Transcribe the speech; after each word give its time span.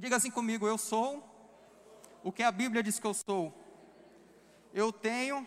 Diga 0.00 0.16
assim 0.16 0.30
comigo: 0.30 0.66
eu 0.66 0.78
sou 0.78 1.22
o 2.24 2.32
que 2.32 2.42
a 2.42 2.50
Bíblia 2.50 2.82
diz 2.82 2.98
que 2.98 3.06
eu 3.06 3.12
sou. 3.12 3.52
Eu 4.72 4.90
tenho 4.90 5.46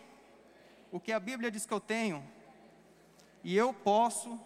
o 0.92 1.00
que 1.00 1.10
a 1.10 1.18
Bíblia 1.18 1.50
diz 1.50 1.66
que 1.66 1.74
eu 1.74 1.80
tenho. 1.80 2.24
E 3.42 3.56
eu 3.56 3.74
posso 3.74 4.40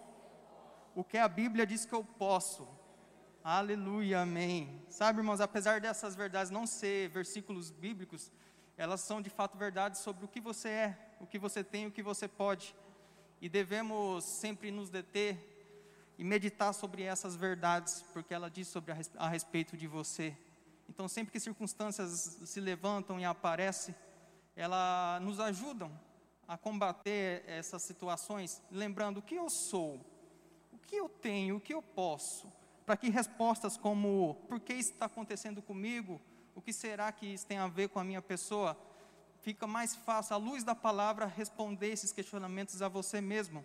o 0.95 1.05
que 1.05 1.19
a 1.19 1.29
Bíblia 1.29 1.67
diz 1.67 1.85
que 1.85 1.93
eu 1.93 2.03
posso. 2.03 2.67
Aleluia, 3.45 4.21
amém. 4.21 4.83
Sabe, 4.89 5.19
irmãos, 5.19 5.43
apesar 5.43 5.79
dessas 5.79 6.17
verdades 6.17 6.51
não 6.51 6.67
ser 6.67 7.11
versículos 7.11 7.71
bíblicos, 7.71 8.33
elas 8.79 9.03
são 9.03 9.21
de 9.21 9.29
fato 9.29 9.59
verdades 9.59 10.01
sobre 10.01 10.25
o 10.25 10.29
que 10.29 10.41
você 10.41 10.71
é, 10.71 10.99
o 11.21 11.27
que 11.27 11.39
você 11.39 11.63
tem, 11.63 11.87
o 11.87 11.93
que 11.93 12.03
você 12.03 12.27
pode. 12.27 12.75
E 13.43 13.49
devemos 13.49 14.25
sempre 14.25 14.71
nos 14.71 14.89
deter 14.89 15.58
e 16.19 16.25
meditar 16.25 16.75
sobre 16.75 17.05
essas 17.05 17.37
verdades, 17.37 18.05
porque 18.13 18.35
ela 18.35 18.51
diz 18.51 18.67
sobre 18.67 18.93
a, 19.17 19.29
respeito 19.29 19.77
de 19.77 19.87
você. 19.87 20.37
Então, 20.89 21.07
sempre 21.07 21.31
que 21.31 21.39
circunstâncias 21.39 22.39
se 22.45 22.61
levantam 22.61 23.21
e 23.21 23.25
aparecem, 23.25 23.95
elas 24.57 25.23
nos 25.23 25.39
ajudam 25.39 25.91
a 26.49 26.59
combater 26.59 27.45
essas 27.47 27.83
situações, 27.83 28.61
lembrando 28.71 29.19
o 29.19 29.23
que 29.23 29.37
eu 29.37 29.49
sou, 29.49 30.05
o 30.73 30.79
que 30.79 30.97
eu 30.97 31.09
tenho, 31.09 31.57
o 31.57 31.61
que 31.61 31.73
eu 31.73 31.83
posso, 31.83 32.53
para 32.85 32.97
que 32.97 33.11
respostas 33.11 33.77
como 33.77 34.35
por 34.49 34.59
que 34.59 34.73
isso 34.73 34.93
está 34.93 35.07
acontecendo 35.07 35.63
comigo, 35.63 36.21
o 36.55 36.61
que 36.61 36.73
será 36.73 37.13
que 37.13 37.27
isso 37.27 37.47
tem 37.47 37.59
a 37.59 37.69
ver 37.69 37.91
com 37.91 38.01
a 38.01 38.05
minha 38.05 38.23
pessoa, 38.23 38.77
fica 39.41 39.67
mais 39.67 39.95
fácil, 39.95 40.35
à 40.35 40.39
luz 40.39 40.65
da 40.65 40.75
palavra, 40.75 41.27
responder 41.27 41.93
esses 41.93 42.13
questionamentos 42.13 42.83
a 42.83 42.89
você 42.89 43.21
mesmo. 43.21 43.65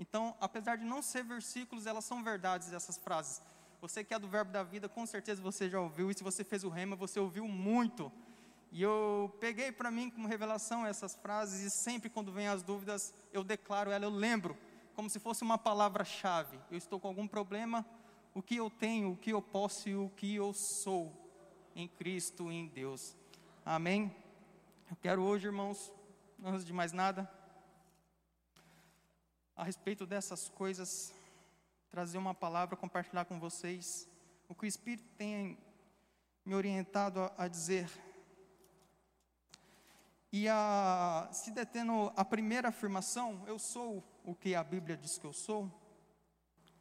Então, 0.00 0.34
apesar 0.40 0.76
de 0.76 0.84
não 0.84 1.02
ser 1.02 1.22
versículos, 1.22 1.84
elas 1.84 2.06
são 2.06 2.24
verdades, 2.24 2.72
essas 2.72 2.96
frases. 2.96 3.42
Você 3.82 4.02
que 4.02 4.14
é 4.14 4.18
do 4.18 4.26
verbo 4.26 4.50
da 4.50 4.62
vida, 4.62 4.88
com 4.88 5.04
certeza 5.04 5.42
você 5.42 5.68
já 5.68 5.78
ouviu, 5.78 6.10
e 6.10 6.14
se 6.14 6.24
você 6.24 6.42
fez 6.42 6.64
o 6.64 6.70
rema, 6.70 6.96
você 6.96 7.20
ouviu 7.20 7.46
muito. 7.46 8.10
E 8.72 8.80
eu 8.80 9.30
peguei 9.38 9.70
para 9.70 9.90
mim 9.90 10.08
como 10.08 10.26
revelação 10.26 10.86
essas 10.86 11.14
frases, 11.16 11.60
e 11.60 11.84
sempre 11.84 12.08
quando 12.08 12.32
vem 12.32 12.48
as 12.48 12.62
dúvidas, 12.62 13.12
eu 13.30 13.44
declaro 13.44 13.90
ela, 13.90 14.06
eu 14.06 14.10
lembro, 14.10 14.56
como 14.96 15.10
se 15.10 15.20
fosse 15.20 15.42
uma 15.42 15.58
palavra-chave. 15.58 16.58
Eu 16.70 16.78
estou 16.78 16.98
com 16.98 17.08
algum 17.08 17.28
problema, 17.28 17.84
o 18.34 18.42
que 18.42 18.56
eu 18.56 18.70
tenho, 18.70 19.12
o 19.12 19.16
que 19.16 19.30
eu 19.30 19.42
posso 19.42 19.86
e 19.86 19.94
o 19.94 20.08
que 20.16 20.34
eu 20.34 20.54
sou 20.82 21.12
em 21.76 21.86
Cristo 21.86 22.50
e 22.50 22.54
em 22.54 22.68
Deus. 22.68 23.14
Amém? 23.66 24.14
Eu 24.90 24.96
quero 24.96 25.22
hoje, 25.22 25.46
irmãos, 25.46 25.92
antes 26.42 26.64
de 26.64 26.72
mais 26.72 26.92
nada, 26.92 27.30
a 29.60 29.62
respeito 29.62 30.06
dessas 30.06 30.48
coisas, 30.48 31.12
trazer 31.90 32.16
uma 32.16 32.34
palavra, 32.34 32.78
compartilhar 32.78 33.26
com 33.26 33.38
vocês 33.38 34.08
o 34.48 34.54
que 34.54 34.64
o 34.64 34.66
Espírito 34.66 35.06
tem 35.18 35.58
me 36.46 36.54
orientado 36.54 37.20
a, 37.20 37.34
a 37.36 37.46
dizer. 37.46 37.90
E 40.32 40.48
a, 40.48 41.28
se 41.30 41.50
detendo 41.50 42.10
a 42.16 42.24
primeira 42.24 42.68
afirmação, 42.68 43.44
eu 43.46 43.58
sou 43.58 44.02
o 44.24 44.34
que 44.34 44.54
a 44.54 44.64
Bíblia 44.64 44.96
diz 44.96 45.18
que 45.18 45.26
eu 45.26 45.32
sou, 45.34 45.70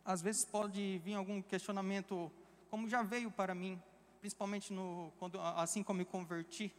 às 0.06 0.22
vezes 0.22 0.46
pode 0.46 1.00
vir 1.00 1.16
algum 1.16 1.42
questionamento, 1.42 2.32
como 2.70 2.88
já 2.88 3.04
veio 3.04 3.30
para 3.30 3.54
mim, 3.54 3.78
principalmente 4.22 4.72
no, 4.72 5.12
quando, 5.20 5.38
assim 5.42 5.84
como 5.84 5.98
me 5.98 6.06
converti. 6.06 6.74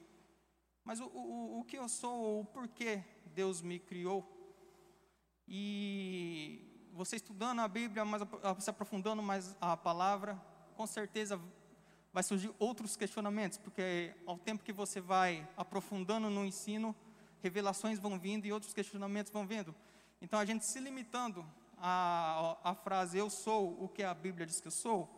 Mas 0.83 0.99
o, 0.99 1.05
o, 1.09 1.61
o 1.61 1.65
que 1.65 1.77
eu 1.77 1.91
sou, 1.91 2.41
o 2.41 2.45
porquê 2.47 3.05
Deus 3.35 3.61
me 3.61 3.79
criou. 3.79 4.40
E 5.53 6.89
você 6.93 7.17
estudando 7.17 7.59
a 7.59 7.67
Bíblia, 7.67 8.05
mas 8.05 8.23
se 8.61 8.71
aprofundando 8.71 9.21
mais 9.21 9.57
a 9.61 9.77
palavra, 9.77 10.41
com 10.77 10.87
certeza 10.87 11.41
vai 12.13 12.23
surgir 12.23 12.53
outros 12.57 12.97
questionamentos, 12.97 13.59
porque 13.59 14.15
ao 14.27 14.39
tempo 14.39 14.63
que 14.63 14.73
você 14.73 15.01
vai 15.01 15.49
aprofundando 15.57 16.31
no 16.31 16.45
ensino, 16.45 16.95
revelações 17.43 17.99
vão 17.99 18.17
vindo 18.17 18.47
e 18.47 18.53
outros 18.53 18.73
questionamentos 18.73 19.33
vão 19.33 19.45
vindo. 19.45 19.75
Então 20.23 20.39
a 20.39 20.45
gente 20.45 20.65
se 20.65 20.79
limitando 20.79 21.45
a, 21.77 22.57
a 22.63 22.75
frase 22.75 23.19
eu 23.19 23.29
sou 23.29 23.83
o 23.83 23.89
que 23.89 24.05
a 24.05 24.15
Bíblia 24.15 24.47
diz 24.47 24.61
que 24.61 24.69
eu 24.69 24.73
sou, 24.73 25.09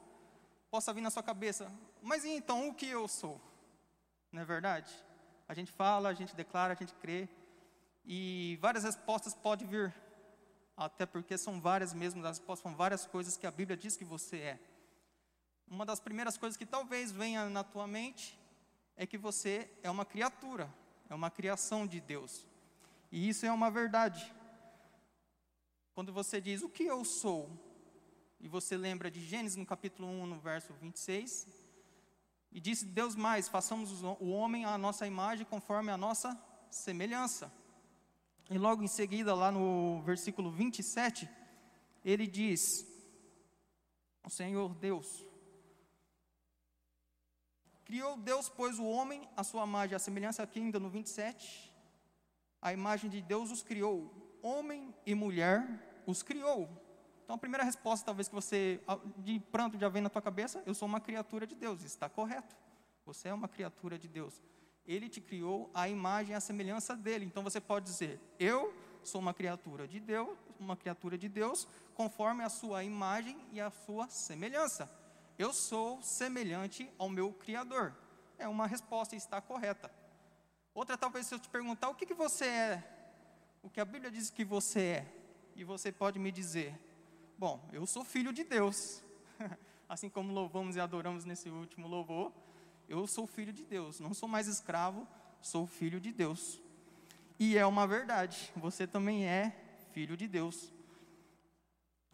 possa 0.71 0.94
vir 0.94 1.03
na 1.03 1.10
sua 1.10 1.22
cabeça, 1.22 1.71
mas 2.00 2.25
então 2.25 2.69
o 2.69 2.75
que 2.75 2.87
eu 2.87 3.06
sou? 3.06 3.38
Não 4.31 4.41
é 4.41 4.44
verdade? 4.47 4.91
A 5.47 5.53
gente 5.53 5.71
fala, 5.71 6.09
a 6.09 6.15
gente 6.15 6.34
declara, 6.34 6.72
a 6.72 6.76
gente 6.76 6.94
crê, 6.94 7.28
e 8.04 8.59
várias 8.62 8.84
respostas 8.84 9.34
podem 9.34 9.66
vir, 9.66 9.94
até 10.77 11.06
porque 11.06 11.37
são 11.37 11.60
várias 11.60 11.93
mesmo, 11.93 12.25
as 12.27 12.43
são 12.59 12.75
várias 12.75 13.06
coisas 13.06 13.37
que 13.37 13.47
a 13.47 13.50
Bíblia 13.50 13.77
diz 13.77 13.97
que 13.97 14.05
você 14.05 14.37
é. 14.38 14.60
Uma 15.69 15.87
das 15.87 16.00
primeiras 16.00 16.37
coisas 16.37 16.56
que 16.56 16.66
talvez 16.66 17.10
venha 17.10 17.49
na 17.49 17.65
tua 17.65 17.87
mente 17.87 18.38
é 18.97 19.06
que 19.06 19.16
você 19.16 19.71
é 19.83 19.91
uma 19.91 20.05
criatura, 20.05 20.72
é 21.09 21.15
uma 21.15 21.31
criação 21.31 21.87
de 21.87 22.00
Deus. 22.00 22.47
E 23.10 23.28
isso 23.28 23.47
é 23.47 23.53
uma 23.53 23.71
verdade. 23.71 24.34
Quando 25.94 26.12
você 26.12 26.41
diz 26.41 26.62
o 26.62 26.69
que 26.69 26.84
eu 26.84 27.04
sou, 27.04 27.50
e 28.41 28.49
você 28.49 28.77
lembra 28.77 29.10
de 29.10 29.25
Gênesis 29.25 29.56
no 29.56 29.65
capítulo 29.65 30.09
1, 30.09 30.27
no 30.27 30.41
verso 30.41 30.72
26, 30.75 31.47
e 32.50 32.60
disse 32.60 32.84
Deus 32.84 33.15
mais: 33.15 33.49
façamos 33.49 34.03
o 34.03 34.28
homem 34.31 34.65
à 34.65 34.77
nossa 34.77 35.06
imagem 35.06 35.47
conforme 35.47 35.91
a 35.91 35.97
nossa 35.97 36.39
semelhança. 36.71 37.53
E 38.50 38.58
logo 38.58 38.82
em 38.82 38.88
seguida, 38.88 39.34
lá 39.34 39.50
no 39.50 40.03
versículo 40.03 40.50
27, 40.50 41.28
ele 42.04 42.26
diz: 42.26 42.86
O 44.25 44.30
Senhor 44.30 44.75
Deus 44.75 45.25
criou 47.84 48.16
Deus, 48.16 48.48
pois 48.48 48.78
o 48.78 48.84
homem, 48.84 49.28
a 49.36 49.44
sua 49.44 49.64
imagem, 49.64 49.94
a 49.94 49.98
semelhança 49.98 50.42
aqui 50.42 50.58
ainda 50.58 50.80
no 50.80 50.88
27, 50.88 51.70
a 52.60 52.72
imagem 52.72 53.10
de 53.10 53.20
Deus 53.20 53.50
os 53.50 53.62
criou, 53.62 54.38
homem 54.42 54.94
e 55.04 55.14
mulher 55.14 56.03
os 56.06 56.22
criou. 56.22 56.70
Então 57.22 57.36
a 57.36 57.38
primeira 57.38 57.64
resposta, 57.64 58.06
talvez 58.06 58.28
que 58.28 58.34
você 58.34 58.80
de 59.19 59.38
pranto 59.38 59.78
já 59.78 59.91
vem 59.91 60.00
na 60.00 60.09
tua 60.09 60.22
cabeça, 60.22 60.62
eu 60.64 60.74
sou 60.74 60.88
uma 60.88 61.00
criatura 61.00 61.47
de 61.47 61.54
Deus. 61.54 61.82
Está 61.84 62.09
correto. 62.09 62.56
Você 63.04 63.28
é 63.28 63.34
uma 63.34 63.48
criatura 63.48 63.98
de 63.98 64.09
Deus. 64.09 64.42
Ele 64.87 65.09
te 65.09 65.20
criou 65.20 65.70
a 65.72 65.88
imagem 65.88 66.32
e 66.32 66.34
a 66.34 66.41
semelhança 66.41 66.97
dele. 66.97 67.25
Então 67.25 67.43
você 67.43 67.60
pode 67.60 67.87
dizer: 67.87 68.20
eu 68.38 68.75
sou 69.03 69.20
uma 69.20 69.34
criatura 69.34 69.87
de 69.87 70.00
Deus, 70.00 70.37
uma 70.59 70.76
criatura 70.76 71.16
de 71.16 71.28
Deus, 71.28 71.69
conforme 71.94 72.43
a 72.43 72.48
sua 72.48 72.84
imagem 72.84 73.38
e 73.53 73.60
a 73.60 73.71
sua 73.71 74.09
semelhança. 74.09 74.91
Eu 75.38 75.53
sou 75.53 76.00
semelhante 76.03 76.91
ao 76.98 77.09
meu 77.09 77.32
criador. 77.32 77.94
É 78.38 78.48
uma 78.48 78.66
resposta 78.66 79.15
e 79.15 79.19
está 79.19 79.41
correta. 79.41 79.91
Outra, 80.75 80.97
talvez, 80.97 81.26
se 81.26 81.34
eu 81.34 81.38
te 81.38 81.48
perguntar 81.48 81.88
o 81.88 81.94
que, 81.94 82.06
que 82.06 82.15
você 82.15 82.47
é, 82.47 82.84
o 83.62 83.71
que 83.71 83.81
a 83.81 83.84
Bíblia 83.84 84.10
diz 84.10 84.31
que 84.31 84.44
você 84.44 84.81
é, 84.81 85.15
e 85.54 85.65
você 85.65 85.92
pode 85.92 86.19
me 86.19 86.32
dizer: 86.32 86.78
Bom, 87.38 87.69
eu 87.72 87.87
sou 87.87 88.04
filho 88.04 88.32
de 88.32 88.44
Deus. 88.44 89.03
assim 89.92 90.09
como 90.09 90.32
louvamos 90.32 90.75
e 90.75 90.81
adoramos 90.81 91.26
nesse 91.26 91.50
último 91.50 91.87
louvor, 91.87 92.32
eu 92.88 93.06
sou 93.06 93.26
filho 93.26 93.53
de 93.53 93.65
Deus. 93.65 94.00
Não 94.00 94.15
sou 94.15 94.28
mais 94.28 94.47
escravo, 94.47 95.06
sou 95.41 95.66
filho 95.66 96.00
de 96.00 96.12
Deus. 96.12 96.60
E 97.38 97.56
é 97.56 97.66
uma 97.66 97.87
verdade, 97.87 98.53
você 98.54 98.87
também 98.87 99.26
é 99.26 99.56
filho 99.93 100.16
de 100.16 100.28
Deus. 100.28 100.72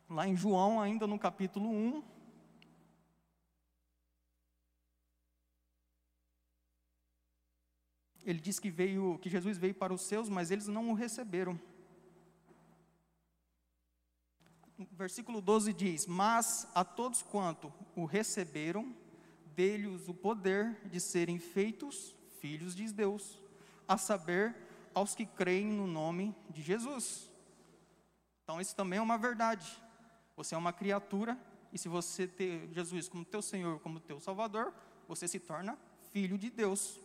Lá 0.08 0.26
em 0.26 0.36
João, 0.36 0.80
ainda 0.80 1.06
no 1.06 1.18
capítulo 1.18 1.68
1, 1.68 2.02
ele 8.24 8.40
diz 8.40 8.58
que 8.58 8.70
veio, 8.70 9.18
que 9.18 9.28
Jesus 9.28 9.58
veio 9.58 9.74
para 9.74 9.92
os 9.92 10.02
seus, 10.02 10.28
mas 10.28 10.50
eles 10.50 10.66
não 10.66 10.90
o 10.90 10.94
receberam. 10.94 11.60
Versículo 14.92 15.40
12 15.40 15.72
diz: 15.72 16.06
Mas 16.06 16.68
a 16.74 16.84
todos 16.84 17.22
quanto 17.22 17.72
o 17.96 18.04
receberam, 18.04 18.94
dele-os 19.58 20.08
o 20.08 20.14
poder 20.14 20.78
de 20.84 21.00
serem 21.00 21.37
feitos 21.37 22.14
filhos 22.38 22.76
de 22.76 22.93
Deus, 22.93 23.40
a 23.88 23.99
saber, 23.99 24.55
aos 24.94 25.16
que 25.16 25.26
creem 25.26 25.66
no 25.66 25.84
nome 25.84 26.32
de 26.49 26.62
Jesus. 26.62 27.28
Então, 28.44 28.60
isso 28.60 28.76
também 28.76 29.00
é 29.00 29.02
uma 29.02 29.19
verdade. 29.19 29.66
Você 30.37 30.55
é 30.55 30.58
uma 30.58 30.72
criatura, 30.72 31.37
e 31.72 31.76
se 31.76 31.88
você 31.88 32.28
ter 32.28 32.69
Jesus 32.72 33.08
como 33.08 33.25
teu 33.25 33.43
Senhor, 33.43 33.81
como 33.81 33.99
teu 33.99 34.20
Salvador, 34.20 34.72
você 35.08 35.26
se 35.26 35.40
torna 35.40 35.76
filho 36.12 36.38
de 36.38 36.50
Deus. 36.50 37.00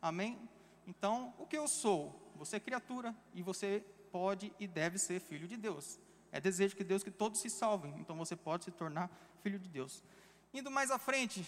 Amém? 0.00 0.38
Então, 0.86 1.34
o 1.36 1.46
que 1.46 1.58
eu 1.58 1.68
sou? 1.68 2.32
Você 2.36 2.56
é 2.56 2.60
criatura 2.60 3.14
e 3.34 3.42
você 3.42 3.84
pode 4.10 4.50
e 4.58 4.66
deve 4.66 4.96
ser 4.96 5.20
filho 5.20 5.46
de 5.46 5.58
Deus. 5.58 6.00
É 6.32 6.40
desejo 6.40 6.74
que 6.74 6.82
Deus 6.82 7.02
que 7.02 7.10
todos 7.10 7.40
se 7.40 7.50
salvem. 7.50 7.94
Então 7.98 8.16
você 8.16 8.34
pode 8.34 8.64
se 8.64 8.70
tornar 8.70 9.10
filho 9.42 9.58
de 9.58 9.68
Deus. 9.68 10.02
Indo 10.54 10.70
mais 10.70 10.90
à 10.90 10.98
frente, 10.98 11.46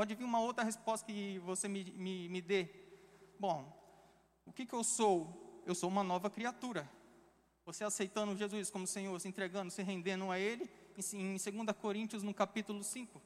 pode 0.00 0.14
vir 0.14 0.24
uma 0.24 0.40
outra 0.40 0.64
resposta 0.64 1.04
que 1.04 1.38
você 1.40 1.68
me, 1.68 1.84
me, 1.92 2.26
me 2.30 2.40
dê. 2.40 2.70
Bom, 3.38 3.70
o 4.46 4.50
que, 4.50 4.64
que 4.64 4.72
eu 4.72 4.82
sou? 4.82 5.62
Eu 5.66 5.74
sou 5.74 5.90
uma 5.90 6.02
nova 6.02 6.30
criatura. 6.30 6.90
Você 7.66 7.84
aceitando 7.84 8.34
Jesus 8.34 8.70
como 8.70 8.86
Senhor, 8.86 9.20
se 9.20 9.28
entregando, 9.28 9.70
se 9.70 9.82
rendendo 9.82 10.30
a 10.30 10.38
Ele, 10.38 10.70
em, 11.12 11.34
em 11.34 11.36
2 11.36 11.76
Coríntios, 11.78 12.22
no 12.22 12.32
capítulo 12.32 12.82
5. 12.82 13.20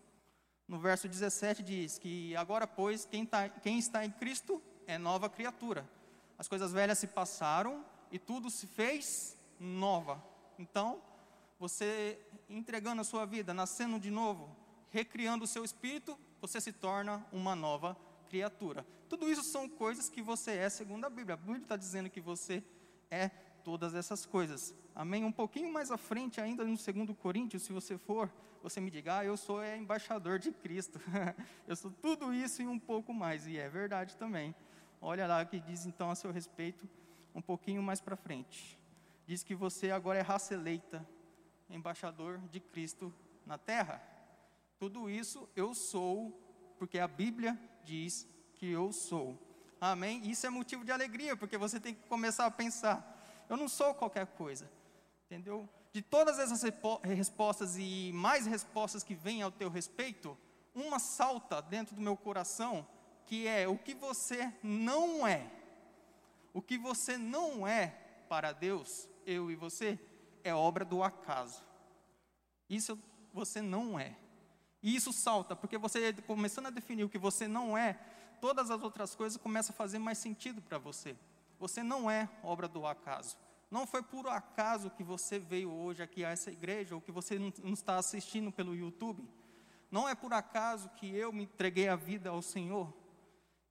No 0.66 0.80
verso 0.80 1.08
17 1.08 1.62
diz 1.62 1.96
que 1.96 2.34
agora, 2.34 2.66
pois, 2.66 3.04
quem, 3.04 3.24
tá, 3.24 3.48
quem 3.48 3.78
está 3.78 4.04
em 4.04 4.10
Cristo 4.10 4.60
é 4.88 4.98
nova 4.98 5.30
criatura. 5.30 5.88
As 6.36 6.48
coisas 6.48 6.72
velhas 6.72 6.98
se 6.98 7.06
passaram 7.06 7.84
e 8.10 8.18
tudo 8.18 8.50
se 8.50 8.66
fez 8.66 9.38
nova. 9.60 10.20
Então, 10.58 11.00
você 11.56 12.18
entregando 12.48 13.00
a 13.00 13.04
sua 13.04 13.24
vida, 13.24 13.54
nascendo 13.54 14.00
de 14.00 14.10
novo, 14.10 14.50
recriando 14.90 15.44
o 15.44 15.48
seu 15.48 15.64
espírito, 15.64 16.18
você 16.46 16.60
se 16.60 16.72
torna 16.72 17.26
uma 17.32 17.56
nova 17.56 17.96
criatura. 18.28 18.86
Tudo 19.08 19.30
isso 19.30 19.42
são 19.44 19.66
coisas 19.66 20.10
que 20.10 20.20
você 20.20 20.50
é 20.50 20.68
segundo 20.68 21.06
a 21.06 21.08
Bíblia. 21.08 21.34
A 21.34 21.36
Bíblia 21.38 21.62
está 21.62 21.74
dizendo 21.74 22.10
que 22.10 22.20
você 22.20 22.62
é 23.10 23.30
todas 23.64 23.94
essas 23.94 24.26
coisas. 24.26 24.74
Amém? 24.94 25.24
Um 25.24 25.32
pouquinho 25.32 25.72
mais 25.72 25.90
à 25.90 25.96
frente, 25.96 26.42
ainda 26.42 26.62
no 26.62 26.76
segundo 26.76 27.14
Coríntios, 27.14 27.62
se 27.62 27.72
você 27.72 27.96
for, 27.96 28.30
você 28.62 28.78
me 28.78 28.90
diga, 28.90 29.20
ah, 29.20 29.24
eu 29.24 29.38
sou 29.38 29.62
é, 29.62 29.74
embaixador 29.78 30.38
de 30.38 30.52
Cristo. 30.52 31.00
eu 31.66 31.74
sou 31.76 31.90
tudo 31.90 32.34
isso 32.34 32.60
e 32.60 32.66
um 32.66 32.78
pouco 32.78 33.14
mais. 33.14 33.46
E 33.46 33.56
é 33.56 33.70
verdade 33.70 34.14
também. 34.14 34.54
Olha 35.00 35.26
lá 35.26 35.42
o 35.42 35.46
que 35.46 35.58
diz 35.58 35.86
então 35.86 36.10
a 36.10 36.14
seu 36.14 36.30
respeito, 36.30 36.86
um 37.34 37.40
pouquinho 37.40 37.82
mais 37.82 38.02
para 38.02 38.16
frente. 38.16 38.78
Diz 39.26 39.42
que 39.42 39.54
você 39.54 39.90
agora 39.90 40.18
é 40.18 40.22
raça 40.22 40.52
eleita, 40.52 41.08
embaixador 41.70 42.38
de 42.50 42.60
Cristo 42.60 43.10
na 43.46 43.56
terra. 43.56 44.13
Tudo 44.78 45.08
isso 45.08 45.48
eu 45.54 45.74
sou, 45.74 46.32
porque 46.78 46.98
a 46.98 47.08
Bíblia 47.08 47.58
diz 47.84 48.28
que 48.54 48.70
eu 48.70 48.92
sou. 48.92 49.38
Amém? 49.80 50.28
Isso 50.28 50.46
é 50.46 50.50
motivo 50.50 50.84
de 50.84 50.92
alegria, 50.92 51.36
porque 51.36 51.58
você 51.58 51.78
tem 51.78 51.94
que 51.94 52.02
começar 52.08 52.46
a 52.46 52.50
pensar: 52.50 53.44
eu 53.48 53.56
não 53.56 53.68
sou 53.68 53.94
qualquer 53.94 54.26
coisa. 54.26 54.70
Entendeu? 55.26 55.68
De 55.92 56.02
todas 56.02 56.38
essas 56.38 56.62
respostas 57.02 57.76
e 57.78 58.10
mais 58.14 58.46
respostas 58.46 59.02
que 59.02 59.14
vêm 59.14 59.42
ao 59.42 59.50
teu 59.50 59.68
respeito, 59.68 60.36
uma 60.74 60.98
salta 60.98 61.62
dentro 61.62 61.94
do 61.94 62.00
meu 62.00 62.16
coração, 62.16 62.86
que 63.26 63.46
é 63.46 63.66
o 63.68 63.78
que 63.78 63.94
você 63.94 64.52
não 64.62 65.26
é. 65.26 65.50
O 66.52 66.60
que 66.60 66.76
você 66.76 67.16
não 67.16 67.66
é 67.66 67.88
para 68.28 68.52
Deus, 68.52 69.08
eu 69.26 69.50
e 69.50 69.54
você, 69.54 69.98
é 70.42 70.54
obra 70.54 70.84
do 70.84 71.02
acaso. 71.02 71.64
Isso 72.68 72.98
você 73.32 73.60
não 73.60 73.98
é. 73.98 74.16
E 74.84 74.94
isso 74.94 75.14
salta, 75.14 75.56
porque 75.56 75.78
você 75.78 76.12
começando 76.12 76.66
a 76.66 76.70
definir 76.70 77.04
o 77.04 77.08
que 77.08 77.16
você 77.16 77.48
não 77.48 77.76
é, 77.76 77.98
todas 78.38 78.70
as 78.70 78.82
outras 78.82 79.14
coisas 79.14 79.38
começam 79.38 79.72
a 79.72 79.76
fazer 79.78 79.98
mais 79.98 80.18
sentido 80.18 80.60
para 80.60 80.76
você. 80.76 81.16
Você 81.58 81.82
não 81.82 82.10
é 82.10 82.28
obra 82.42 82.68
do 82.68 82.86
acaso. 82.86 83.34
Não 83.70 83.86
foi 83.86 84.02
por 84.02 84.28
acaso 84.28 84.90
que 84.90 85.02
você 85.02 85.38
veio 85.38 85.72
hoje 85.72 86.02
aqui 86.02 86.22
a 86.22 86.28
essa 86.28 86.50
igreja, 86.50 86.94
ou 86.94 87.00
que 87.00 87.10
você 87.10 87.38
não 87.38 87.72
está 87.72 87.96
assistindo 87.96 88.52
pelo 88.52 88.76
YouTube. 88.76 89.26
Não 89.90 90.06
é 90.06 90.14
por 90.14 90.34
acaso 90.34 90.90
que 90.90 91.16
eu 91.16 91.32
me 91.32 91.44
entreguei 91.44 91.88
a 91.88 91.96
vida 91.96 92.28
ao 92.28 92.42
Senhor. 92.42 92.92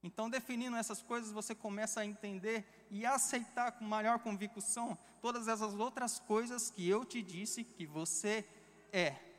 Então, 0.01 0.31
definindo 0.31 0.75
essas 0.75 1.03
coisas, 1.03 1.31
você 1.31 1.53
começa 1.53 2.01
a 2.01 2.05
entender 2.07 2.87
e 2.89 3.05
aceitar 3.05 3.73
com 3.73 3.85
maior 3.85 4.17
convicção 4.17 4.97
todas 5.21 5.47
essas 5.47 5.75
outras 5.75 6.17
coisas 6.17 6.71
que 6.71 6.89
eu 6.89 7.05
te 7.05 7.21
disse 7.21 7.63
que 7.63 7.85
você 7.85 8.43
é. 8.91 9.32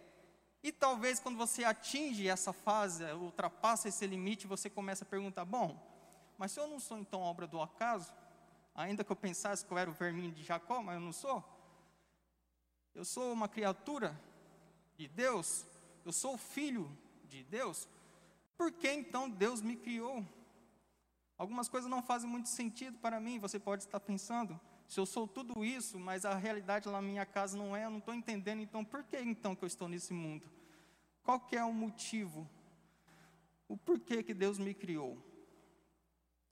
E 0.64 0.72
talvez 0.72 1.20
quando 1.20 1.36
você 1.36 1.62
atinge 1.62 2.26
essa 2.26 2.50
fase, 2.50 3.04
ultrapassa 3.12 3.86
esse 3.86 4.06
limite, 4.06 4.46
você 4.46 4.70
começa 4.70 5.04
a 5.04 5.06
perguntar: 5.06 5.44
bom, 5.44 5.78
mas 6.38 6.52
se 6.52 6.58
eu 6.58 6.66
não 6.66 6.80
sou 6.80 6.98
então 6.98 7.20
obra 7.20 7.46
do 7.46 7.60
acaso, 7.60 8.10
ainda 8.74 9.04
que 9.04 9.12
eu 9.12 9.16
pensasse 9.16 9.62
que 9.62 9.70
eu 9.70 9.76
era 9.76 9.90
o 9.90 9.92
verminho 9.92 10.32
de 10.32 10.42
Jacó, 10.42 10.82
mas 10.82 10.94
eu 10.94 11.02
não 11.02 11.12
sou. 11.12 11.44
Eu 12.94 13.04
sou 13.04 13.30
uma 13.30 13.46
criatura 13.46 14.18
de 14.96 15.06
Deus, 15.06 15.66
eu 16.02 16.12
sou 16.12 16.38
filho 16.38 16.90
de 17.24 17.44
Deus. 17.44 17.86
Por 18.56 18.72
que 18.72 18.90
então 18.90 19.28
Deus 19.28 19.60
me 19.60 19.76
criou? 19.76 20.26
Algumas 21.36 21.68
coisas 21.68 21.90
não 21.90 22.02
fazem 22.02 22.30
muito 22.30 22.48
sentido 22.48 22.96
para 23.00 23.20
mim, 23.20 23.38
você 23.38 23.58
pode 23.58 23.82
estar 23.82 24.00
pensando, 24.00 24.58
se 24.88 25.00
eu 25.00 25.06
sou 25.06 25.26
tudo 25.26 25.64
isso, 25.64 25.98
mas 25.98 26.24
a 26.24 26.34
realidade 26.34 26.88
lá 26.88 27.00
na 27.00 27.08
minha 27.08 27.26
casa 27.26 27.56
não 27.56 27.76
é, 27.76 27.84
eu 27.84 27.90
não 27.90 27.98
estou 27.98 28.14
entendendo, 28.14 28.60
então 28.60 28.84
por 28.84 29.02
que 29.04 29.18
então 29.18 29.54
que 29.56 29.64
eu 29.64 29.66
estou 29.66 29.88
nesse 29.88 30.12
mundo? 30.12 30.46
Qual 31.22 31.40
que 31.40 31.56
é 31.56 31.64
o 31.64 31.72
motivo? 31.72 32.48
O 33.66 33.76
porquê 33.76 34.22
que 34.22 34.34
Deus 34.34 34.58
me 34.58 34.74
criou? 34.74 35.18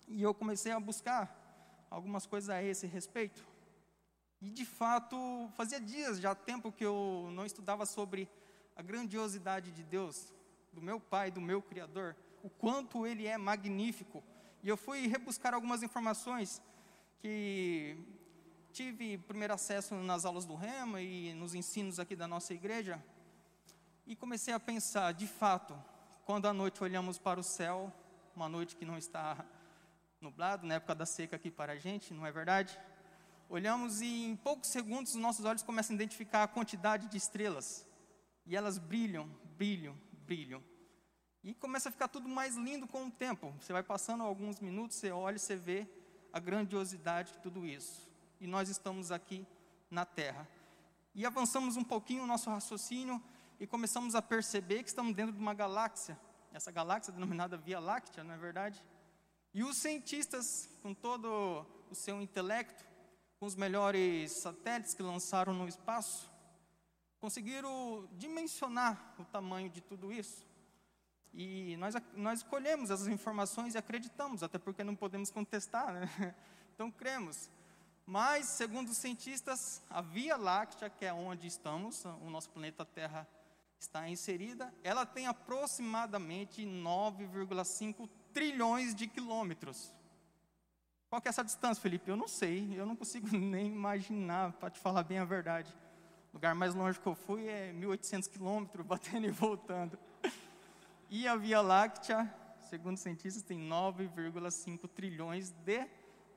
E 0.09 0.23
eu 0.23 0.35
comecei 0.35 0.73
a 0.73 0.81
buscar 0.81 1.87
algumas 1.91 2.27
coisas 2.27 2.51
a 2.51 2.63
esse 2.63 2.87
respeito. 2.87 3.47
E 4.41 4.51
de 4.51 4.65
fato, 4.65 5.17
fazia 5.55 5.81
dias, 5.81 6.19
já 6.19 6.35
tempo 6.35 6.73
que 6.73 6.85
eu 6.85 7.31
não 7.33 7.47
estudava 7.47 7.87
sobre 7.87 8.29
a 8.75 8.83
grandiosidade 8.83 9.71
de 9.71 9.85
Deus, 9.85 10.33
do 10.73 10.81
meu 10.81 10.99
Pai, 10.99 11.31
do 11.31 11.41
meu 11.41 11.63
Criador, 11.63 12.17
o 12.43 12.49
quanto 12.49 13.07
Ele 13.07 13.27
é 13.27 13.37
magnífico. 13.37 14.25
E 14.63 14.69
eu 14.69 14.77
fui 14.77 15.07
rebuscar 15.07 15.55
algumas 15.55 15.83
informações 15.83 16.63
que 17.21 17.97
tive 18.73 19.19
primeiro 19.19 19.53
acesso 19.53 19.95
nas 19.97 20.25
aulas 20.25 20.47
do 20.47 20.55
Rema 20.55 21.01
e 21.03 21.35
nos 21.35 21.55
ensinos 21.55 22.01
aqui 22.01 22.17
da 22.17 22.27
nossa 22.27 22.55
igreja. 22.55 23.03
E 24.07 24.17
comecei 24.17 24.55
a 24.55 24.59
pensar, 24.59 25.13
de 25.13 25.27
fato, 25.27 25.79
quando 26.25 26.47
à 26.47 26.55
noite 26.55 26.83
olhamos 26.83 27.19
para 27.19 27.39
o 27.39 27.43
céu, 27.43 27.93
uma 28.35 28.49
noite 28.49 28.75
que 28.75 28.87
não 28.87 28.97
está 28.97 29.45
nublado, 30.21 30.67
na 30.67 30.75
época 30.75 30.95
da 30.95 31.05
seca 31.05 31.37
aqui 31.37 31.51
para 31.51 31.75
a 31.75 31.77
gente, 31.77 32.15
não 32.15 32.25
é 32.25 32.33
verdade? 32.33 32.81
Olhamos 33.47 34.01
e 34.01 34.25
em 34.25 34.37
poucos 34.37 34.71
segundos 34.71 35.15
os 35.15 35.21
nossos 35.21 35.45
olhos 35.45 35.63
começam 35.63 35.93
a 35.93 35.97
identificar 35.97 36.43
a 36.43 36.49
quantidade 36.49 37.09
de 37.09 37.19
estrelas. 37.19 37.87
E 38.47 38.57
elas 38.57 38.79
brilham, 38.79 39.29
brilham, 39.59 39.95
brilham. 40.25 40.65
E 41.45 41.53
começa 41.55 41.91
a 41.91 41.93
ficar 41.93 42.09
tudo 42.09 42.27
mais 42.27 42.57
lindo 42.57 42.89
com 42.89 43.05
o 43.05 43.11
tempo. 43.11 43.55
Você 43.61 43.73
vai 43.73 43.83
passando 43.83 44.23
alguns 44.23 44.61
minutos, 44.61 44.97
você 44.97 45.11
olha 45.11 45.37
e 45.37 45.39
você 45.39 45.57
vê 45.57 45.87
a 46.33 46.41
grandiosidade 46.41 47.33
de 47.33 47.39
tudo 47.41 47.67
isso. 47.67 48.12
E 48.43 48.47
nós 48.49 48.69
estamos 48.69 49.13
aqui 49.13 49.47
na 49.89 50.05
Terra. 50.05 50.49
E 51.15 51.25
avançamos 51.25 51.77
um 51.77 51.85
pouquinho 51.85 52.25
o 52.25 52.27
nosso 52.27 52.51
raciocínio 52.51 53.23
e 53.61 53.69
começamos 53.69 54.17
a 54.17 54.21
perceber 54.21 54.83
que 54.83 54.89
estamos 54.89 55.15
dentro 55.15 55.33
de 55.33 55.39
uma 55.39 55.55
galáxia. 55.55 56.19
Essa 56.53 56.73
galáxia 56.73 57.13
denominada 57.13 57.57
Via 57.57 57.79
Láctea, 57.79 58.25
não 58.25 58.35
é 58.35 58.37
verdade? 58.37 58.85
E 59.55 59.63
os 59.63 59.77
cientistas, 59.77 60.69
com 60.83 60.93
todo 60.93 61.65
o 61.89 61.95
seu 61.95 62.21
intelecto, 62.21 62.85
com 63.39 63.47
os 63.47 63.55
melhores 63.55 64.33
satélites 64.33 64.93
que 64.93 65.05
lançaram 65.05 65.55
no 65.55 65.69
espaço, 65.69 66.29
conseguiram 67.21 68.09
dimensionar 68.15 69.15
o 69.21 69.25
tamanho 69.25 69.71
de 69.71 69.81
tudo 69.81 70.13
isso. 70.13 70.45
E 71.33 71.77
nós, 71.77 71.95
nós 72.17 72.41
escolhemos 72.41 72.91
essas 72.91 73.07
informações 73.07 73.77
e 73.77 73.79
acreditamos, 73.79 74.43
até 74.43 74.59
porque 74.59 74.83
não 74.83 74.97
podemos 74.97 75.31
contestar, 75.31 75.93
né? 75.93 76.35
Então 76.75 76.91
cremos. 76.91 77.49
Mas, 78.07 78.47
segundo 78.47 78.89
os 78.89 78.97
cientistas, 78.97 79.83
a 79.89 80.01
Via 80.01 80.37
Láctea, 80.37 80.91
que 80.91 81.05
é 81.05 81.13
onde 81.13 81.47
estamos, 81.47 82.05
o 82.05 82.29
nosso 82.29 82.51
planeta 82.51 82.85
Terra 82.85 83.27
está 83.79 84.09
inserida, 84.09 84.73
ela 84.83 85.05
tem 85.07 85.27
aproximadamente 85.27 86.63
9,5 86.63 88.09
trilhões 88.33 88.95
de 88.95 89.07
quilômetros. 89.07 89.93
Qual 91.09 91.21
que 91.21 91.29
é 91.29 91.31
essa 91.31 91.45
distância, 91.45 91.83
Felipe? 91.83 92.11
Eu 92.11 92.17
não 92.17 92.29
sei, 92.29 92.73
eu 92.79 92.87
não 92.87 92.97
consigo 92.97 93.29
nem 93.37 93.67
imaginar, 93.67 94.53
para 94.53 94.71
te 94.71 94.81
falar 94.81 95.03
bem 95.03 95.19
a 95.19 95.25
verdade. 95.25 95.73
O 96.33 96.37
lugar 96.37 96.55
mais 96.55 96.75
longe 96.75 96.99
que 96.99 97.07
eu 97.07 97.15
fui 97.15 97.47
é 97.47 97.73
1.800 97.73 98.29
quilômetros, 98.31 98.85
batendo 98.87 99.27
e 99.27 99.31
voltando. 99.31 99.99
E 101.11 101.29
a 101.29 101.37
Via 101.37 101.61
Láctea, 101.61 102.33
segundo 102.71 102.97
cientistas, 102.97 103.43
tem 103.43 103.59
9,5 103.59 104.89
trilhões 104.89 105.51
de 105.51 105.87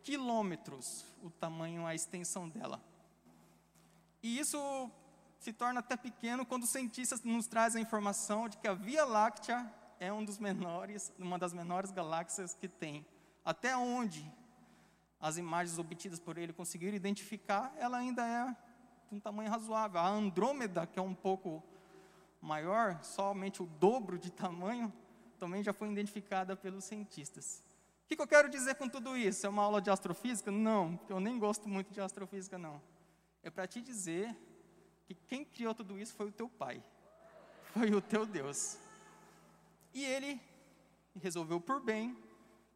quilômetros, 0.05 1.03
o 1.23 1.31
tamanho, 1.31 1.83
a 1.83 1.95
extensão 1.95 2.47
dela. 2.47 2.79
E 4.21 4.37
isso 4.39 4.59
se 5.39 5.51
torna 5.51 5.79
até 5.79 5.97
pequeno 5.97 6.45
quando 6.45 6.63
os 6.63 6.69
cientistas 6.69 7.23
nos 7.23 7.47
trazem 7.47 7.81
a 7.81 7.85
informação 7.85 8.47
de 8.47 8.55
que 8.57 8.67
a 8.67 8.73
Via 8.75 9.03
Láctea 9.03 9.69
é 9.99 10.13
um 10.13 10.23
dos 10.23 10.37
menores, 10.37 11.11
uma 11.17 11.39
das 11.39 11.53
menores 11.53 11.91
galáxias 11.91 12.53
que 12.53 12.67
tem. 12.67 13.03
Até 13.43 13.75
onde 13.75 14.31
as 15.19 15.37
imagens 15.37 15.79
obtidas 15.79 16.19
por 16.19 16.37
ele 16.37 16.53
conseguiram 16.53 16.95
identificar, 16.95 17.73
ela 17.77 17.97
ainda 17.97 18.23
é 18.27 18.55
de 19.09 19.15
um 19.15 19.19
tamanho 19.19 19.49
razoável. 19.49 19.99
A 19.99 20.07
Andrômeda, 20.07 20.85
que 20.85 20.99
é 20.99 21.01
um 21.01 21.15
pouco 21.15 21.63
maior, 22.39 23.03
somente 23.03 23.63
o 23.63 23.65
dobro 23.65 24.19
de 24.19 24.31
tamanho, 24.31 24.93
também 25.39 25.63
já 25.63 25.73
foi 25.73 25.91
identificada 25.91 26.55
pelos 26.55 26.83
cientistas. 26.83 27.63
O 28.05 28.07
que, 28.07 28.15
que 28.15 28.21
eu 28.21 28.27
quero 28.27 28.47
dizer 28.47 28.75
com 28.75 28.87
tudo 28.87 29.17
isso? 29.17 29.47
É 29.47 29.49
uma 29.49 29.63
aula 29.63 29.81
de 29.81 29.89
astrofísica? 29.89 30.51
Não, 30.51 30.95
porque 30.95 31.11
eu 31.11 31.19
nem 31.19 31.39
gosto 31.39 31.67
muito 31.67 31.91
de 31.91 31.99
astrofísica, 31.99 32.55
não. 32.55 32.79
É 33.41 33.49
para 33.49 33.65
te 33.65 33.81
dizer 33.81 34.35
que 35.07 35.15
quem 35.15 35.43
criou 35.43 35.73
tudo 35.73 35.99
isso 35.99 36.13
foi 36.13 36.27
o 36.27 36.31
teu 36.31 36.47
pai, 36.47 36.83
foi 37.73 37.93
o 37.95 38.01
teu 38.01 38.25
Deus. 38.25 38.77
E 39.91 40.05
ele 40.05 40.39
resolveu 41.15 41.59
por 41.59 41.81
bem 41.81 42.15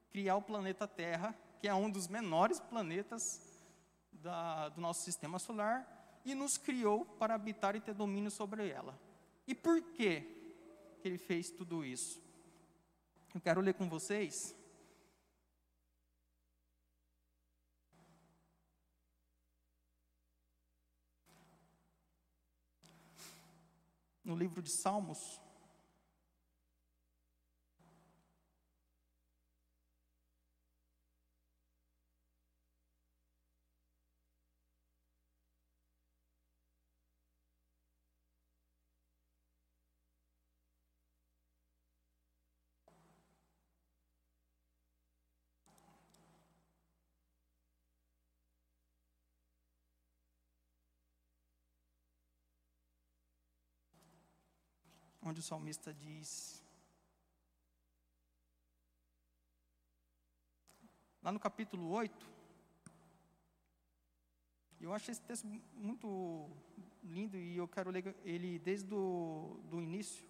criar 0.10 0.36
o 0.36 0.42
planeta 0.42 0.88
Terra, 0.88 1.36
que 1.60 1.68
é 1.68 1.74
um 1.76 1.92
dos 1.92 2.08
menores 2.08 2.60
planetas 2.60 3.40
da, 4.12 4.70
do 4.70 4.82
nosso 4.82 5.04
sistema 5.04 5.38
solar, 5.38 6.20
e 6.26 6.34
nos 6.34 6.58
criou 6.58 7.06
para 7.06 7.36
habitar 7.36 7.76
e 7.76 7.80
ter 7.80 7.94
domínio 7.94 8.32
sobre 8.32 8.68
ela. 8.68 9.00
E 9.48 9.54
por 9.54 9.80
que 9.94 10.40
ele 11.04 11.18
fez 11.18 11.50
tudo 11.52 11.86
isso. 11.86 12.22
Eu 13.34 13.42
quero 13.42 13.62
ler 13.62 13.74
com 13.74 13.88
vocês. 13.88 14.56
No 24.30 24.36
livro 24.36 24.62
de 24.62 24.70
Salmos, 24.70 25.42
onde 55.30 55.42
o 55.42 55.44
salmista 55.44 55.94
diz. 55.94 56.64
Lá 61.22 61.32
no 61.32 61.40
capítulo 61.40 61.90
8, 61.92 62.28
eu 64.82 64.92
acho 64.92 65.12
esse 65.12 65.22
texto 65.22 65.46
muito 65.76 66.50
lindo 67.04 67.38
e 67.38 67.58
eu 67.58 67.68
quero 67.68 67.92
ler 67.92 68.16
ele 68.24 68.58
desde 68.58 68.92
o 68.94 69.60
do 69.66 69.80
início, 69.80 70.28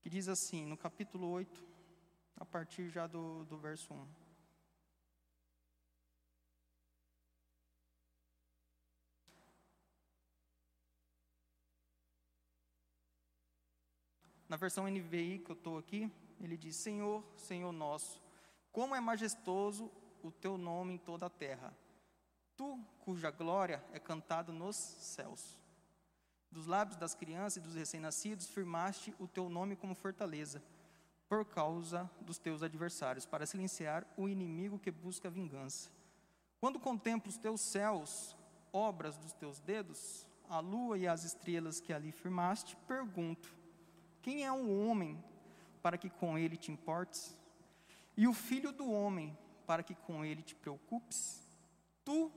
que 0.00 0.08
diz 0.08 0.28
assim, 0.28 0.64
no 0.64 0.76
capítulo 0.76 1.28
8, 1.28 1.66
a 2.36 2.46
partir 2.46 2.88
já 2.88 3.06
do, 3.06 3.44
do 3.44 3.58
verso 3.58 3.92
1. 3.92 4.08
Na 14.48 14.56
versão 14.56 14.88
NVI 14.88 15.40
que 15.40 15.50
eu 15.50 15.56
estou 15.56 15.78
aqui, 15.78 16.10
ele 16.40 16.56
diz: 16.56 16.76
Senhor, 16.76 17.22
Senhor 17.36 17.72
nosso, 17.72 18.22
como 18.72 18.94
é 18.94 19.00
majestoso 19.00 19.90
o 20.22 20.30
teu 20.30 20.56
nome 20.56 20.94
em 20.94 20.98
toda 20.98 21.26
a 21.26 21.30
terra. 21.30 21.76
Tu, 22.56 22.78
cuja 23.00 23.30
glória 23.30 23.84
é 23.92 23.98
cantada 23.98 24.50
nos 24.50 24.76
céus. 24.76 25.58
Dos 26.50 26.66
lábios 26.66 26.96
das 26.96 27.14
crianças 27.14 27.58
e 27.58 27.60
dos 27.60 27.74
recém-nascidos, 27.74 28.48
firmaste 28.48 29.14
o 29.18 29.28
teu 29.28 29.50
nome 29.50 29.76
como 29.76 29.94
fortaleza, 29.94 30.62
por 31.28 31.44
causa 31.44 32.10
dos 32.22 32.38
teus 32.38 32.62
adversários, 32.62 33.26
para 33.26 33.44
silenciar 33.44 34.06
o 34.16 34.28
inimigo 34.28 34.78
que 34.78 34.90
busca 34.90 35.28
vingança. 35.28 35.90
Quando 36.58 36.80
contemplo 36.80 37.28
os 37.28 37.36
teus 37.36 37.60
céus, 37.60 38.34
obras 38.72 39.18
dos 39.18 39.32
teus 39.34 39.60
dedos, 39.60 40.26
a 40.48 40.58
lua 40.58 40.96
e 40.96 41.06
as 41.06 41.22
estrelas 41.22 41.80
que 41.80 41.92
ali 41.92 42.10
firmaste, 42.10 42.76
pergunto: 42.88 43.57
quem 44.28 44.44
é 44.44 44.52
o 44.52 44.68
homem 44.84 45.18
para 45.80 45.96
que 45.96 46.10
com 46.10 46.36
ele 46.36 46.54
te 46.54 46.70
importes? 46.70 47.34
E 48.14 48.28
o 48.28 48.34
filho 48.34 48.70
do 48.70 48.92
homem 48.92 49.34
para 49.66 49.82
que 49.82 49.94
com 49.94 50.22
ele 50.22 50.42
te 50.42 50.54
preocupes? 50.54 51.48
Tu 52.04 52.30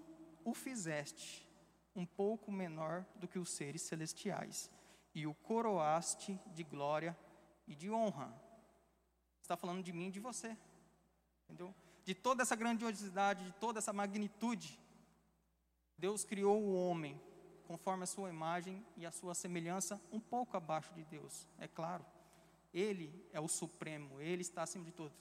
o 0.45 0.53
fizeste 0.53 1.45
um 1.93 2.05
pouco 2.05 2.49
menor 2.49 3.05
do 3.15 3.27
que 3.27 3.37
os 3.37 3.49
seres 3.49 3.81
celestiais 3.81 4.71
e 5.13 5.27
o 5.27 5.33
coroaste 5.33 6.39
de 6.55 6.63
glória 6.63 7.13
e 7.67 7.75
de 7.75 7.91
honra. 7.91 8.33
Está 9.41 9.57
falando 9.57 9.83
de 9.83 9.91
mim 9.91 10.07
e 10.07 10.11
de 10.11 10.21
você. 10.21 10.57
Entendeu? 11.43 11.75
De 12.05 12.15
toda 12.15 12.41
essa 12.41 12.55
grandiosidade, 12.55 13.43
de 13.43 13.51
toda 13.59 13.79
essa 13.79 13.91
magnitude, 13.91 14.79
Deus 15.97 16.23
criou 16.23 16.57
o 16.63 16.73
homem 16.73 17.19
conforme 17.71 18.03
a 18.03 18.05
sua 18.05 18.29
imagem 18.29 18.85
e 18.97 19.05
a 19.05 19.11
sua 19.11 19.33
semelhança, 19.33 20.01
um 20.11 20.19
pouco 20.19 20.57
abaixo 20.57 20.93
de 20.93 21.05
Deus, 21.05 21.47
é 21.57 21.69
claro. 21.69 22.05
Ele 22.73 23.09
é 23.31 23.39
o 23.39 23.47
supremo, 23.47 24.19
ele 24.19 24.41
está 24.41 24.63
acima 24.63 24.83
de 24.83 24.91
todos. 24.91 25.17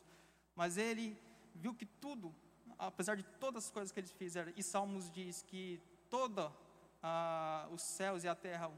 Mas 0.56 0.76
ele 0.76 1.16
viu 1.54 1.72
que 1.72 1.86
tudo, 1.86 2.34
apesar 2.76 3.16
de 3.16 3.22
todas 3.22 3.66
as 3.66 3.70
coisas 3.70 3.92
que 3.92 4.00
eles 4.00 4.10
fizeram, 4.10 4.52
e 4.56 4.64
Salmos 4.64 5.12
diz 5.12 5.42
que 5.42 5.80
toda 6.08 6.52
ah, 7.00 7.68
os 7.70 7.82
céus 7.82 8.24
e 8.24 8.28
a 8.28 8.34
terra 8.34 8.68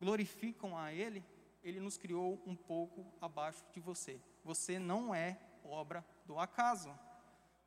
glorificam 0.00 0.76
a 0.76 0.92
ele, 0.92 1.24
ele 1.62 1.78
nos 1.78 1.96
criou 1.96 2.42
um 2.44 2.56
pouco 2.56 3.06
abaixo 3.20 3.64
de 3.72 3.78
você. 3.78 4.20
Você 4.42 4.80
não 4.80 5.14
é 5.14 5.38
obra 5.62 6.04
do 6.26 6.40
acaso. 6.40 6.92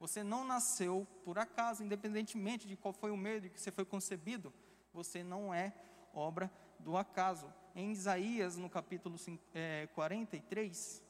Você 0.02 0.22
não 0.22 0.44
nasceu 0.44 1.08
por 1.24 1.40
acaso, 1.40 1.82
independentemente 1.82 2.68
de 2.68 2.76
qual 2.76 2.94
foi 2.94 3.10
o 3.10 3.16
meio 3.16 3.42
que 3.50 3.58
você 3.58 3.72
foi 3.72 3.86
concebido 3.86 4.54
você 4.96 5.24
não 5.24 5.54
é 5.54 5.74
obra 6.14 6.50
do 6.80 6.96
acaso. 6.96 7.54
Em 7.76 7.92
Isaías, 7.92 8.56
no 8.56 8.70
capítulo 8.70 9.18
é, 9.54 9.88
43, 9.94 11.04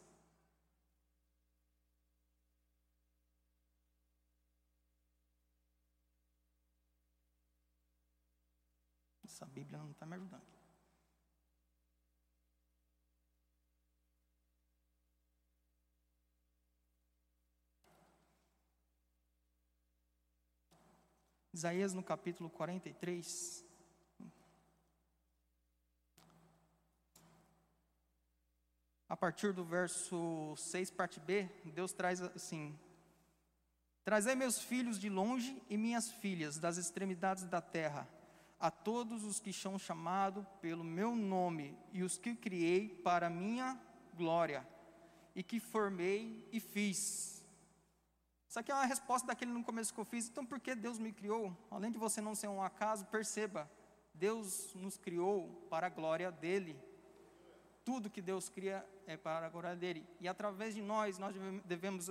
Essa 9.24 9.46
Bíblia 9.46 9.78
não 9.78 9.92
está 9.92 10.06
me 10.06 10.16
ajudando. 10.16 10.56
Isaías 21.56 21.94
no 21.94 22.04
capítulo 22.04 22.50
43, 22.50 23.66
a 29.16 29.18
partir 29.18 29.54
do 29.54 29.64
verso 29.64 30.54
6, 30.58 30.92
parte 30.92 31.22
B, 31.22 31.50
Deus 31.64 31.94
traz 31.94 32.22
assim: 32.22 32.78
Trazei 34.04 34.36
meus 34.36 34.60
filhos 34.60 35.00
de 35.00 35.10
longe 35.10 35.58
e 35.70 35.78
minhas 35.78 36.12
filhas 36.12 36.58
das 36.58 36.76
extremidades 36.76 37.46
da 37.46 37.62
terra, 37.62 38.10
a 38.60 38.70
todos 38.70 39.24
os 39.24 39.40
que 39.40 39.54
são 39.54 39.80
chamados 39.80 40.46
pelo 40.62 40.84
meu 40.84 41.16
nome 41.16 41.78
e 41.94 42.04
os 42.04 42.18
que 42.18 42.36
criei 42.36 42.90
para 42.90 43.30
minha 43.30 43.80
glória, 44.14 44.68
e 45.34 45.42
que 45.42 45.62
formei 45.62 46.46
e 46.52 46.60
fiz. 46.60 47.42
Isso 48.50 48.60
aqui 48.60 48.70
é 48.70 48.76
uma 48.76 48.86
resposta 48.86 49.28
daquele 49.28 49.54
no 49.54 49.64
começo 49.64 49.94
que 49.94 50.00
eu 50.02 50.04
fiz. 50.04 50.28
Então, 50.28 50.46
por 50.46 50.60
que 50.60 50.76
Deus 50.76 51.00
me 51.00 51.14
criou? 51.14 51.56
Além 51.72 51.90
de 51.90 51.98
você 51.98 52.20
não 52.20 52.36
ser 52.36 52.50
um 52.50 52.62
acaso, 52.62 53.06
perceba: 53.06 53.72
Deus 54.14 54.74
nos 54.76 54.98
criou 54.98 55.66
para 55.70 55.88
a 55.88 55.90
glória 55.90 56.30
dele. 56.30 56.78
Tudo 57.86 58.10
que 58.10 58.22
Deus 58.22 58.50
cria 58.50 58.86
é 59.08 59.16
para 59.16 59.46
a 59.46 59.50
glória 59.50 59.76
dele. 59.76 60.06
E 60.20 60.28
através 60.28 60.76
de 60.76 60.82
nós, 60.82 61.18
nós 61.18 61.36
devemos 61.64 62.10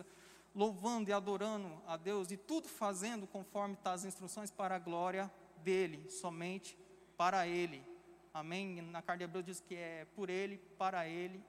louvando 0.55 1.11
e 1.11 1.13
adorando 1.13 1.83
a 1.87 1.97
Deus 1.97 2.31
e 2.31 2.37
tudo 2.37 2.69
fazendo 2.69 3.27
conforme 3.27 3.75
está 3.75 3.93
as 3.93 4.05
instruções 4.05 4.51
para 4.53 4.77
a 4.77 4.79
glória 4.79 5.31
dele, 5.65 6.09
somente 6.09 6.79
para 7.17 7.47
ele. 7.47 7.85
Amém? 8.33 8.81
Na 8.83 9.03
carta 9.03 9.19
de 9.19 9.25
Hebreus 9.25 9.45
diz 9.45 9.61
que 9.61 9.75
é 9.75 10.07
por 10.15 10.31
ele, 10.31 10.59
para 10.79 11.09
ele, 11.09 11.43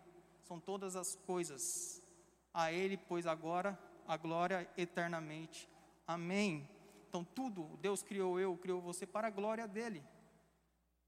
são 0.44 0.60
todas 0.60 0.96
as 0.96 1.16
coisas. 1.28 2.02
A 2.54 2.72
ele, 2.72 2.98
pois 2.98 3.28
agora 3.28 3.78
a 4.08 4.18
glória 4.18 4.68
eternamente. 4.78 5.70
Amém. 6.08 6.68
Então 7.10 7.24
tudo, 7.24 7.78
Deus 7.82 8.02
criou 8.02 8.40
eu, 8.40 8.58
criou 8.58 8.82
você 8.82 9.06
para 9.06 9.28
a 9.28 9.32
glória 9.32 9.68
dele. 9.68 10.04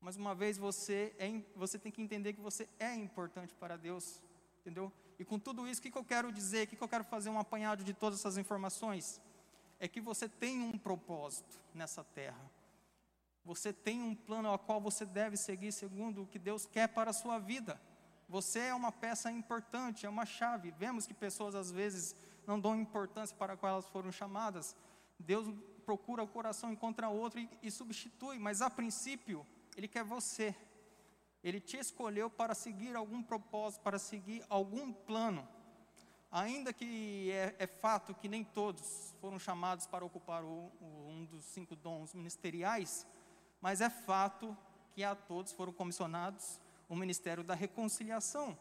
Mas 0.01 0.15
uma 0.15 0.35
vez 0.35 0.57
você 0.57 1.13
é, 1.17 1.41
você 1.55 1.77
tem 1.79 1.91
que 1.91 2.01
entender 2.01 2.33
que 2.33 2.41
você 2.41 2.67
é 2.79 2.93
importante 2.95 3.53
para 3.55 3.77
Deus, 3.77 4.21
entendeu? 4.61 4.91
E 5.19 5.25
com 5.25 5.39
tudo 5.39 5.67
isso, 5.67 5.79
o 5.79 5.83
que, 5.83 5.91
que 5.91 5.97
eu 5.97 6.03
quero 6.03 6.31
dizer? 6.31 6.65
O 6.65 6.67
que, 6.67 6.75
que 6.75 6.83
eu 6.83 6.87
quero 6.87 7.03
fazer 7.03 7.29
um 7.29 7.39
apanhado 7.39 7.83
de 7.83 7.93
todas 7.93 8.19
essas 8.19 8.37
informações? 8.37 9.19
É 9.79 9.87
que 9.87 9.99
você 9.99 10.29
tem 10.29 10.61
um 10.61 10.77
propósito 10.77 11.59
nessa 11.73 12.03
terra. 12.03 12.51
Você 13.43 13.71
tem 13.71 14.01
um 14.01 14.13
plano 14.13 14.49
ao 14.49 14.59
qual 14.59 14.79
você 14.79 15.05
deve 15.05 15.37
seguir 15.37 15.71
segundo 15.71 16.23
o 16.23 16.27
que 16.27 16.37
Deus 16.37 16.65
quer 16.65 16.87
para 16.87 17.11
a 17.11 17.13
sua 17.13 17.39
vida. 17.39 17.79
Você 18.29 18.59
é 18.59 18.75
uma 18.75 18.91
peça 18.91 19.31
importante, 19.31 20.05
é 20.05 20.09
uma 20.09 20.25
chave. 20.25 20.71
Vemos 20.71 21.07
que 21.07 21.13
pessoas 21.13 21.55
às 21.55 21.71
vezes 21.71 22.15
não 22.45 22.59
dão 22.59 22.75
importância 22.75 23.35
para 23.35 23.53
a 23.53 23.57
qual 23.57 23.73
elas 23.73 23.87
foram 23.87 24.11
chamadas. 24.11 24.75
Deus 25.17 25.47
procura 25.85 26.21
o 26.21 26.27
coração, 26.27 26.71
encontra 26.71 27.07
outro 27.07 27.39
e, 27.39 27.49
e 27.63 27.71
substitui, 27.71 28.37
mas 28.37 28.61
a 28.61 28.69
princípio 28.69 29.45
ele 29.77 29.87
quer 29.87 30.03
você. 30.03 30.55
Ele 31.43 31.61
te 31.61 31.77
escolheu 31.77 32.29
para 32.29 32.55
seguir 32.55 32.95
algum 32.95 33.21
propósito, 33.21 33.83
para 33.83 33.99
seguir 33.99 34.43
algum 34.49 34.91
plano. 34.91 35.47
Ainda 36.31 36.73
que 36.73 37.31
é, 37.31 37.55
é 37.59 37.67
fato 37.67 38.13
que 38.15 38.27
nem 38.27 38.43
todos 38.43 39.15
foram 39.21 39.37
chamados 39.37 39.85
para 39.85 40.03
ocupar 40.03 40.43
o, 40.43 40.71
o, 40.81 41.07
um 41.09 41.25
dos 41.25 41.45
cinco 41.45 41.75
dons 41.75 42.13
ministeriais, 42.13 43.07
mas 43.61 43.79
é 43.79 43.89
fato 43.89 44.57
que 44.91 45.03
a 45.03 45.15
todos 45.15 45.53
foram 45.53 45.71
comissionados 45.71 46.59
o 46.89 46.95
ministério 46.95 47.43
da 47.43 47.53
reconciliação. 47.53 48.57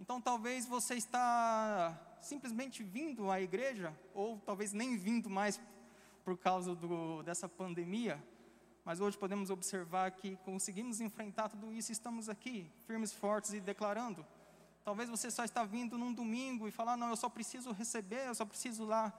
Então 0.00 0.20
talvez 0.20 0.66
você 0.66 0.94
está 0.94 2.18
simplesmente 2.20 2.82
vindo 2.82 3.30
à 3.30 3.40
igreja, 3.40 3.94
ou 4.14 4.38
talvez 4.40 4.72
nem 4.72 4.96
vindo 4.96 5.28
mais 5.28 5.60
por 6.24 6.38
causa 6.38 6.74
do, 6.74 7.22
dessa 7.22 7.48
pandemia, 7.48 8.20
mas 8.84 9.00
hoje 9.00 9.16
podemos 9.16 9.48
observar 9.48 10.10
que 10.10 10.36
conseguimos 10.44 11.00
enfrentar 11.00 11.48
tudo 11.48 11.72
isso 11.72 11.90
e 11.90 11.94
estamos 11.94 12.28
aqui, 12.28 12.70
firmes, 12.86 13.12
fortes 13.12 13.54
e 13.54 13.60
declarando. 13.60 14.24
Talvez 14.84 15.08
você 15.08 15.30
só 15.30 15.42
está 15.42 15.64
vindo 15.64 15.96
num 15.96 16.12
domingo 16.12 16.68
e 16.68 16.70
falar: 16.70 16.96
não, 16.96 17.08
eu 17.08 17.16
só 17.16 17.28
preciso 17.28 17.72
receber, 17.72 18.26
eu 18.26 18.34
só 18.34 18.44
preciso 18.44 18.84
lá 18.84 19.10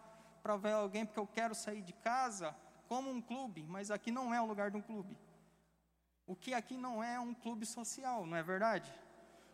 para 0.43 0.55
ver 0.55 0.73
alguém 0.73 1.05
porque 1.05 1.19
eu 1.19 1.25
quero 1.25 1.55
sair 1.55 1.81
de 1.81 1.91
casa, 1.91 2.55
como 2.87 3.09
um 3.09 3.19
clube, 3.19 3.63
mas 3.63 3.89
aqui 3.89 4.11
não 4.11 4.31
é 4.31 4.39
o 4.39 4.45
lugar 4.45 4.69
de 4.69 4.77
um 4.77 4.81
clube. 4.81 5.17
O 6.27 6.35
que 6.35 6.53
aqui 6.53 6.77
não 6.77 7.03
é 7.03 7.19
um 7.19 7.33
clube 7.33 7.65
social, 7.65 8.27
não 8.27 8.37
é 8.37 8.43
verdade? 8.43 8.93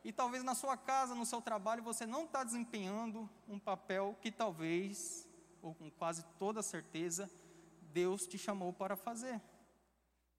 E 0.04 0.12
talvez 0.12 0.44
na 0.44 0.56
sua 0.56 0.76
casa, 0.76 1.16
no 1.16 1.26
seu 1.26 1.42
trabalho, 1.42 1.84
você 1.84 2.06
não 2.06 2.26
está 2.26 2.44
desempenhando 2.44 3.30
um 3.48 3.60
papel 3.60 4.18
que 4.22 4.32
talvez, 4.32 5.30
ou 5.62 5.74
com 5.74 5.90
quase 5.92 6.26
toda 6.38 6.62
certeza, 6.62 7.30
Deus 7.94 8.26
te 8.26 8.38
chamou 8.38 8.74
para 8.74 8.96
fazer. 8.98 9.40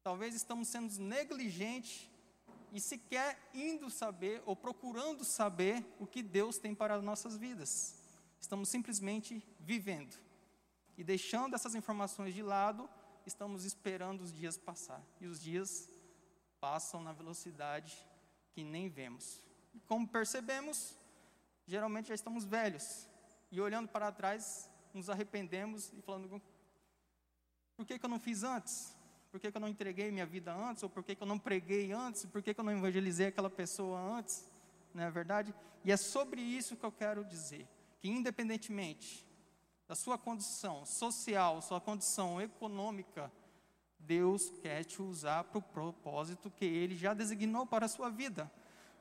Talvez 0.02 0.34
estamos 0.34 0.68
sendo 0.68 0.92
negligentes 1.00 2.10
e 2.72 2.80
sequer 2.80 3.38
indo 3.54 3.88
saber 3.88 4.42
ou 4.44 4.56
procurando 4.56 5.24
saber 5.24 5.84
o 6.00 6.06
que 6.06 6.22
Deus 6.22 6.58
tem 6.58 6.74
para 6.74 6.96
as 6.96 7.04
nossas 7.04 7.36
vidas. 7.36 7.94
Estamos 8.40 8.68
simplesmente 8.68 9.44
vivendo. 9.60 10.16
E 10.98 11.04
deixando 11.04 11.54
essas 11.54 11.74
informações 11.74 12.34
de 12.34 12.42
lado, 12.42 12.90
estamos 13.24 13.64
esperando 13.64 14.22
os 14.22 14.32
dias 14.32 14.58
passar. 14.58 15.00
E 15.20 15.26
os 15.26 15.40
dias 15.40 15.88
passam 16.60 17.02
na 17.02 17.12
velocidade 17.12 17.96
que 18.50 18.64
nem 18.64 18.88
vemos. 18.88 19.40
E 19.72 19.80
como 19.80 20.08
percebemos, 20.08 20.96
geralmente 21.66 22.08
já 22.08 22.14
estamos 22.14 22.44
velhos. 22.44 23.06
E 23.50 23.60
olhando 23.60 23.88
para 23.88 24.10
trás, 24.10 24.68
nos 24.92 25.08
arrependemos 25.08 25.92
e 25.92 26.02
falando: 26.02 26.42
por 27.76 27.86
que, 27.86 27.98
que 27.98 28.04
eu 28.04 28.10
não 28.10 28.18
fiz 28.18 28.42
antes? 28.42 28.94
Por 29.32 29.40
que, 29.40 29.50
que 29.50 29.56
eu 29.56 29.60
não 29.60 29.68
entreguei 29.68 30.12
minha 30.12 30.26
vida 30.26 30.54
antes? 30.54 30.82
Ou 30.82 30.90
por 30.90 31.02
que, 31.02 31.14
que 31.14 31.22
eu 31.22 31.26
não 31.26 31.38
preguei 31.38 31.90
antes? 31.90 32.26
Por 32.26 32.42
que, 32.42 32.52
que 32.52 32.60
eu 32.60 32.64
não 32.64 32.70
evangelizei 32.70 33.28
aquela 33.28 33.48
pessoa 33.48 33.98
antes? 33.98 34.48
Não 34.92 35.02
é 35.02 35.10
verdade? 35.10 35.54
E 35.82 35.90
é 35.90 35.96
sobre 35.96 36.42
isso 36.42 36.76
que 36.76 36.84
eu 36.84 36.92
quero 36.92 37.24
dizer: 37.24 37.66
que 37.98 38.08
independentemente 38.08 39.26
da 39.88 39.94
sua 39.94 40.18
condição 40.18 40.84
social, 40.84 41.62
sua 41.62 41.80
condição 41.80 42.42
econômica, 42.42 43.32
Deus 43.98 44.50
quer 44.60 44.84
te 44.84 45.00
usar 45.00 45.44
para 45.44 45.58
o 45.58 45.62
propósito 45.62 46.50
que 46.50 46.66
Ele 46.66 46.94
já 46.94 47.14
designou 47.14 47.64
para 47.64 47.86
a 47.86 47.88
sua 47.88 48.10
vida. 48.10 48.52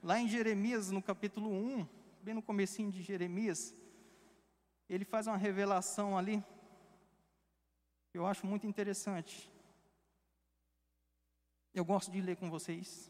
Lá 0.01 0.17
em 0.17 0.29
Jeremias, 0.29 0.91
no 0.91 1.01
capítulo 1.01 1.51
1, 1.51 1.85
bem 2.23 2.33
no 2.33 2.41
comecinho 2.41 2.89
de 2.89 3.03
Jeremias, 3.03 3.75
ele 4.89 5.05
faz 5.05 5.27
uma 5.27 5.38
revelação 5.38 6.17
ali, 6.17 6.43
eu 8.13 8.25
acho 8.25 8.45
muito 8.45 8.65
interessante. 8.65 9.51
Eu 11.73 11.85
gosto 11.85 12.11
de 12.11 12.19
ler 12.19 12.35
com 12.35 12.49
vocês. 12.49 13.09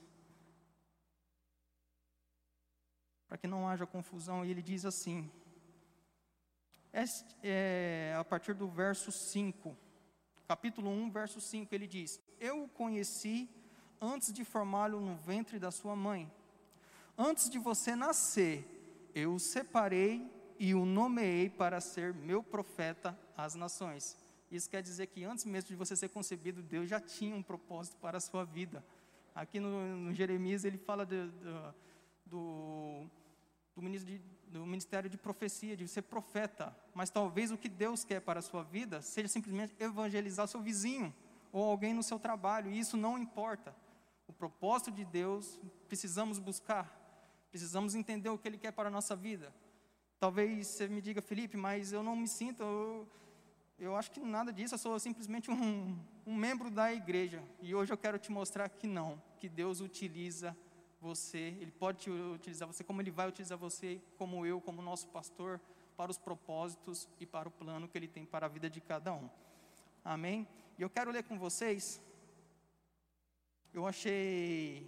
Para 3.27 3.37
que 3.37 3.47
não 3.47 3.67
haja 3.67 3.87
confusão, 3.87 4.45
ele 4.45 4.61
diz 4.61 4.85
assim, 4.85 5.31
é, 7.41 8.15
a 8.19 8.23
partir 8.23 8.53
do 8.53 8.67
verso 8.67 9.11
5, 9.11 9.75
capítulo 10.47 10.89
1, 10.89 11.09
verso 11.09 11.39
5, 11.39 11.73
ele 11.73 11.87
diz: 11.87 12.19
Eu 12.39 12.65
o 12.65 12.67
conheci 12.67 13.49
antes 14.01 14.33
de 14.33 14.43
formá-lo 14.43 14.99
no 14.99 15.15
ventre 15.15 15.57
da 15.57 15.71
sua 15.71 15.95
mãe. 15.95 16.29
Antes 17.17 17.49
de 17.49 17.57
você 17.57 17.95
nascer, 17.95 19.09
eu 19.15 19.35
o 19.35 19.39
separei 19.39 20.29
e 20.59 20.75
o 20.75 20.85
nomeei 20.85 21.49
para 21.49 21.79
ser 21.79 22.13
meu 22.13 22.43
profeta 22.43 23.17
às 23.37 23.55
nações. 23.55 24.17
Isso 24.51 24.69
quer 24.69 24.83
dizer 24.83 25.07
que 25.07 25.23
antes 25.23 25.45
mesmo 25.45 25.69
de 25.69 25.75
você 25.75 25.95
ser 25.95 26.09
concebido, 26.09 26.61
Deus 26.61 26.89
já 26.89 26.99
tinha 26.99 27.35
um 27.35 27.41
propósito 27.41 27.95
para 27.97 28.17
a 28.17 28.21
sua 28.21 28.43
vida. 28.43 28.83
Aqui 29.33 29.59
no, 29.59 29.95
no 29.95 30.13
Jeremias 30.13 30.65
ele 30.65 30.77
fala 30.77 31.05
de, 31.05 31.29
de, 31.29 31.43
do, 32.25 33.07
do, 33.75 33.89
de, 33.89 34.21
do 34.47 34.65
ministério 34.65 35.09
de 35.09 35.17
profecia, 35.17 35.77
de 35.77 35.87
ser 35.87 36.01
profeta. 36.01 36.75
Mas 36.93 37.09
talvez 37.09 37.49
o 37.49 37.57
que 37.57 37.69
Deus 37.69 38.03
quer 38.03 38.19
para 38.19 38.39
a 38.39 38.41
sua 38.41 38.61
vida 38.61 39.01
seja 39.01 39.29
simplesmente 39.29 39.73
evangelizar 39.79 40.47
seu 40.47 40.61
vizinho 40.61 41.13
ou 41.53 41.63
alguém 41.63 41.93
no 41.93 42.03
seu 42.03 42.19
trabalho. 42.19 42.69
E 42.69 42.77
isso 42.77 42.97
não 42.97 43.17
importa. 43.17 43.73
O 44.27 44.33
propósito 44.33 44.91
de 44.91 45.05
Deus 45.05 45.59
precisamos 45.87 46.39
buscar. 46.39 46.99
Precisamos 47.49 47.95
entender 47.95 48.29
o 48.29 48.37
que 48.37 48.49
Ele 48.49 48.57
quer 48.57 48.71
para 48.71 48.89
a 48.89 48.91
nossa 48.91 49.15
vida. 49.15 49.53
Talvez 50.19 50.67
você 50.67 50.87
me 50.87 51.01
diga, 51.01 51.21
Felipe, 51.21 51.57
mas 51.57 51.91
eu 51.91 52.03
não 52.03 52.15
me 52.15 52.27
sinto. 52.27 52.61
Eu, 52.61 53.07
eu 53.81 53.95
acho 53.95 54.11
que 54.11 54.19
nada 54.19 54.53
disso, 54.53 54.75
eu 54.75 54.77
sou 54.77 54.99
simplesmente 54.99 55.49
um, 55.49 55.99
um 56.25 56.35
membro 56.35 56.69
da 56.69 56.93
igreja. 56.93 57.43
E 57.59 57.73
hoje 57.73 57.91
eu 57.91 57.97
quero 57.97 58.19
te 58.19 58.31
mostrar 58.31 58.69
que 58.69 58.85
não, 58.85 59.19
que 59.39 59.49
Deus 59.49 59.81
utiliza 59.81 60.55
você, 61.01 61.57
Ele 61.59 61.71
pode 61.71 62.11
utilizar 62.11 62.67
você 62.67 62.83
como 62.83 63.01
Ele 63.01 63.09
vai 63.09 63.27
utilizar 63.27 63.57
você, 63.57 63.99
como 64.19 64.45
eu, 64.45 64.61
como 64.61 64.83
nosso 64.83 65.07
pastor, 65.07 65.59
para 65.97 66.11
os 66.11 66.17
propósitos 66.19 67.09
e 67.19 67.25
para 67.25 67.47
o 67.47 67.51
plano 67.51 67.87
que 67.87 67.97
Ele 67.97 68.07
tem 68.07 68.23
para 68.23 68.45
a 68.45 68.49
vida 68.49 68.69
de 68.69 68.79
cada 68.79 69.11
um. 69.13 69.27
Amém? 70.05 70.47
E 70.77 70.83
eu 70.83 70.89
quero 70.89 71.09
ler 71.09 71.23
com 71.23 71.39
vocês. 71.39 71.99
Eu 73.73 73.87
achei, 73.87 74.87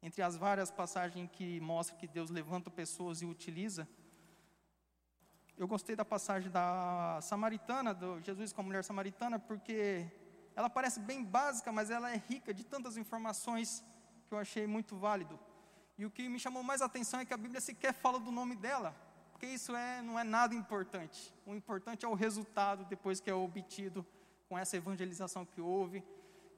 entre 0.00 0.22
as 0.22 0.36
várias 0.36 0.70
passagens 0.70 1.28
que 1.32 1.58
mostram 1.58 1.98
que 1.98 2.06
Deus 2.06 2.30
levanta 2.30 2.70
pessoas 2.70 3.22
e 3.22 3.26
utiliza, 3.26 3.88
eu 5.58 5.66
gostei 5.66 5.96
da 5.96 6.04
passagem 6.04 6.50
da 6.50 7.18
samaritana, 7.20 7.92
do 7.92 8.20
Jesus 8.20 8.52
com 8.52 8.60
a 8.60 8.64
mulher 8.64 8.84
samaritana, 8.84 9.40
porque 9.40 10.06
ela 10.54 10.70
parece 10.70 11.00
bem 11.00 11.24
básica, 11.24 11.72
mas 11.72 11.90
ela 11.90 12.10
é 12.12 12.16
rica 12.16 12.54
de 12.54 12.64
tantas 12.64 12.96
informações 12.96 13.84
que 14.28 14.34
eu 14.34 14.38
achei 14.38 14.68
muito 14.68 14.96
válido. 14.96 15.38
E 15.96 16.06
o 16.06 16.10
que 16.10 16.28
me 16.28 16.38
chamou 16.38 16.62
mais 16.62 16.80
atenção 16.80 17.18
é 17.18 17.24
que 17.24 17.34
a 17.34 17.36
Bíblia 17.36 17.60
sequer 17.60 17.92
fala 17.92 18.20
do 18.20 18.30
nome 18.30 18.54
dela, 18.54 18.94
porque 19.32 19.46
isso 19.46 19.74
é, 19.74 20.00
não 20.00 20.16
é 20.16 20.22
nada 20.22 20.54
importante. 20.54 21.34
O 21.44 21.52
importante 21.52 22.04
é 22.04 22.08
o 22.08 22.14
resultado 22.14 22.84
depois 22.84 23.18
que 23.18 23.28
é 23.28 23.34
obtido 23.34 24.06
com 24.48 24.56
essa 24.56 24.76
evangelização 24.76 25.44
que 25.44 25.60
houve, 25.60 26.04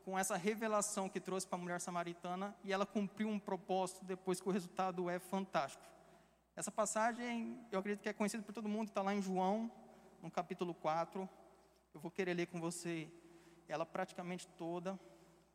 com 0.04 0.18
essa 0.18 0.36
revelação 0.36 1.08
que 1.08 1.20
trouxe 1.20 1.46
para 1.46 1.58
a 1.58 1.62
mulher 1.62 1.80
samaritana, 1.80 2.54
e 2.62 2.70
ela 2.70 2.84
cumpriu 2.84 3.28
um 3.28 3.38
propósito 3.38 4.04
depois 4.04 4.42
que 4.42 4.48
o 4.48 4.52
resultado 4.52 5.08
é 5.08 5.18
fantástico. 5.18 5.99
Essa 6.56 6.70
passagem, 6.70 7.64
eu 7.70 7.78
acredito 7.78 8.02
que 8.02 8.08
é 8.08 8.12
conhecida 8.12 8.42
por 8.42 8.52
todo 8.52 8.68
mundo, 8.68 8.88
está 8.88 9.02
lá 9.02 9.14
em 9.14 9.22
João, 9.22 9.70
no 10.20 10.30
capítulo 10.30 10.74
4. 10.74 11.28
Eu 11.94 12.00
vou 12.00 12.10
querer 12.10 12.34
ler 12.34 12.46
com 12.46 12.60
você 12.60 13.10
ela 13.68 13.86
praticamente 13.86 14.48
toda. 14.48 14.98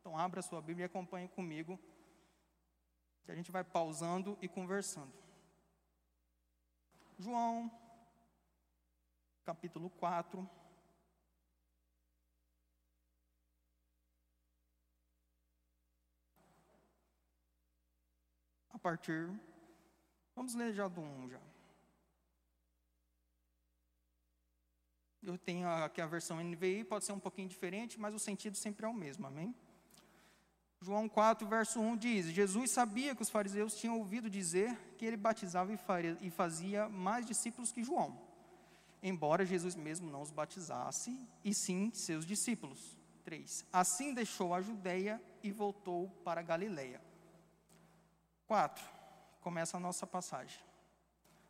Então, 0.00 0.18
abra 0.18 0.40
sua 0.40 0.62
Bíblia 0.62 0.84
e 0.84 0.86
acompanhe 0.86 1.28
comigo, 1.28 1.78
que 3.24 3.30
a 3.30 3.34
gente 3.34 3.50
vai 3.50 3.62
pausando 3.62 4.38
e 4.40 4.48
conversando. 4.48 5.12
João, 7.18 7.70
capítulo 9.44 9.90
4. 9.90 10.48
A 18.70 18.78
partir 18.78 19.30
Vamos 20.36 20.54
ler 20.54 20.74
já 20.74 20.86
do 20.86 21.00
1 21.00 21.30
já. 21.30 21.40
Eu 25.22 25.38
tenho 25.38 25.66
aqui 25.66 26.00
a 26.00 26.06
versão 26.06 26.38
NVI, 26.40 26.84
pode 26.84 27.06
ser 27.06 27.12
um 27.12 27.18
pouquinho 27.18 27.48
diferente, 27.48 27.98
mas 27.98 28.14
o 28.14 28.18
sentido 28.18 28.54
sempre 28.56 28.84
é 28.84 28.88
o 28.88 28.92
mesmo, 28.92 29.26
amém? 29.26 29.54
João 30.80 31.08
4, 31.08 31.48
verso 31.48 31.80
1 31.80 31.96
diz: 31.96 32.26
Jesus 32.26 32.70
sabia 32.70 33.14
que 33.14 33.22
os 33.22 33.30
fariseus 33.30 33.74
tinham 33.74 33.98
ouvido 33.98 34.28
dizer 34.28 34.76
que 34.98 35.06
ele 35.06 35.16
batizava 35.16 35.72
e 35.72 36.30
fazia 36.30 36.86
mais 36.86 37.24
discípulos 37.24 37.72
que 37.72 37.82
João, 37.82 38.20
embora 39.02 39.44
Jesus 39.44 39.74
mesmo 39.74 40.10
não 40.10 40.20
os 40.20 40.30
batizasse, 40.30 41.18
e 41.42 41.54
sim 41.54 41.90
seus 41.94 42.26
discípulos. 42.26 42.96
3. 43.24 43.64
Assim 43.72 44.14
deixou 44.14 44.54
a 44.54 44.60
Judéia 44.60 45.20
e 45.42 45.50
voltou 45.50 46.08
para 46.22 46.40
a 46.40 46.44
Galileia. 46.44 47.00
4 48.46 48.95
começa 49.46 49.76
a 49.76 49.80
nossa 49.80 50.04
passagem. 50.04 50.58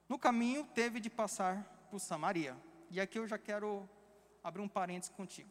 No 0.07 0.19
caminho, 0.19 0.67
teve 0.75 1.01
de 1.01 1.09
passar 1.09 1.65
por 1.91 1.99
Samaria. 1.99 2.55
E 2.91 3.01
aqui 3.01 3.19
eu 3.19 3.27
já 3.27 3.39
quero 3.39 3.89
abrir 4.45 4.61
um 4.61 4.69
parênteses 4.69 5.15
contigo. 5.17 5.51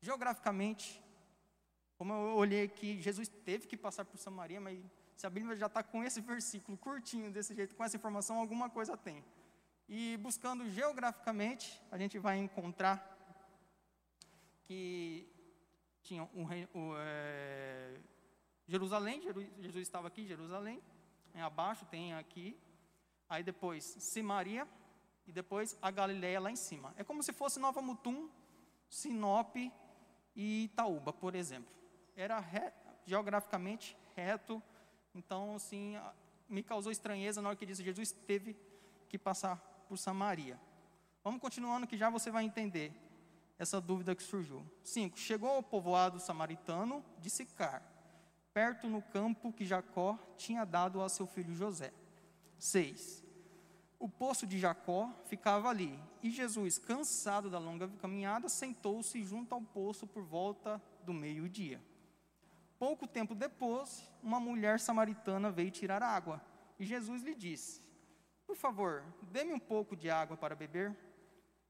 Geograficamente, 0.00 0.98
como 1.98 2.14
eu 2.14 2.34
olhei 2.34 2.62
aqui, 2.64 2.98
Jesus 3.02 3.28
teve 3.28 3.66
que 3.66 3.76
passar 3.76 4.06
por 4.06 4.16
Samaria, 4.16 4.58
mas 4.58 4.82
se 5.18 5.26
a 5.26 5.28
Bíblia 5.28 5.54
já 5.54 5.66
está 5.66 5.82
com 5.82 6.02
esse 6.02 6.18
versículo 6.22 6.78
curtinho 6.78 7.30
desse 7.30 7.54
jeito, 7.54 7.74
com 7.74 7.84
essa 7.84 7.98
informação, 7.98 8.38
alguma 8.38 8.70
coisa 8.70 8.96
tem. 8.96 9.22
E 9.86 10.16
buscando 10.16 10.66
geograficamente, 10.70 11.78
a 11.90 11.98
gente 11.98 12.18
vai 12.18 12.38
encontrar 12.38 12.96
que 14.64 15.28
tinha 16.02 16.26
um, 16.34 16.48
é, 16.96 18.00
Jerusalém, 18.66 19.20
Jesus 19.20 19.82
estava 19.82 20.08
aqui, 20.08 20.26
Jerusalém, 20.26 20.82
abaixo 21.42 21.84
tem 21.86 22.14
aqui, 22.14 22.58
aí 23.28 23.42
depois 23.42 23.84
Samaria 23.84 24.66
e 25.26 25.32
depois 25.32 25.76
a 25.82 25.90
Galileia 25.90 26.40
lá 26.40 26.50
em 26.50 26.56
cima. 26.56 26.94
É 26.96 27.04
como 27.04 27.22
se 27.22 27.32
fosse 27.32 27.58
Nova 27.58 27.82
Mutum, 27.82 28.28
Sinop 28.88 29.56
e 29.56 30.64
Itaúba, 30.64 31.12
por 31.12 31.34
exemplo. 31.34 31.72
Era 32.14 32.38
re, 32.38 32.72
geograficamente 33.04 33.96
reto, 34.14 34.62
então 35.14 35.56
assim, 35.56 35.96
me 36.48 36.62
causou 36.62 36.92
estranheza 36.92 37.42
na 37.42 37.48
hora 37.48 37.56
que 37.56 37.66
disse 37.66 37.82
Jesus 37.82 38.12
teve 38.12 38.56
que 39.08 39.18
passar 39.18 39.56
por 39.88 39.96
Samaria. 39.96 40.58
Vamos 41.22 41.40
continuando 41.40 41.86
que 41.86 41.96
já 41.96 42.08
você 42.08 42.30
vai 42.30 42.44
entender 42.44 42.92
essa 43.58 43.80
dúvida 43.80 44.14
que 44.14 44.22
surgiu. 44.22 44.64
5. 44.84 45.18
Chegou 45.18 45.48
ao 45.48 45.62
povoado 45.62 46.20
samaritano 46.20 47.04
de 47.18 47.30
Sicar, 47.30 47.82
perto 48.56 48.88
no 48.88 49.02
campo 49.02 49.52
que 49.52 49.66
Jacó 49.66 50.18
tinha 50.38 50.64
dado 50.64 51.02
a 51.02 51.10
seu 51.10 51.26
filho 51.26 51.54
José. 51.54 51.92
6. 52.58 53.22
O 53.98 54.08
poço 54.08 54.46
de 54.46 54.58
Jacó 54.58 55.12
ficava 55.26 55.68
ali, 55.68 56.02
e 56.22 56.30
Jesus, 56.30 56.78
cansado 56.78 57.50
da 57.50 57.58
longa 57.58 57.86
caminhada, 58.00 58.48
sentou-se 58.48 59.22
junto 59.22 59.54
ao 59.54 59.60
poço 59.60 60.06
por 60.06 60.22
volta 60.22 60.80
do 61.04 61.12
meio-dia. 61.12 61.82
Pouco 62.78 63.06
tempo 63.06 63.34
depois, 63.34 64.10
uma 64.22 64.40
mulher 64.40 64.80
samaritana 64.80 65.50
veio 65.50 65.70
tirar 65.70 66.02
água, 66.02 66.40
e 66.78 66.86
Jesus 66.86 67.22
lhe 67.22 67.34
disse: 67.34 67.82
Por 68.46 68.56
favor, 68.56 69.04
dê-me 69.30 69.52
um 69.52 69.60
pouco 69.60 69.94
de 69.94 70.08
água 70.08 70.34
para 70.34 70.56
beber. 70.56 70.96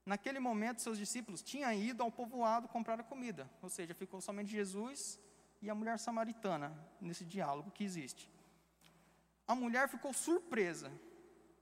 Naquele 0.04 0.38
momento, 0.38 0.82
seus 0.82 0.98
discípulos 0.98 1.42
tinham 1.42 1.72
ido 1.72 2.04
ao 2.04 2.12
povoado 2.12 2.68
comprar 2.68 3.00
a 3.00 3.02
comida, 3.02 3.50
ou 3.60 3.68
seja, 3.68 3.92
ficou 3.92 4.20
somente 4.20 4.52
Jesus 4.52 5.18
e 5.60 5.70
a 5.70 5.74
mulher 5.74 5.98
samaritana 5.98 6.72
nesse 7.00 7.24
diálogo 7.24 7.70
que 7.70 7.84
existe. 7.84 8.30
A 9.46 9.54
mulher 9.54 9.88
ficou 9.88 10.12
surpresa, 10.12 10.90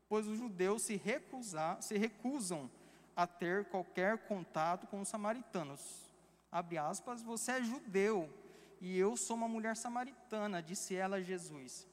pois 0.09 0.27
os 0.27 0.39
judeus 0.39 0.83
se, 0.83 0.97
recusar, 0.97 1.83
se 1.83 1.97
recusam 1.99 2.71
a 3.15 3.27
ter 3.27 3.67
qualquer 3.67 4.19
contato 4.27 4.87
com 4.87 5.01
os 5.01 5.09
samaritanos. 5.09 6.11
Abre 6.51 6.79
aspas, 6.79 7.23
você 7.23 7.53
é 7.53 7.63
judeu 7.63 8.33
e 8.81 8.99
eu 8.99 9.17
sou 9.17 9.37
uma 9.37 9.49
mulher 9.49 9.77
samaritana, 9.77 10.63
disse 10.63 10.95
ela 10.95 11.17
a 11.17 11.23
Jesus. 11.23 11.87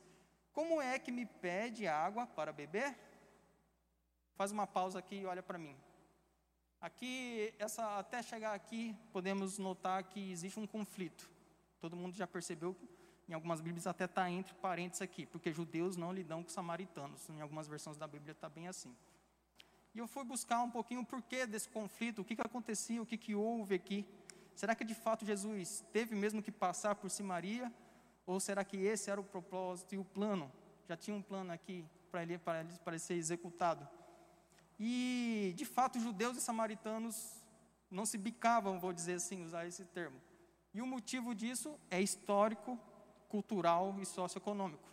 Como 0.53 0.81
é 0.81 0.99
que 0.99 1.11
me 1.11 1.25
pede 1.25 1.87
água 1.87 2.27
para 2.27 2.51
beber? 2.51 2.95
Faz 4.35 4.51
uma 4.51 4.67
pausa 4.67 4.99
aqui 4.99 5.17
e 5.17 5.25
olha 5.25 5.43
para 5.43 5.57
mim. 5.57 5.75
Aqui, 6.81 7.53
essa, 7.59 7.99
até 7.99 8.23
chegar 8.23 8.53
aqui, 8.53 8.95
podemos 9.13 9.57
notar 9.57 10.03
que 10.03 10.31
existe 10.31 10.59
um 10.59 10.65
conflito. 10.65 11.29
Todo 11.81 11.95
mundo 11.95 12.15
já 12.15 12.27
percebeu, 12.27 12.77
em 13.27 13.33
algumas 13.33 13.59
Bíblias 13.59 13.87
até 13.87 14.05
está 14.05 14.29
entre 14.29 14.53
parênteses 14.53 15.01
aqui, 15.01 15.25
porque 15.25 15.51
judeus 15.51 15.97
não 15.97 16.13
lidam 16.13 16.43
com 16.43 16.49
samaritanos. 16.49 17.27
Em 17.29 17.41
algumas 17.41 17.67
versões 17.67 17.97
da 17.97 18.07
Bíblia 18.07 18.33
está 18.33 18.47
bem 18.47 18.67
assim. 18.67 18.95
E 19.93 19.99
eu 19.99 20.07
fui 20.07 20.23
buscar 20.23 20.61
um 20.61 20.69
pouquinho 20.69 21.01
o 21.01 21.05
porquê 21.05 21.45
desse 21.45 21.67
conflito, 21.67 22.21
o 22.21 22.23
que, 22.23 22.35
que 22.35 22.41
acontecia, 22.41 23.01
o 23.01 23.05
que, 23.05 23.17
que 23.17 23.33
houve 23.33 23.75
aqui. 23.75 24.05
Será 24.55 24.75
que 24.75 24.85
de 24.85 24.93
fato 24.93 25.25
Jesus 25.25 25.83
teve 25.91 26.15
mesmo 26.15 26.41
que 26.41 26.51
passar 26.51 26.95
por 26.95 27.09
Maria? 27.23 27.73
Ou 28.25 28.39
será 28.39 28.63
que 28.63 28.77
esse 28.77 29.09
era 29.09 29.19
o 29.19 29.23
propósito 29.23 29.95
e 29.95 29.97
o 29.97 30.05
plano? 30.05 30.51
Já 30.87 30.95
tinha 30.95 31.17
um 31.17 31.21
plano 31.21 31.51
aqui 31.51 31.83
para 32.11 32.21
ele, 32.21 32.33
ele, 32.33 32.39
para 32.39 32.93
ele 32.93 32.99
ser 32.99 33.15
executado. 33.15 33.87
E, 34.79 35.53
de 35.57 35.65
fato, 35.65 35.99
judeus 35.99 36.37
e 36.37 36.41
samaritanos 36.41 37.41
não 37.89 38.05
se 38.05 38.17
bicavam, 38.17 38.79
vou 38.79 38.93
dizer 38.93 39.15
assim, 39.15 39.43
usar 39.43 39.65
esse 39.65 39.83
termo. 39.85 40.19
E 40.73 40.81
o 40.81 40.87
motivo 40.87 41.35
disso 41.35 41.79
é 41.89 42.01
histórico, 42.01 42.79
cultural 43.27 43.95
e 43.99 44.05
socioeconômico. 44.05 44.89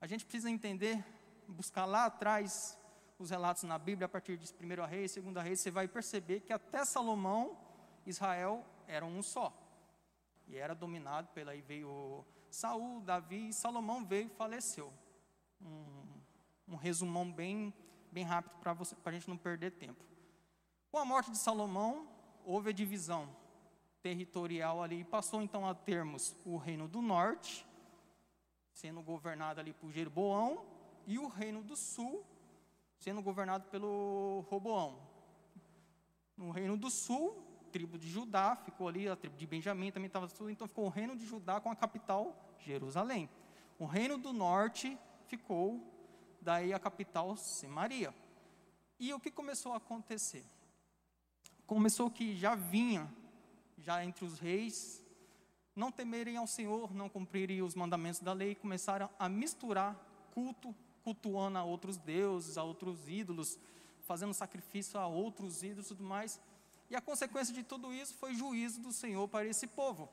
A 0.00 0.06
gente 0.06 0.24
precisa 0.24 0.50
entender, 0.50 1.04
buscar 1.48 1.84
lá 1.84 2.04
atrás 2.04 2.78
os 3.18 3.30
relatos 3.30 3.64
na 3.64 3.78
Bíblia, 3.78 4.06
a 4.06 4.08
partir 4.08 4.36
de 4.36 4.52
1 4.52 4.86
Reis, 4.86 5.14
2 5.14 5.36
Reis, 5.44 5.60
você 5.60 5.70
vai 5.70 5.88
perceber 5.88 6.40
que 6.40 6.52
até 6.52 6.84
Salomão, 6.84 7.56
Israel 8.06 8.64
era 8.86 9.04
um 9.04 9.22
só. 9.22 9.52
E 10.46 10.56
era 10.56 10.74
dominado 10.74 11.28
pela 11.28 11.50
aí 11.50 11.60
veio 11.60 12.24
Saul, 12.48 13.00
Davi, 13.00 13.48
e 13.48 13.52
Salomão 13.52 14.04
veio 14.04 14.26
e 14.26 14.30
faleceu. 14.30 14.92
Um, 15.60 16.06
um 16.68 16.76
resumão 16.76 17.30
bem 17.30 17.74
bem 18.10 18.24
rápido 18.24 18.54
para 18.60 18.72
a 19.04 19.12
gente 19.12 19.28
não 19.28 19.36
perder 19.36 19.72
tempo. 19.72 20.04
Com 20.90 20.98
a 20.98 21.04
morte 21.04 21.30
de 21.30 21.38
Salomão, 21.38 22.08
houve 22.44 22.70
a 22.70 22.72
divisão 22.72 23.28
territorial 24.02 24.82
ali, 24.82 25.00
e 25.00 25.04
passou 25.04 25.42
então 25.42 25.66
a 25.66 25.74
termos 25.74 26.34
o 26.44 26.56
reino 26.56 26.88
do 26.88 27.02
norte, 27.02 27.66
sendo 28.72 29.02
governado 29.02 29.60
ali 29.60 29.72
por 29.72 29.90
Jeroboão, 29.90 30.64
e 31.06 31.18
o 31.18 31.26
reino 31.26 31.62
do 31.62 31.76
sul, 31.76 32.24
sendo 32.98 33.22
governado 33.22 33.66
pelo 33.68 34.44
Roboão. 34.48 35.00
No 36.36 36.50
reino 36.50 36.76
do 36.76 36.90
sul, 36.90 37.42
tribo 37.72 37.98
de 37.98 38.08
Judá 38.08 38.56
ficou 38.56 38.88
ali, 38.88 39.08
a 39.08 39.16
tribo 39.16 39.36
de 39.36 39.46
Benjamim 39.46 39.90
também 39.90 40.06
estava 40.06 40.28
sul, 40.28 40.50
então 40.50 40.68
ficou 40.68 40.86
o 40.86 40.88
reino 40.88 41.16
de 41.16 41.26
Judá 41.26 41.60
com 41.60 41.70
a 41.70 41.76
capital 41.76 42.36
Jerusalém. 42.58 43.28
O 43.78 43.86
reino 43.86 44.18
do 44.18 44.32
norte 44.32 44.98
ficou 45.26 45.82
daí 46.40 46.72
a 46.72 46.78
capital 46.78 47.36
Semaria. 47.36 48.14
E 48.98 49.12
o 49.12 49.20
que 49.20 49.30
começou 49.30 49.72
a 49.72 49.76
acontecer? 49.76 50.44
Começou 51.66 52.10
que 52.10 52.34
já 52.36 52.54
vinha, 52.54 53.12
já 53.78 54.04
entre 54.04 54.24
os 54.24 54.38
reis, 54.38 55.02
não 55.74 55.92
temerem 55.92 56.36
ao 56.36 56.46
Senhor, 56.46 56.92
não 56.94 57.08
cumprirem 57.08 57.62
os 57.62 57.74
mandamentos 57.74 58.20
da 58.20 58.32
lei, 58.32 58.54
começaram 58.54 59.08
a 59.18 59.28
misturar 59.28 59.94
culto, 60.32 60.74
cultuando 61.04 61.58
a 61.58 61.64
outros 61.64 61.96
deuses, 61.96 62.58
a 62.58 62.62
outros 62.62 63.08
ídolos, 63.08 63.58
fazendo 64.00 64.34
sacrifício 64.34 64.98
a 64.98 65.06
outros 65.06 65.62
ídolos 65.62 65.86
e 65.86 65.88
tudo 65.88 66.04
mais. 66.04 66.40
E 66.90 66.96
a 66.96 67.00
consequência 67.00 67.54
de 67.54 67.62
tudo 67.62 67.92
isso 67.92 68.14
foi 68.14 68.34
juízo 68.34 68.80
do 68.80 68.92
Senhor 68.92 69.28
para 69.28 69.46
esse 69.46 69.66
povo. 69.66 70.08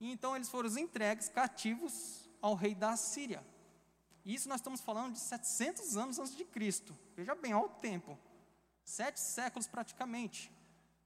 E 0.00 0.10
então 0.10 0.34
eles 0.34 0.48
foram 0.48 0.68
entregues 0.78 1.28
cativos 1.28 2.28
ao 2.40 2.54
rei 2.54 2.74
da 2.74 2.96
Síria. 2.96 3.44
Isso 4.24 4.48
nós 4.48 4.60
estamos 4.60 4.80
falando 4.80 5.14
de 5.14 5.20
700 5.20 5.96
anos 5.96 6.18
antes 6.18 6.36
de 6.36 6.44
Cristo. 6.44 6.96
Veja 7.16 7.34
bem, 7.34 7.52
olha 7.52 7.66
o 7.66 7.68
tempo. 7.68 8.18
Sete 8.84 9.20
séculos 9.20 9.66
praticamente. 9.66 10.50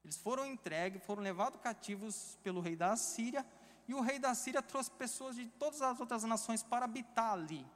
Eles 0.04 0.16
foram 0.16 0.46
entregues, 0.46 1.02
foram 1.02 1.22
levados 1.22 1.60
cativos 1.60 2.38
pelo 2.42 2.60
rei 2.60 2.76
da 2.76 2.94
Síria, 2.96 3.44
e 3.88 3.94
o 3.94 4.00
rei 4.00 4.18
da 4.18 4.34
Síria 4.34 4.62
trouxe 4.62 4.90
pessoas 4.90 5.36
de 5.36 5.46
todas 5.46 5.80
as 5.82 5.98
outras 5.98 6.22
nações 6.24 6.62
para 6.62 6.84
habitar 6.84 7.32
ali. 7.32 7.66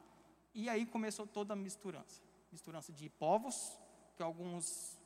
E 0.54 0.68
aí 0.68 0.86
começou 0.86 1.26
toda 1.26 1.54
a 1.54 1.56
misturança. 1.56 2.22
Misturança 2.52 2.92
de 2.92 3.08
povos, 3.10 3.78
que 4.16 4.22
alguns 4.22 4.98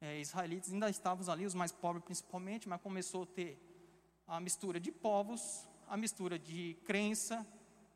é, 0.00 0.20
israelitas 0.20 0.72
ainda 0.72 0.88
estavam 0.90 1.32
ali, 1.32 1.46
os 1.46 1.54
mais 1.54 1.72
pobres 1.72 2.04
principalmente, 2.04 2.68
mas 2.68 2.80
começou 2.80 3.22
a 3.22 3.26
ter 3.26 3.58
a 4.26 4.40
mistura 4.40 4.80
de 4.80 4.90
povos, 4.90 5.68
a 5.88 5.96
mistura 5.96 6.38
de 6.38 6.76
crença, 6.84 7.46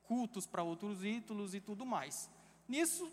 cultos 0.05 0.47
para 0.47 0.63
outros 0.63 1.05
ídolos 1.05 1.55
e 1.55 1.61
tudo 1.61 1.85
mais. 1.85 2.31
Nisso, 2.69 3.11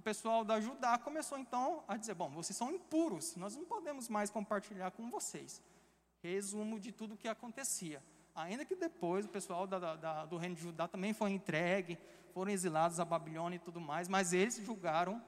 o 0.00 0.02
pessoal 0.02 0.42
da 0.42 0.58
Judá 0.58 0.96
começou 0.96 1.38
então 1.38 1.84
a 1.86 1.94
dizer: 1.94 2.14
bom, 2.14 2.30
vocês 2.30 2.56
são 2.56 2.72
impuros, 2.72 3.36
nós 3.36 3.54
não 3.54 3.66
podemos 3.66 4.08
mais 4.08 4.30
compartilhar 4.30 4.90
com 4.92 5.10
vocês. 5.10 5.62
Resumo 6.22 6.80
de 6.80 6.90
tudo 6.90 7.14
o 7.14 7.16
que 7.18 7.28
acontecia. 7.28 8.02
Ainda 8.34 8.64
que 8.64 8.74
depois 8.74 9.26
o 9.26 9.28
pessoal 9.28 9.66
da, 9.66 9.96
da, 9.96 10.24
do 10.24 10.38
reino 10.38 10.54
de 10.54 10.62
Judá 10.62 10.88
também 10.88 11.12
foi 11.12 11.32
entregue, 11.32 11.98
foram 12.32 12.50
exilados 12.50 12.98
à 12.98 13.04
Babilônia 13.04 13.56
e 13.56 13.58
tudo 13.58 13.78
mais, 13.78 14.08
mas 14.08 14.32
eles 14.32 14.56
julgaram 14.56 15.22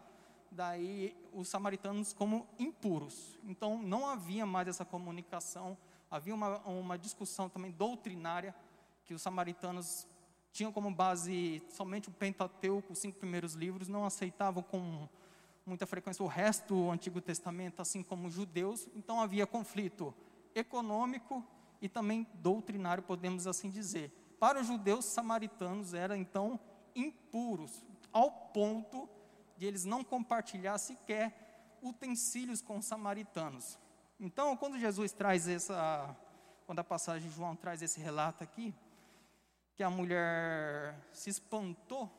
daí 0.51 1.15
os 1.35 1.49
samaritanos 1.49 2.15
como 2.15 2.49
impuros. 2.59 3.39
Então 3.45 3.83
não 3.83 4.07
havia 4.07 4.47
mais 4.47 4.69
essa 4.69 4.87
comunicação, 4.87 5.77
havia 6.11 6.35
uma, 6.35 6.61
uma 6.61 6.97
discussão 6.97 7.47
também 7.47 7.73
doutrinária 7.73 8.55
que 9.05 9.13
os 9.13 9.21
samaritanos 9.21 10.07
tinham 10.53 10.71
como 10.71 10.91
base 10.95 11.63
somente 11.71 12.09
o 12.09 12.13
Pentateuco, 12.13 12.93
os 12.93 12.99
cinco 12.99 13.19
primeiros 13.19 13.55
livros, 13.55 13.89
não 13.89 14.05
aceitavam 14.05 14.63
com 14.63 15.09
muita 15.65 15.87
frequência 15.87 16.23
o 16.23 16.29
resto 16.29 16.75
do 16.75 16.91
Antigo 16.91 17.21
Testamento, 17.21 17.81
assim 17.81 18.03
como 18.03 18.29
os 18.29 18.35
judeus. 18.35 18.87
Então 18.95 19.21
havia 19.21 19.47
conflito 19.47 20.15
econômico 20.55 21.45
e 21.81 21.89
também 21.89 22.27
doutrinário, 22.35 23.03
podemos 23.03 23.47
assim 23.47 23.71
dizer. 23.71 24.13
Para 24.39 24.61
os 24.61 24.67
judeus, 24.67 25.07
samaritanos 25.07 25.95
eram 25.95 26.17
então 26.17 26.61
impuros, 26.95 27.85
ao 28.13 28.31
ponto 28.31 29.09
de 29.57 29.67
eles 29.67 29.85
não 29.85 30.05
compartilhar 30.05 30.77
sequer 30.79 31.79
utensílios 31.83 32.61
com 32.61 32.79
os 32.79 32.85
samaritanos. 32.85 33.79
Então, 34.21 34.57
quando 34.57 34.79
Jesus 34.79 35.13
traz 35.13 35.49
essa, 35.49 36.15
quando 36.67 36.79
a 36.79 36.85
passagem 36.85 37.29
de 37.29 37.35
João 37.35 37.57
traz 37.57 37.83
esse 37.83 38.01
relato 38.01 38.45
aqui, 38.45 38.75
que 39.75 39.83
a 39.83 39.91
mulher 39.91 40.99
se 41.13 41.31
espantou, 41.31 42.11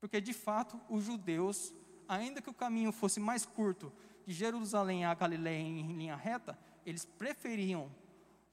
porque 0.00 0.20
de 0.20 0.32
fato 0.32 0.80
os 0.88 1.04
judeus, 1.04 1.74
ainda 2.08 2.40
que 2.40 2.50
o 2.50 2.54
caminho 2.54 2.92
fosse 2.92 3.18
mais 3.18 3.44
curto 3.44 3.92
de 4.26 4.32
Jerusalém 4.32 5.04
a 5.04 5.14
Galiléia 5.14 5.58
em 5.58 5.92
linha 5.92 6.16
reta, 6.16 6.58
eles 6.84 7.04
preferiam, 7.04 7.90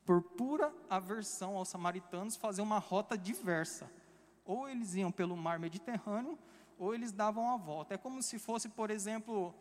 por 0.06 0.22
pura 0.22 0.74
aversão 0.90 1.58
aos 1.58 1.70
samaritanos, 1.70 2.36
fazer 2.36 2.62
uma 2.62 2.78
rota 2.78 3.18
diversa. 3.18 3.90
Ou 4.46 4.70
eles 4.70 4.94
iam 4.94 5.12
pelo 5.12 5.36
mar 5.36 5.60
Mediterrâneo, 5.60 6.38
ou 6.78 6.94
eles 6.94 7.12
davam 7.12 7.50
a 7.52 7.58
volta. 7.58 7.96
É 7.96 7.98
como 7.98 8.22
se 8.22 8.38
fosse, 8.38 8.70
por 8.70 8.92
exemplo, 8.92 9.54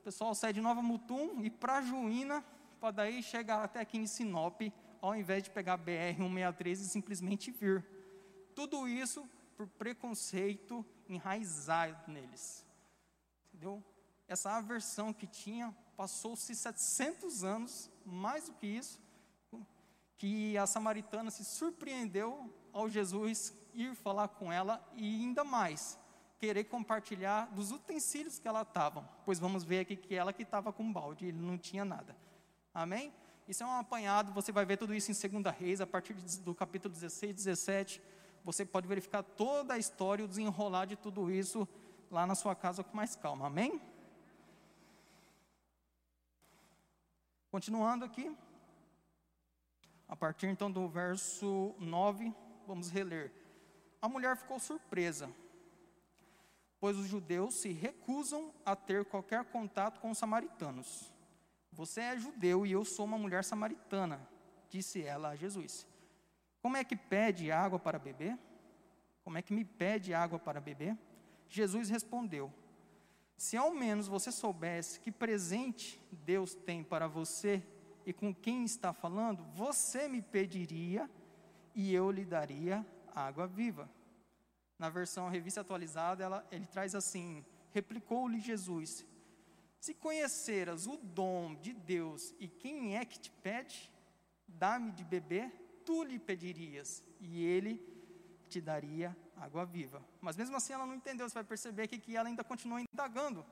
o 0.00 0.02
pessoal 0.02 0.34
sai 0.34 0.52
de 0.52 0.60
Nova 0.60 0.80
Mutum 0.80 1.42
e 1.42 1.50
para 1.50 1.82
Juína, 1.82 2.44
para 2.80 2.90
daí 2.90 3.22
chegar 3.22 3.64
até 3.64 3.80
aqui 3.80 3.98
em 3.98 4.06
Sinop, 4.06 4.62
ao 5.00 5.14
invés 5.14 5.42
de 5.42 5.50
pegar 5.50 5.76
BR 5.76 6.16
163 6.16 6.80
e 6.80 6.88
simplesmente 6.88 7.50
vir. 7.50 7.84
Tudo 8.60 8.86
isso 8.86 9.26
por 9.56 9.66
preconceito 9.66 10.84
enraizado 11.08 12.12
neles. 12.12 12.62
Entendeu? 13.48 13.82
Essa 14.28 14.50
aversão 14.50 15.14
que 15.14 15.26
tinha, 15.26 15.74
passou-se 15.96 16.54
700 16.54 17.42
anos, 17.42 17.90
mais 18.04 18.48
do 18.48 18.52
que 18.52 18.66
isso, 18.66 19.00
que 20.18 20.58
a 20.58 20.66
samaritana 20.66 21.30
se 21.30 21.42
surpreendeu 21.42 22.54
ao 22.70 22.86
Jesus 22.90 23.54
ir 23.72 23.94
falar 23.94 24.28
com 24.28 24.52
ela 24.52 24.86
e 24.92 25.22
ainda 25.22 25.42
mais, 25.42 25.98
querer 26.38 26.64
compartilhar 26.64 27.46
dos 27.46 27.70
utensílios 27.70 28.38
que 28.38 28.46
ela 28.46 28.60
estava, 28.60 29.08
pois 29.24 29.38
vamos 29.38 29.64
ver 29.64 29.80
aqui 29.80 29.96
que 29.96 30.14
ela 30.14 30.34
que 30.34 30.42
estava 30.42 30.70
com 30.70 30.92
balde, 30.92 31.24
ele 31.24 31.38
não 31.38 31.56
tinha 31.56 31.86
nada. 31.86 32.14
Amém? 32.74 33.10
Isso 33.48 33.62
é 33.62 33.66
um 33.66 33.72
apanhado, 33.72 34.34
você 34.34 34.52
vai 34.52 34.66
ver 34.66 34.76
tudo 34.76 34.94
isso 34.94 35.10
em 35.10 35.40
2 35.42 35.56
Reis, 35.56 35.80
a 35.80 35.86
partir 35.86 36.12
do 36.12 36.54
capítulo 36.54 36.92
16, 36.92 37.34
17, 37.34 38.19
você 38.44 38.64
pode 38.64 38.86
verificar 38.88 39.22
toda 39.22 39.74
a 39.74 39.78
história, 39.78 40.24
o 40.24 40.28
desenrolar 40.28 40.86
de 40.86 40.96
tudo 40.96 41.30
isso 41.30 41.68
lá 42.10 42.26
na 42.26 42.34
sua 42.34 42.54
casa 42.54 42.82
com 42.82 42.96
mais 42.96 43.14
calma. 43.14 43.46
Amém? 43.46 43.80
Continuando 47.50 48.04
aqui, 48.04 48.36
a 50.08 50.14
partir 50.14 50.46
então 50.46 50.70
do 50.70 50.88
verso 50.88 51.74
9, 51.78 52.32
vamos 52.66 52.90
reler. 52.90 53.32
A 54.00 54.08
mulher 54.08 54.36
ficou 54.36 54.58
surpresa, 54.58 55.30
pois 56.78 56.96
os 56.96 57.06
judeus 57.06 57.54
se 57.54 57.72
recusam 57.72 58.54
a 58.64 58.74
ter 58.74 59.04
qualquer 59.04 59.44
contato 59.44 60.00
com 60.00 60.10
os 60.10 60.18
samaritanos. 60.18 61.12
Você 61.72 62.00
é 62.00 62.18
judeu 62.18 62.64
e 62.64 62.72
eu 62.72 62.84
sou 62.84 63.04
uma 63.04 63.18
mulher 63.18 63.44
samaritana, 63.44 64.26
disse 64.68 65.02
ela 65.02 65.30
a 65.30 65.36
Jesus. 65.36 65.86
Como 66.62 66.76
é 66.76 66.84
que 66.84 66.96
pede 66.96 67.50
água 67.50 67.78
para 67.78 67.98
beber? 67.98 68.38
Como 69.24 69.38
é 69.38 69.42
que 69.42 69.52
me 69.52 69.64
pede 69.64 70.12
água 70.12 70.38
para 70.38 70.60
beber? 70.60 70.96
Jesus 71.48 71.88
respondeu: 71.88 72.52
Se 73.36 73.56
ao 73.56 73.72
menos 73.72 74.06
você 74.06 74.30
soubesse 74.30 75.00
que 75.00 75.10
presente 75.10 76.00
Deus 76.12 76.54
tem 76.54 76.82
para 76.82 77.06
você 77.06 77.62
e 78.04 78.12
com 78.12 78.34
quem 78.34 78.64
está 78.64 78.92
falando, 78.92 79.44
você 79.54 80.08
me 80.08 80.22
pediria 80.22 81.10
e 81.74 81.94
eu 81.94 82.10
lhe 82.10 82.24
daria 82.24 82.84
água 83.14 83.46
viva. 83.46 83.88
Na 84.78 84.88
versão 84.88 85.28
revista 85.28 85.60
atualizada, 85.60 86.24
ela, 86.24 86.46
ele 86.50 86.66
traz 86.66 86.94
assim: 86.94 87.44
Replicou-lhe 87.72 88.40
Jesus: 88.40 89.06
Se 89.78 89.94
conheceras 89.94 90.86
o 90.86 90.96
dom 90.96 91.54
de 91.54 91.72
Deus 91.72 92.34
e 92.38 92.48
quem 92.48 92.96
é 92.96 93.04
que 93.04 93.18
te 93.18 93.30
pede, 93.30 93.90
dá-me 94.46 94.92
de 94.92 95.04
beber 95.04 95.52
tu 95.90 96.04
lhe 96.04 96.20
pedirias 96.20 97.02
e 97.18 97.44
ele 97.44 97.72
te 98.48 98.60
daria 98.60 99.16
água 99.36 99.64
viva. 99.64 100.00
Mas 100.20 100.36
mesmo 100.36 100.56
assim 100.56 100.72
ela 100.72 100.86
não 100.86 100.94
entendeu, 100.94 101.28
você 101.28 101.34
vai 101.34 101.42
perceber 101.42 101.82
aqui 101.82 101.98
que 101.98 102.16
ela 102.16 102.28
ainda 102.28 102.44
continua 102.44 102.80
indagando. 102.80 103.44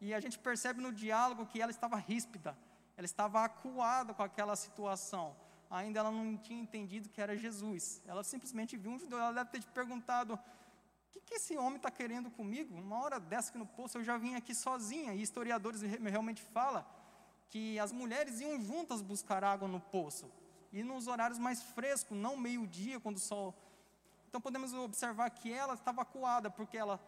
E 0.00 0.14
a 0.14 0.20
gente 0.20 0.38
percebe 0.38 0.80
no 0.80 0.92
diálogo 0.92 1.46
que 1.46 1.60
ela 1.60 1.72
estava 1.72 1.96
ríspida, 1.96 2.56
ela 2.96 3.04
estava 3.04 3.44
acuada 3.44 4.14
com 4.14 4.22
aquela 4.22 4.54
situação. 4.54 5.36
Ainda 5.68 5.98
ela 5.98 6.12
não 6.12 6.36
tinha 6.36 6.62
entendido 6.62 7.08
que 7.08 7.20
era 7.20 7.36
Jesus. 7.36 8.00
Ela 8.06 8.22
simplesmente 8.22 8.76
viu 8.76 8.92
um 8.92 8.98
judeu, 8.98 9.18
ela 9.18 9.32
deve 9.32 9.50
ter 9.50 9.60
te 9.60 9.68
perguntado: 9.68 10.34
o 10.34 11.10
que, 11.10 11.20
que 11.20 11.34
esse 11.34 11.56
homem 11.56 11.76
está 11.76 11.90
querendo 11.90 12.30
comigo? 12.30 12.76
Uma 12.76 13.00
hora 13.02 13.18
dessa 13.18 13.50
que 13.50 13.58
no 13.58 13.66
poço 13.66 13.98
eu 13.98 14.04
já 14.04 14.16
vim 14.16 14.36
aqui 14.36 14.54
sozinha. 14.54 15.12
E 15.12 15.22
historiadores 15.22 15.82
realmente 15.82 16.40
falam 16.40 16.84
que 17.48 17.80
as 17.80 17.90
mulheres 17.90 18.40
iam 18.40 18.60
juntas 18.62 19.02
buscar 19.02 19.42
água 19.42 19.66
no 19.66 19.80
poço 19.80 20.30
e 20.72 20.82
nos 20.82 21.06
horários 21.06 21.38
mais 21.38 21.62
frescos, 21.62 22.16
não 22.16 22.36
meio-dia, 22.36 23.00
quando 23.00 23.16
o 23.16 23.20
sol. 23.20 23.54
Então 24.28 24.40
podemos 24.40 24.72
observar 24.72 25.28
que 25.30 25.52
ela 25.52 25.74
estava 25.74 26.02
acuada, 26.02 26.50
porque 26.50 26.76
ela 26.76 27.00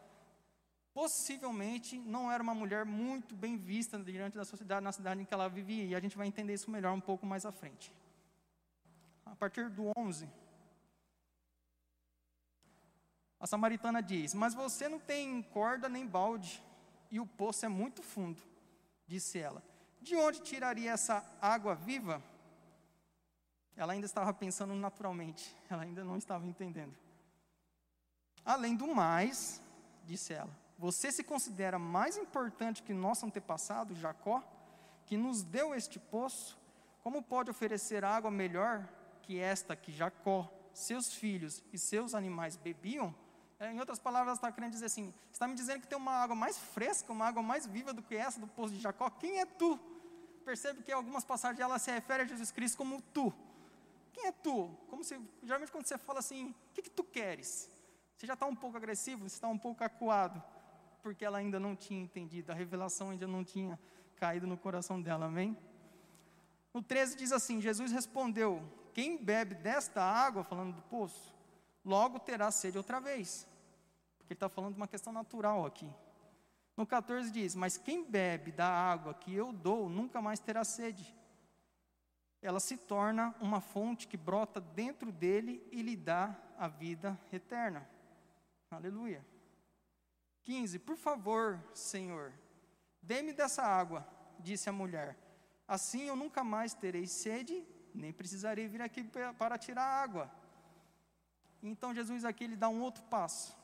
possivelmente 0.92 1.98
não 1.98 2.30
era 2.30 2.42
uma 2.42 2.54
mulher 2.54 2.84
muito 2.84 3.34
bem 3.34 3.56
vista 3.56 3.98
diante 3.98 4.36
da 4.36 4.44
sociedade 4.44 4.84
na 4.84 4.92
cidade 4.92 5.22
em 5.22 5.24
que 5.24 5.32
ela 5.32 5.48
vivia, 5.48 5.84
e 5.84 5.94
a 5.94 6.00
gente 6.00 6.16
vai 6.16 6.26
entender 6.26 6.54
isso 6.54 6.70
melhor 6.70 6.92
um 6.92 7.00
pouco 7.00 7.24
mais 7.24 7.46
à 7.46 7.52
frente. 7.52 7.94
A 9.24 9.36
partir 9.36 9.70
do 9.70 9.90
11, 9.96 10.28
a 13.40 13.46
samaritana 13.46 14.02
diz: 14.02 14.34
Mas 14.34 14.52
você 14.52 14.88
não 14.88 14.98
tem 14.98 15.42
corda 15.42 15.88
nem 15.88 16.06
balde, 16.06 16.62
e 17.10 17.18
o 17.20 17.26
poço 17.26 17.64
é 17.64 17.68
muito 17.68 18.02
fundo, 18.02 18.42
disse 19.06 19.38
ela. 19.38 19.62
De 20.00 20.16
onde 20.16 20.40
tiraria 20.40 20.90
essa 20.90 21.24
água 21.40 21.74
viva? 21.74 22.22
Ela 23.76 23.92
ainda 23.94 24.06
estava 24.06 24.32
pensando 24.32 24.74
naturalmente, 24.74 25.56
ela 25.68 25.82
ainda 25.82 26.04
não 26.04 26.16
estava 26.16 26.46
entendendo. 26.46 26.94
Além 28.44 28.76
do 28.76 28.86
mais, 28.94 29.62
disse 30.04 30.32
ela, 30.32 30.50
você 30.78 31.12
se 31.12 31.22
considera 31.22 31.78
mais 31.78 32.16
importante 32.16 32.82
que 32.82 32.92
nosso 32.92 33.24
antepassado, 33.24 33.94
Jacó, 33.94 34.42
que 35.06 35.16
nos 35.16 35.42
deu 35.42 35.74
este 35.74 35.98
poço? 35.98 36.58
Como 37.02 37.22
pode 37.22 37.50
oferecer 37.50 38.04
água 38.04 38.30
melhor 38.30 38.88
que 39.22 39.38
esta 39.38 39.76
que 39.76 39.92
Jacó, 39.92 40.52
seus 40.72 41.14
filhos 41.14 41.62
e 41.72 41.78
seus 41.78 42.14
animais 42.14 42.56
bebiam? 42.56 43.14
É, 43.60 43.70
em 43.70 43.78
outras 43.78 44.00
palavras, 44.00 44.38
está 44.38 44.50
querendo 44.50 44.72
dizer 44.72 44.86
assim: 44.86 45.14
está 45.32 45.46
me 45.46 45.54
dizendo 45.54 45.80
que 45.80 45.86
tem 45.86 45.96
uma 45.96 46.14
água 46.14 46.34
mais 46.34 46.58
fresca, 46.58 47.12
uma 47.12 47.26
água 47.26 47.42
mais 47.42 47.64
viva 47.64 47.92
do 47.92 48.02
que 48.02 48.16
essa 48.16 48.40
do 48.40 48.48
poço 48.48 48.74
de 48.74 48.80
Jacó? 48.80 49.08
Quem 49.08 49.38
é 49.38 49.46
tu? 49.46 49.78
Percebe 50.44 50.82
que 50.82 50.90
em 50.90 50.94
algumas 50.94 51.24
passagens 51.24 51.60
ela 51.60 51.78
se 51.78 51.92
refere 51.92 52.24
a 52.24 52.26
Jesus 52.26 52.50
Cristo 52.50 52.76
como 52.76 53.00
tu. 53.00 53.32
Quem 54.12 54.26
é 54.26 54.32
tu? 54.32 54.68
Como 54.88 55.02
se, 55.02 55.18
geralmente 55.42 55.72
quando 55.72 55.86
você 55.86 55.96
fala 55.96 56.18
assim, 56.18 56.50
o 56.50 56.74
que, 56.74 56.82
que 56.82 56.90
tu 56.90 57.02
queres? 57.02 57.70
Você 58.16 58.26
já 58.26 58.34
está 58.34 58.46
um 58.46 58.54
pouco 58.54 58.76
agressivo, 58.76 59.28
você 59.28 59.36
está 59.36 59.48
um 59.48 59.58
pouco 59.58 59.82
acuado, 59.82 60.42
porque 61.02 61.24
ela 61.24 61.38
ainda 61.38 61.58
não 61.58 61.74
tinha 61.74 62.00
entendido, 62.00 62.52
a 62.52 62.54
revelação 62.54 63.10
ainda 63.10 63.26
não 63.26 63.42
tinha 63.42 63.78
caído 64.16 64.46
no 64.46 64.56
coração 64.56 65.00
dela, 65.00 65.26
amém? 65.26 65.56
No 66.72 66.82
13 66.82 67.16
diz 67.16 67.32
assim: 67.32 67.60
Jesus 67.60 67.90
respondeu: 67.90 68.62
Quem 68.94 69.16
bebe 69.22 69.54
desta 69.54 70.02
água, 70.02 70.44
falando 70.44 70.76
do 70.76 70.82
poço, 70.82 71.34
logo 71.84 72.18
terá 72.20 72.50
sede 72.50 72.78
outra 72.78 73.00
vez. 73.00 73.46
Porque 74.18 74.32
ele 74.32 74.36
está 74.36 74.48
falando 74.48 74.74
de 74.74 74.80
uma 74.80 74.88
questão 74.88 75.12
natural 75.12 75.66
aqui. 75.66 75.90
No 76.76 76.86
14 76.86 77.30
diz: 77.30 77.54
Mas 77.54 77.76
quem 77.76 78.04
bebe 78.04 78.52
da 78.52 78.68
água 78.68 79.12
que 79.12 79.34
eu 79.34 79.52
dou, 79.52 79.88
nunca 79.88 80.22
mais 80.22 80.38
terá 80.38 80.64
sede 80.64 81.14
ela 82.42 82.58
se 82.58 82.76
torna 82.76 83.34
uma 83.40 83.60
fonte 83.60 84.08
que 84.08 84.16
brota 84.16 84.60
dentro 84.60 85.12
dele 85.12 85.64
e 85.70 85.80
lhe 85.80 85.96
dá 85.96 86.36
a 86.58 86.66
vida 86.66 87.18
eterna. 87.32 87.88
Aleluia. 88.68 89.24
15. 90.42 90.80
Por 90.80 90.96
favor, 90.96 91.62
Senhor, 91.72 92.32
dê-me 93.00 93.32
dessa 93.32 93.62
água, 93.62 94.04
disse 94.40 94.68
a 94.68 94.72
mulher. 94.72 95.16
Assim 95.68 96.02
eu 96.02 96.16
nunca 96.16 96.42
mais 96.42 96.74
terei 96.74 97.06
sede, 97.06 97.64
nem 97.94 98.12
precisarei 98.12 98.66
vir 98.66 98.82
aqui 98.82 99.08
para 99.38 99.56
tirar 99.56 99.84
água. 99.84 100.28
Então 101.62 101.94
Jesus 101.94 102.24
aqui 102.24 102.42
ele 102.42 102.56
dá 102.56 102.68
um 102.68 102.82
outro 102.82 103.04
passo. 103.04 103.56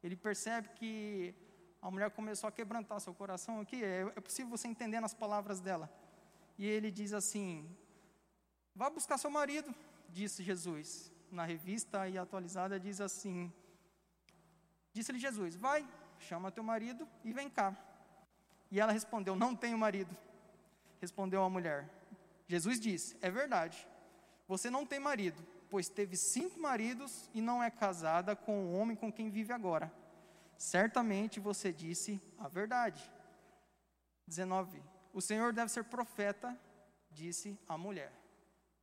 Ele 0.00 0.14
percebe 0.14 0.68
que 0.76 1.34
a 1.80 1.90
mulher 1.90 2.10
começou 2.12 2.46
a 2.46 2.52
quebrantar 2.52 3.00
seu 3.00 3.12
coração 3.12 3.60
aqui. 3.60 3.82
É, 3.82 4.12
é 4.14 4.20
possível 4.20 4.56
você 4.56 4.68
entender 4.68 5.00
nas 5.00 5.12
palavras 5.12 5.60
dela. 5.60 5.92
E 6.56 6.66
ele 6.66 6.90
diz 6.90 7.12
assim: 7.12 7.68
Vá 8.74 8.88
buscar 8.88 9.18
seu 9.18 9.30
marido, 9.30 9.74
disse 10.08 10.42
Jesus. 10.42 11.12
Na 11.30 11.44
revista 11.44 12.08
e 12.08 12.18
atualizada 12.18 12.78
diz 12.78 13.00
assim: 13.00 13.52
Disse-lhe 14.92 15.18
Jesus: 15.18 15.56
Vai, 15.56 15.86
chama 16.18 16.50
teu 16.50 16.62
marido 16.62 17.08
e 17.24 17.32
vem 17.32 17.48
cá. 17.48 17.76
E 18.70 18.80
ela 18.80 18.92
respondeu: 18.92 19.34
Não 19.34 19.54
tenho 19.54 19.78
marido. 19.78 20.16
Respondeu 21.00 21.42
a 21.42 21.50
mulher. 21.50 21.88
Jesus 22.46 22.78
disse: 22.78 23.16
É 23.20 23.30
verdade. 23.30 23.86
Você 24.46 24.68
não 24.70 24.84
tem 24.84 25.00
marido, 25.00 25.42
pois 25.70 25.88
teve 25.88 26.16
cinco 26.16 26.60
maridos 26.60 27.30
e 27.32 27.40
não 27.40 27.62
é 27.62 27.70
casada 27.70 28.36
com 28.36 28.66
o 28.66 28.72
homem 28.74 28.96
com 28.96 29.10
quem 29.10 29.30
vive 29.30 29.52
agora. 29.52 29.92
Certamente 30.58 31.40
você 31.40 31.72
disse 31.72 32.20
a 32.38 32.48
verdade. 32.48 33.02
19. 34.26 34.82
O 35.12 35.20
Senhor 35.20 35.52
deve 35.52 35.70
ser 35.70 35.84
profeta, 35.84 36.58
disse 37.10 37.58
a 37.68 37.76
mulher. 37.76 38.21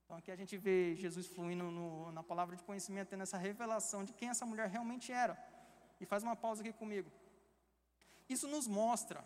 Então 0.09 0.17
aqui 0.17 0.31
a 0.31 0.35
gente 0.35 0.57
vê 0.57 0.95
Jesus 0.95 1.27
fluindo 1.27 1.65
no, 1.65 2.11
na 2.11 2.23
palavra 2.23 2.55
de 2.55 2.63
conhecimento, 2.63 3.09
tendo 3.09 3.21
essa 3.21 3.37
revelação 3.37 4.03
de 4.03 4.11
quem 4.11 4.29
essa 4.29 4.43
mulher 4.43 4.67
realmente 4.67 5.11
era. 5.11 5.37
E 6.01 6.05
faz 6.11 6.23
uma 6.23 6.35
pausa 6.35 6.63
aqui 6.63 6.73
comigo. 6.73 7.11
Isso 8.27 8.47
nos 8.47 8.65
mostra 8.65 9.23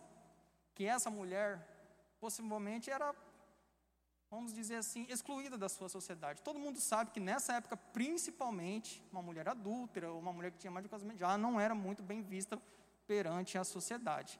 que 0.75 0.85
essa 0.85 1.09
mulher 1.09 1.65
possivelmente 2.19 2.91
era, 2.91 3.15
vamos 4.29 4.53
dizer 4.53 4.75
assim, 4.75 5.05
excluída 5.07 5.57
da 5.57 5.69
sua 5.69 5.87
sociedade. 5.87 6.41
Todo 6.41 6.59
mundo 6.59 6.81
sabe 6.81 7.11
que 7.11 7.19
nessa 7.21 7.53
época, 7.53 7.77
principalmente, 7.77 9.01
uma 9.09 9.21
mulher 9.21 9.47
adúltera, 9.47 10.11
ou 10.11 10.19
uma 10.19 10.33
mulher 10.33 10.51
que 10.51 10.57
tinha 10.57 10.69
mais 10.69 10.83
de 10.83 10.89
casamento, 10.89 11.17
já 11.17 11.37
não 11.37 11.61
era 11.61 11.73
muito 11.73 12.03
bem 12.03 12.21
vista 12.21 12.61
perante 13.07 13.57
a 13.57 13.63
sociedade. 13.63 14.37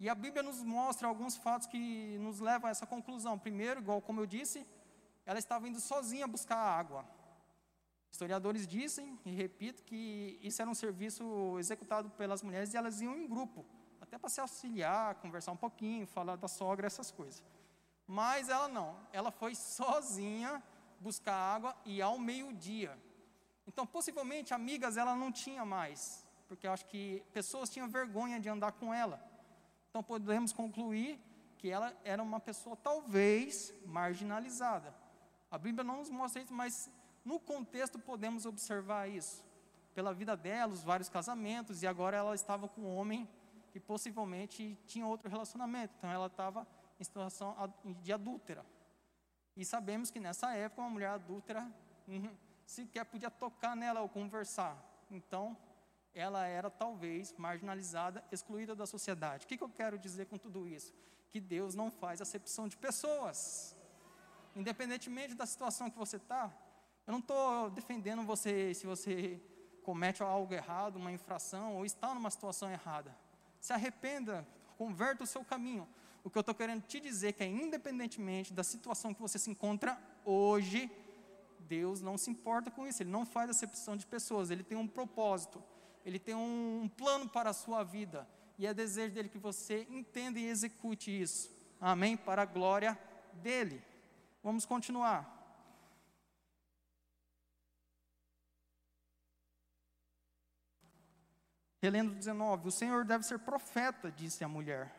E 0.00 0.08
a 0.08 0.14
Bíblia 0.14 0.42
nos 0.42 0.62
mostra 0.62 1.06
alguns 1.06 1.36
fatos 1.36 1.66
que 1.66 2.16
nos 2.20 2.40
levam 2.40 2.68
a 2.68 2.70
essa 2.70 2.86
conclusão. 2.86 3.38
Primeiro, 3.38 3.80
igual 3.80 4.00
como 4.00 4.22
eu 4.22 4.26
disse, 4.26 4.66
ela 5.26 5.38
estava 5.38 5.68
indo 5.68 5.80
sozinha 5.80 6.26
buscar 6.26 6.56
água. 6.56 7.04
Historiadores 8.10 8.66
dizem, 8.66 9.18
e 9.24 9.30
repito, 9.32 9.82
que 9.82 10.38
isso 10.40 10.62
era 10.62 10.70
um 10.70 10.74
serviço 10.74 11.56
executado 11.58 12.10
pelas 12.10 12.42
mulheres 12.42 12.72
e 12.72 12.76
elas 12.76 13.00
iam 13.00 13.16
em 13.16 13.26
grupo, 13.26 13.64
até 14.00 14.16
para 14.16 14.28
se 14.28 14.40
auxiliar, 14.40 15.16
conversar 15.16 15.50
um 15.52 15.56
pouquinho, 15.56 16.06
falar 16.06 16.36
da 16.36 16.46
sogra, 16.46 16.86
essas 16.86 17.10
coisas. 17.10 17.42
Mas 18.06 18.48
ela 18.48 18.68
não, 18.68 18.96
ela 19.12 19.30
foi 19.30 19.54
sozinha 19.54 20.62
buscar 21.00 21.34
água 21.34 21.76
e 21.84 22.00
ao 22.00 22.18
meio-dia. 22.18 22.96
Então, 23.66 23.86
possivelmente, 23.86 24.54
amigas 24.54 24.96
ela 24.96 25.16
não 25.16 25.32
tinha 25.32 25.64
mais, 25.64 26.24
porque 26.46 26.66
eu 26.66 26.72
acho 26.72 26.84
que 26.86 27.22
pessoas 27.32 27.68
tinham 27.70 27.88
vergonha 27.88 28.38
de 28.38 28.48
andar 28.48 28.72
com 28.72 28.92
ela. 28.92 29.20
Então, 29.88 30.02
podemos 30.02 30.52
concluir 30.52 31.18
que 31.58 31.70
ela 31.70 31.96
era 32.04 32.22
uma 32.22 32.38
pessoa 32.38 32.76
talvez 32.76 33.74
marginalizada. 33.86 34.94
A 35.54 35.58
Bíblia 35.58 35.84
não 35.84 35.98
nos 35.98 36.10
mostra 36.10 36.42
isso, 36.42 36.52
mas 36.52 36.90
no 37.24 37.38
contexto 37.38 37.96
podemos 37.96 38.44
observar 38.44 39.08
isso. 39.08 39.40
Pela 39.94 40.12
vida 40.12 40.36
dela, 40.36 40.72
os 40.72 40.82
vários 40.82 41.08
casamentos, 41.08 41.80
e 41.80 41.86
agora 41.86 42.16
ela 42.16 42.34
estava 42.34 42.66
com 42.66 42.80
um 42.80 42.96
homem 42.96 43.28
que 43.70 43.78
possivelmente 43.78 44.76
tinha 44.84 45.06
outro 45.06 45.30
relacionamento. 45.30 45.94
Então, 45.96 46.10
ela 46.10 46.26
estava 46.26 46.66
em 46.98 47.04
situação 47.04 47.54
de 48.02 48.12
adúltera. 48.12 48.66
E 49.56 49.64
sabemos 49.64 50.10
que 50.10 50.18
nessa 50.18 50.52
época 50.56 50.82
uma 50.82 50.90
mulher 50.90 51.10
adúltera 51.10 51.72
uhum, 52.08 52.34
sequer 52.66 53.04
podia 53.04 53.30
tocar 53.30 53.76
nela 53.76 54.00
ou 54.00 54.08
conversar. 54.08 54.76
Então, 55.08 55.56
ela 56.12 56.44
era 56.48 56.68
talvez 56.68 57.32
marginalizada, 57.38 58.24
excluída 58.32 58.74
da 58.74 58.86
sociedade. 58.86 59.44
O 59.44 59.48
que, 59.48 59.56
que 59.56 59.62
eu 59.62 59.70
quero 59.70 60.00
dizer 60.00 60.26
com 60.26 60.36
tudo 60.36 60.66
isso? 60.66 60.92
Que 61.30 61.38
Deus 61.38 61.76
não 61.76 61.92
faz 61.92 62.20
acepção 62.20 62.66
de 62.66 62.76
pessoas. 62.76 63.76
Independentemente 64.56 65.34
da 65.34 65.46
situação 65.46 65.90
que 65.90 65.98
você 65.98 66.16
está, 66.16 66.52
eu 67.06 67.12
não 67.12 67.18
estou 67.18 67.70
defendendo 67.70 68.22
você 68.22 68.72
se 68.74 68.86
você 68.86 69.40
comete 69.82 70.22
algo 70.22 70.54
errado, 70.54 70.96
uma 70.96 71.12
infração, 71.12 71.76
ou 71.76 71.84
está 71.84 72.14
numa 72.14 72.30
situação 72.30 72.70
errada. 72.70 73.14
Se 73.60 73.72
arrependa, 73.72 74.46
converta 74.78 75.24
o 75.24 75.26
seu 75.26 75.44
caminho. 75.44 75.86
O 76.22 76.30
que 76.30 76.38
eu 76.38 76.40
estou 76.40 76.54
querendo 76.54 76.82
te 76.82 76.98
dizer 77.00 77.28
é 77.28 77.32
que, 77.32 77.44
independentemente 77.44 78.54
da 78.54 78.64
situação 78.64 79.12
que 79.12 79.20
você 79.20 79.38
se 79.38 79.50
encontra 79.50 79.98
hoje, 80.24 80.90
Deus 81.60 82.00
não 82.00 82.16
se 82.16 82.30
importa 82.30 82.70
com 82.70 82.86
isso, 82.86 83.02
Ele 83.02 83.10
não 83.10 83.26
faz 83.26 83.50
acepção 83.50 83.96
de 83.96 84.06
pessoas, 84.06 84.50
Ele 84.50 84.62
tem 84.62 84.78
um 84.78 84.88
propósito, 84.88 85.62
Ele 86.04 86.18
tem 86.18 86.34
um 86.34 86.90
plano 86.96 87.28
para 87.28 87.50
a 87.50 87.54
sua 87.54 87.82
vida, 87.82 88.26
e 88.58 88.66
é 88.66 88.72
desejo 88.72 89.14
dele 89.14 89.28
que 89.28 89.38
você 89.38 89.86
entenda 89.90 90.38
e 90.38 90.46
execute 90.46 91.10
isso, 91.10 91.50
amém? 91.80 92.16
Para 92.16 92.42
a 92.42 92.46
glória 92.46 92.98
dele. 93.34 93.82
Vamos 94.44 94.66
continuar. 94.66 95.26
Relendo 101.80 102.14
19: 102.14 102.68
O 102.68 102.70
Senhor 102.70 103.06
deve 103.06 103.24
ser 103.24 103.38
profeta, 103.38 104.12
disse 104.12 104.44
a 104.44 104.48
mulher. 104.48 104.94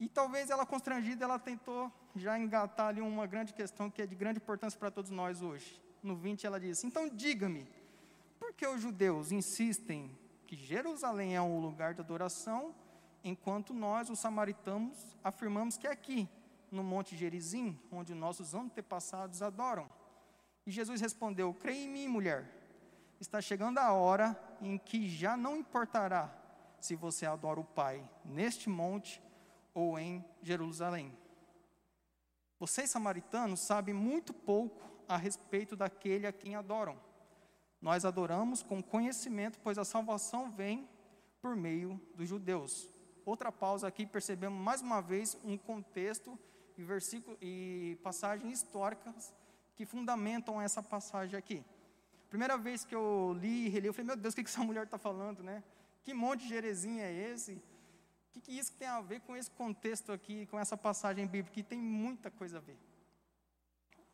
E 0.00 0.08
talvez 0.08 0.48
ela 0.48 0.64
constrangida, 0.64 1.26
ela 1.26 1.38
tentou 1.38 1.92
já 2.16 2.38
engatar 2.38 2.88
ali 2.88 3.02
uma 3.02 3.26
grande 3.26 3.52
questão 3.52 3.90
que 3.90 4.00
é 4.00 4.06
de 4.06 4.14
grande 4.14 4.38
importância 4.38 4.78
para 4.78 4.90
todos 4.90 5.10
nós 5.10 5.42
hoje. 5.42 5.78
No 6.02 6.16
20 6.16 6.46
ela 6.46 6.58
diz: 6.58 6.82
Então 6.84 7.10
diga-me, 7.10 7.68
por 8.40 8.54
que 8.54 8.66
os 8.66 8.80
judeus 8.80 9.30
insistem 9.30 10.18
que 10.46 10.56
Jerusalém 10.56 11.36
é 11.36 11.42
um 11.42 11.60
lugar 11.60 11.92
de 11.92 12.00
adoração, 12.00 12.74
enquanto 13.22 13.74
nós, 13.74 14.08
os 14.08 14.18
samaritanos, 14.18 14.96
afirmamos 15.22 15.76
que 15.76 15.86
é 15.86 15.90
aqui, 15.90 16.26
no 16.72 16.82
Monte 16.82 17.16
Gerizim, 17.16 17.78
onde 17.90 18.14
nossos 18.14 18.54
antepassados 18.54 19.42
adoram? 19.42 19.88
E 20.66 20.70
Jesus 20.70 21.00
respondeu: 21.00 21.52
Creia 21.54 21.84
em 21.84 21.88
mim, 21.88 22.08
mulher. 22.08 22.50
Está 23.20 23.40
chegando 23.40 23.78
a 23.78 23.92
hora 23.92 24.36
em 24.60 24.76
que 24.78 25.08
já 25.08 25.36
não 25.36 25.56
importará 25.56 26.34
se 26.80 26.96
você 26.96 27.24
adora 27.24 27.60
o 27.60 27.64
Pai 27.64 28.08
neste 28.24 28.68
monte 28.68 29.22
ou 29.72 29.96
em 29.98 30.24
Jerusalém. 30.42 31.16
Vocês, 32.58 32.90
samaritanos, 32.90 33.60
sabem 33.60 33.94
muito 33.94 34.32
pouco 34.32 34.82
a 35.08 35.16
respeito 35.16 35.76
daquele 35.76 36.26
a 36.26 36.32
quem 36.32 36.56
adoram. 36.56 36.98
Nós 37.80 38.04
adoramos 38.04 38.62
com 38.62 38.82
conhecimento, 38.82 39.58
pois 39.60 39.78
a 39.78 39.84
salvação 39.84 40.50
vem 40.50 40.88
por 41.40 41.56
meio 41.56 42.00
dos 42.14 42.28
judeus. 42.28 42.88
Outra 43.24 43.50
pausa 43.50 43.86
aqui, 43.86 44.06
percebemos 44.06 44.60
mais 44.60 44.80
uma 44.80 45.00
vez 45.00 45.36
um 45.44 45.56
contexto 45.56 46.38
e 46.76 46.82
versículo 46.82 47.36
e 47.40 47.98
passagens 48.02 48.60
históricas 48.60 49.32
que 49.74 49.84
fundamentam 49.84 50.60
essa 50.60 50.82
passagem 50.82 51.38
aqui. 51.38 51.64
Primeira 52.28 52.56
vez 52.56 52.84
que 52.84 52.94
eu 52.94 53.36
li 53.38 53.66
e 53.66 53.68
reli, 53.68 53.88
eu 53.88 53.92
falei, 53.92 54.06
meu 54.06 54.16
Deus, 54.16 54.32
o 54.32 54.36
que, 54.36 54.44
que 54.44 54.50
essa 54.50 54.62
mulher 54.64 54.84
está 54.84 54.98
falando, 54.98 55.42
né? 55.42 55.62
Que 56.02 56.14
monte 56.14 56.46
de 56.46 56.54
heresia 56.54 57.02
é 57.02 57.32
esse? 57.32 57.52
O 57.52 58.32
que, 58.32 58.40
que 58.40 58.52
isso 58.58 58.72
tem 58.72 58.88
a 58.88 59.00
ver 59.00 59.20
com 59.20 59.36
esse 59.36 59.50
contexto 59.50 60.10
aqui, 60.12 60.46
com 60.46 60.58
essa 60.58 60.76
passagem 60.76 61.26
bíblica? 61.26 61.54
Que 61.54 61.62
tem 61.62 61.78
muita 61.78 62.30
coisa 62.30 62.58
a 62.58 62.60
ver. 62.60 62.78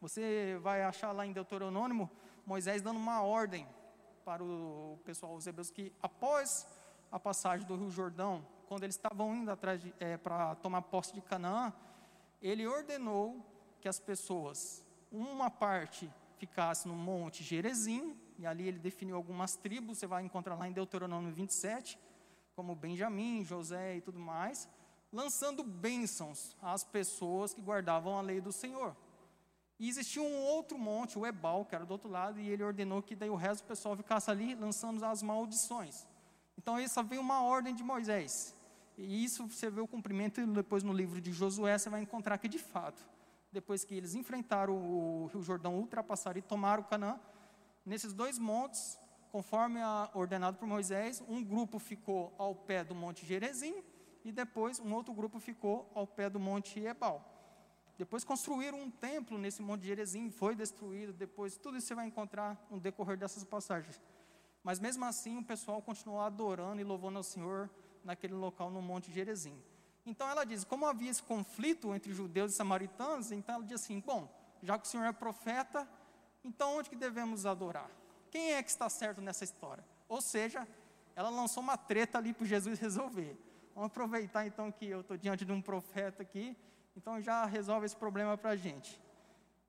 Você 0.01 0.59
vai 0.63 0.83
achar 0.83 1.13
lá 1.13 1.27
em 1.27 1.33
Deuteronômio, 1.33 2.11
Moisés 2.45 2.83
dando 2.83 2.99
uma 2.99 3.23
ordem 3.23 3.67
para 4.25 4.43
o 4.43 4.99
pessoal, 5.05 5.35
os 5.35 5.47
hebreus, 5.47 5.71
que 5.71 5.93
após 6.03 6.67
a 7.11 7.19
passagem 7.19 7.67
do 7.67 7.77
Rio 7.77 7.91
Jordão, 7.91 8.45
quando 8.67 8.85
eles 8.85 8.95
estavam 8.97 9.35
indo 9.35 9.51
atrás 9.51 9.81
é, 9.99 10.17
para 10.17 10.55
tomar 10.57 10.83
posse 10.83 11.15
de 11.15 11.21
Canaã, 11.21 11.73
ele 12.41 12.67
ordenou 12.67 13.45
que 13.81 13.89
as 13.89 13.99
pessoas, 13.99 14.85
uma 15.11 15.51
parte 15.51 16.11
ficasse 16.39 16.87
no 16.87 16.95
monte 16.95 17.43
Gerezim, 17.43 18.17
e 18.39 18.47
ali 18.47 18.69
ele 18.69 18.79
definiu 18.79 19.17
algumas 19.17 19.57
tribos, 19.57 19.99
você 19.99 20.07
vai 20.07 20.23
encontrar 20.23 20.55
lá 20.55 20.69
em 20.69 20.73
Deuteronômio 20.73 21.33
27, 21.33 21.99
como 22.55 22.75
Benjamim, 22.75 23.45
José 23.45 23.97
e 23.97 24.01
tudo 24.01 24.19
mais, 24.19 24.69
lançando 25.13 25.63
bênçãos 25.65 26.57
às 26.63 26.85
pessoas 26.85 27.53
que 27.53 27.61
guardavam 27.61 28.19
a 28.19 28.21
lei 28.21 28.41
do 28.41 28.53
Senhor. 28.53 28.97
E 29.79 29.89
existia 29.89 30.23
um 30.23 30.43
outro 30.43 30.77
monte, 30.77 31.19
o 31.19 31.25
Ebal, 31.25 31.65
que 31.65 31.75
era 31.75 31.87
do 31.87 31.93
outro 31.93 32.11
lado, 32.11 32.41
e 32.41 32.49
ele 32.49 32.65
ordenou 32.65 33.01
que 33.01 33.15
daí 33.15 33.31
o 33.31 33.37
resto 33.37 33.63
do 33.63 33.69
pessoal 33.69 33.97
ficasse 33.97 34.29
ali 34.31 34.55
lançando 34.55 35.05
as 35.05 35.23
maldições. 35.23 36.07
Então, 36.57 36.77
essa 36.77 37.03
veio 37.03 37.21
uma 37.21 37.43
ordem 37.43 37.73
de 37.73 37.85
Moisés. 37.85 38.55
E 39.01 39.25
isso 39.25 39.47
você 39.47 39.71
vê 39.71 39.81
o 39.81 39.87
cumprimento, 39.87 40.45
depois 40.49 40.83
no 40.83 40.93
livro 40.93 41.21
de 41.21 41.33
Josué 41.33 41.79
você 41.79 41.89
vai 41.89 42.03
encontrar 42.03 42.37
que 42.37 42.49
de 42.49 42.59
fato, 42.59 43.01
depois 43.53 43.85
que 43.85 43.95
eles 43.95 44.17
enfrentaram 44.17 44.75
o 44.75 45.27
Rio 45.27 45.41
Jordão, 45.41 45.77
ultrapassaram 45.79 46.39
e 46.39 46.43
tomaram 46.43 46.83
Canaã, 46.83 47.19
nesses 47.87 48.13
dois 48.13 48.41
montes, 48.41 48.99
conforme 49.31 49.79
ordenado 50.15 50.59
por 50.59 50.67
Moisés, 50.67 51.23
um 51.29 51.45
grupo 51.45 51.79
ficou 51.79 52.35
ao 52.37 52.57
pé 52.57 52.83
do 52.83 52.93
Monte 52.93 53.25
Gerezim 53.25 53.85
e 54.25 54.33
depois 54.33 54.81
um 54.81 54.93
outro 54.93 55.15
grupo 55.15 55.39
ficou 55.39 55.89
ao 55.95 56.05
pé 56.05 56.29
do 56.29 56.41
Monte 56.41 56.81
Ebal. 56.81 57.25
Depois 57.97 58.25
construíram 58.25 58.81
um 58.81 58.91
templo 58.91 59.39
nesse 59.39 59.63
Monte 59.63 59.87
Gerezim, 59.87 60.29
foi 60.29 60.57
destruído, 60.57 61.13
depois 61.13 61.57
tudo 61.57 61.79
isso 61.79 61.87
você 61.87 61.95
vai 61.95 62.07
encontrar 62.07 62.67
no 62.69 62.81
decorrer 62.81 63.17
dessas 63.17 63.45
passagens. 63.45 64.01
Mas 64.65 64.81
mesmo 64.81 65.05
assim 65.05 65.39
o 65.39 65.45
pessoal 65.45 65.81
continuou 65.81 66.21
adorando 66.21 66.81
e 66.81 66.85
louvando 66.85 67.19
ao 67.19 67.23
Senhor 67.23 67.71
naquele 68.05 68.35
local 68.35 68.71
no 68.71 68.81
Monte 68.83 69.11
Gerezim. 69.13 69.61
Então 70.05 70.29
ela 70.29 70.45
diz, 70.45 70.65
como 70.65 70.87
havia 70.87 71.11
esse 71.11 71.23
conflito 71.23 71.95
entre 71.95 72.13
judeus 72.13 72.53
e 72.53 72.57
samaritanos, 72.57 73.31
então 73.31 73.57
ela 73.57 73.65
diz 73.65 73.83
assim, 73.83 74.01
bom, 74.01 74.29
já 74.63 74.79
que 74.79 74.87
o 74.87 74.89
Senhor 74.89 75.05
é 75.05 75.13
profeta, 75.13 75.89
então 76.43 76.79
onde 76.79 76.89
que 76.89 76.97
devemos 76.97 77.45
adorar? 77.45 77.91
Quem 78.31 78.53
é 78.53 78.63
que 78.63 78.71
está 78.71 78.89
certo 78.89 79.21
nessa 79.21 79.45
história? 79.45 79.85
Ou 80.09 80.21
seja, 80.21 80.67
ela 81.15 81.29
lançou 81.29 81.63
uma 81.63 81.77
treta 81.77 82.19
ali 82.19 82.33
para 82.33 82.47
Jesus 82.47 82.79
resolver. 82.79 83.37
Vamos 83.75 83.89
aproveitar 83.89 84.47
então 84.47 84.73
que 84.73 84.87
eu 84.87 85.01
estou 85.01 85.17
diante 85.17 85.45
de 85.45 85.53
um 85.53 85.61
profeta 85.61 86.23
aqui, 86.23 86.57
então 86.97 87.21
já 87.21 87.45
resolve 87.45 87.87
esse 87.87 87.97
problema 87.97 88.37
para 88.37 88.51
a 88.51 88.57
gente. 88.57 89.01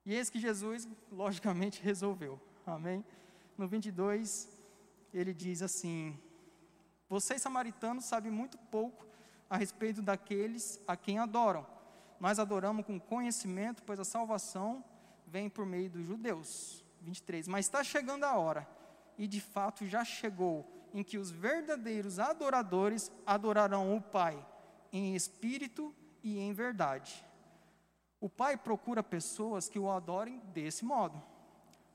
E 0.05 0.15
eis 0.15 0.30
que 0.30 0.39
Jesus, 0.39 0.88
logicamente, 1.11 1.82
resolveu. 1.82 2.39
Amém? 2.65 3.03
No 3.57 3.67
22, 3.67 4.49
ele 5.13 5.34
diz 5.34 5.61
assim: 5.61 6.17
Vocês, 7.10 7.41
samaritanos, 7.41 8.05
sabem 8.05 8.32
muito 8.32 8.55
pouco 8.55 9.07
a 9.49 9.57
respeito 9.57 9.99
daqueles 9.99 10.80
a 10.88 10.95
quem 10.95 11.18
adoram. 11.18 11.66
Nós 12.20 12.38
adoramos 12.38 12.86
com 12.86 12.99
conhecimento, 12.99 13.82
pois 13.82 13.99
a 13.99 14.03
salvação 14.03 14.86
vem 15.26 15.49
por 15.49 15.66
meio 15.66 15.89
dos 15.89 16.05
judeus. 16.05 16.86
23. 17.01 17.47
Mas 17.47 17.66
está 17.66 17.84
chegando 17.84 18.26
a 18.26 18.38
hora, 18.38 18.68
e 19.18 19.28
de 19.28 19.41
fato 19.41 19.88
já 19.88 20.05
chegou, 20.05 20.70
em 20.93 21.03
que 21.03 21.18
os 21.18 21.32
verdadeiros 21.32 22.20
adoradores 22.20 23.12
adorarão 23.26 23.95
o 23.95 24.01
Pai 24.01 24.45
em 24.91 25.16
espírito 25.16 25.95
e 26.24 26.38
em 26.38 26.53
verdade. 26.53 27.26
O 28.22 28.30
Pai 28.30 28.55
procura 28.55 29.01
pessoas 29.01 29.68
que 29.68 29.80
o 29.80 29.89
adorem 29.89 30.39
desse 30.53 30.86
modo, 30.86 31.20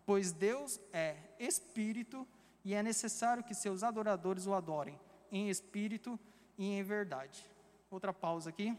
pois 0.05 0.33
Deus 0.33 0.81
é 0.93 1.17
espírito 1.39 2.27
e 2.65 2.75
é 2.75 2.83
necessário 2.83 3.45
que 3.45 3.55
seus 3.55 3.83
adoradores 3.83 4.47
o 4.47 4.55
adorem 4.55 4.99
em 5.37 5.49
espírito 5.51 6.19
e 6.57 6.65
em 6.65 6.83
verdade. 6.85 7.45
Outra 7.91 8.13
pausa 8.13 8.51
aqui. 8.51 8.79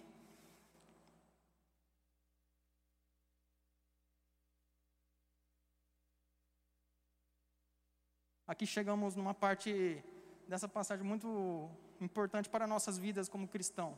Aqui 8.47 8.65
chegamos 8.65 9.17
numa 9.17 9.33
parte 9.33 10.01
dessa 10.47 10.69
passagem 10.69 11.05
muito 11.05 11.69
importante 11.99 12.47
para 12.47 12.65
nossas 12.65 12.97
vidas 12.97 13.27
como 13.27 13.49
cristão. 13.49 13.97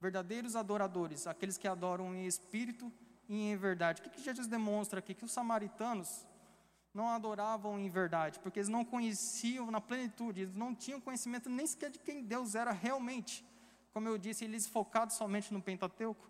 Verdadeiros 0.00 0.56
adoradores, 0.56 1.26
aqueles 1.28 1.56
que 1.56 1.68
adoram 1.68 2.12
em 2.16 2.26
espírito 2.26 2.92
e 3.28 3.50
em 3.50 3.56
verdade. 3.56 4.00
O 4.00 4.04
que, 4.04 4.10
que 4.10 4.22
Jesus 4.22 4.48
demonstra 4.48 4.98
aqui? 4.98 5.14
Que 5.14 5.24
os 5.24 5.30
samaritanos 5.30 6.26
não 6.96 7.10
adoravam 7.10 7.78
em 7.78 7.90
verdade, 7.90 8.40
porque 8.40 8.58
eles 8.58 8.70
não 8.70 8.84
conheciam 8.84 9.70
na 9.70 9.80
plenitude, 9.80 10.40
eles 10.40 10.54
não 10.54 10.74
tinham 10.74 11.00
conhecimento 11.00 11.50
nem 11.50 11.66
sequer 11.66 11.90
de 11.90 11.98
quem 11.98 12.22
Deus 12.22 12.54
era 12.54 12.72
realmente. 12.72 13.44
Como 13.92 14.08
eu 14.08 14.16
disse, 14.16 14.44
eles 14.44 14.66
focados 14.66 15.14
somente 15.14 15.52
no 15.52 15.60
Pentateuco, 15.60 16.28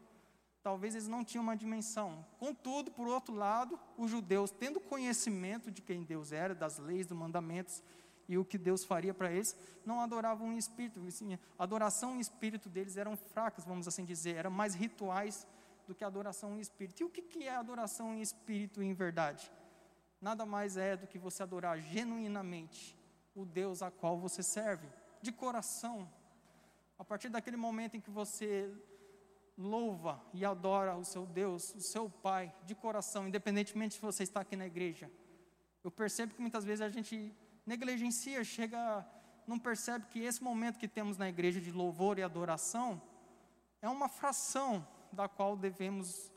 talvez 0.64 0.96
eles 0.96 1.06
não 1.06 1.24
tinham 1.24 1.44
uma 1.44 1.56
dimensão. 1.56 2.26
Contudo, 2.38 2.90
por 2.90 3.06
outro 3.06 3.32
lado, 3.32 3.78
os 3.96 4.10
judeus, 4.10 4.50
tendo 4.50 4.80
conhecimento 4.80 5.70
de 5.70 5.80
quem 5.80 6.02
Deus 6.02 6.32
era, 6.32 6.52
das 6.52 6.78
leis, 6.78 7.06
dos 7.06 7.16
mandamentos 7.16 7.80
e 8.28 8.36
o 8.36 8.44
que 8.44 8.58
Deus 8.58 8.84
faria 8.84 9.14
para 9.14 9.30
eles, 9.30 9.56
não 9.84 10.00
adoravam 10.00 10.52
em 10.52 10.58
espírito. 10.58 11.00
A 11.56 11.62
adoração 11.62 12.16
em 12.16 12.20
espírito 12.20 12.68
deles 12.68 12.96
eram 12.96 13.16
fracas, 13.16 13.64
vamos 13.64 13.86
assim 13.86 14.04
dizer, 14.04 14.34
eram 14.34 14.50
mais 14.50 14.74
rituais 14.74 15.46
do 15.86 15.94
que 15.94 16.02
adoração 16.02 16.56
em 16.56 16.60
espírito. 16.60 17.00
E 17.00 17.04
o 17.04 17.08
que, 17.08 17.44
é 17.44 17.54
adoração 17.54 18.12
em 18.12 18.20
espírito 18.20 18.82
em 18.82 18.92
verdade? 18.92 19.48
Nada 20.20 20.46
mais 20.46 20.76
é 20.76 20.96
do 20.96 21.06
que 21.06 21.18
você 21.18 21.42
adorar 21.42 21.78
genuinamente 21.80 22.96
o 23.34 23.44
Deus 23.44 23.82
a 23.82 23.90
qual 23.90 24.18
você 24.18 24.42
serve, 24.42 24.88
de 25.20 25.30
coração. 25.30 26.10
A 26.98 27.04
partir 27.04 27.28
daquele 27.28 27.56
momento 27.56 27.96
em 27.96 28.00
que 28.00 28.10
você 28.10 28.72
louva 29.56 30.22
e 30.32 30.44
adora 30.44 30.96
o 30.96 31.04
seu 31.04 31.26
Deus, 31.26 31.74
o 31.74 31.80
seu 31.80 32.08
Pai, 32.08 32.54
de 32.64 32.74
coração, 32.74 33.28
independentemente 33.28 33.94
se 33.94 34.00
você 34.00 34.22
está 34.22 34.40
aqui 34.40 34.56
na 34.56 34.66
igreja. 34.66 35.10
Eu 35.84 35.90
percebo 35.90 36.34
que 36.34 36.40
muitas 36.40 36.64
vezes 36.64 36.80
a 36.80 36.88
gente 36.88 37.34
negligencia, 37.64 38.42
chega, 38.44 39.06
não 39.46 39.58
percebe 39.58 40.06
que 40.06 40.20
esse 40.20 40.42
momento 40.42 40.78
que 40.78 40.88
temos 40.88 41.16
na 41.16 41.28
igreja 41.28 41.60
de 41.60 41.70
louvor 41.70 42.18
e 42.18 42.22
adoração 42.22 43.00
é 43.80 43.88
uma 43.88 44.08
fração 44.08 44.86
da 45.12 45.28
qual 45.28 45.56
devemos 45.56 46.32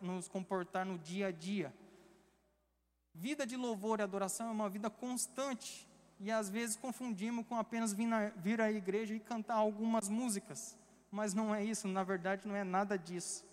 nos, 0.00 0.28
comportar 0.28 0.84
no 0.84 0.98
dia 0.98 1.28
a 1.28 1.32
dia. 1.32 1.74
Vida 3.14 3.46
de 3.46 3.56
louvor 3.56 4.00
e 4.00 4.02
adoração 4.02 4.48
é 4.48 4.50
uma 4.50 4.68
vida 4.68 4.90
constante 4.90 5.88
e 6.20 6.30
às 6.30 6.50
vezes 6.50 6.76
confundimos 6.76 7.46
com 7.46 7.56
apenas 7.56 7.92
vir, 7.92 8.06
na, 8.06 8.28
vir 8.30 8.60
à 8.60 8.70
igreja 8.70 9.14
e 9.14 9.20
cantar 9.20 9.54
algumas 9.54 10.08
músicas 10.08 10.76
mas 11.14 11.32
não 11.32 11.54
é 11.54 11.64
isso, 11.64 11.86
na 11.86 12.02
verdade 12.02 12.48
não 12.48 12.56
é 12.56 12.64
nada 12.64 12.98
disso. 12.98 13.46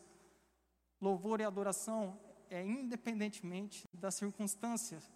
Louvor 1.00 1.40
e 1.40 1.44
adoração 1.44 2.20
é 2.50 2.66
independentemente 2.66 3.88
das 3.94 4.16
circunstâncias. 4.16 5.12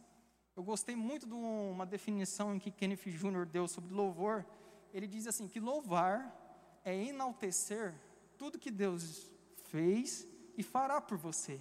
Eu 0.56 0.64
gostei 0.64 0.96
muito 0.96 1.26
de 1.26 1.34
uma 1.34 1.88
definição 1.88 2.60
que 2.60 2.70
Kenneth 2.70 3.08
Jr. 3.08 3.48
deu 3.48 3.68
sobre 3.68 3.96
louvor. 3.96 4.46
Ele 4.94 5.08
diz 5.08 5.26
assim: 5.26 5.48
que 5.48 5.60
louvar 5.60 6.80
é 6.84 6.96
enaltecer 6.96 7.96
tudo 8.38 8.60
que 8.60 8.70
Deus 8.70 9.28
fez 9.64 10.28
e 10.56 10.62
fará 10.62 11.02
por 11.02 11.18
você. 11.18 11.60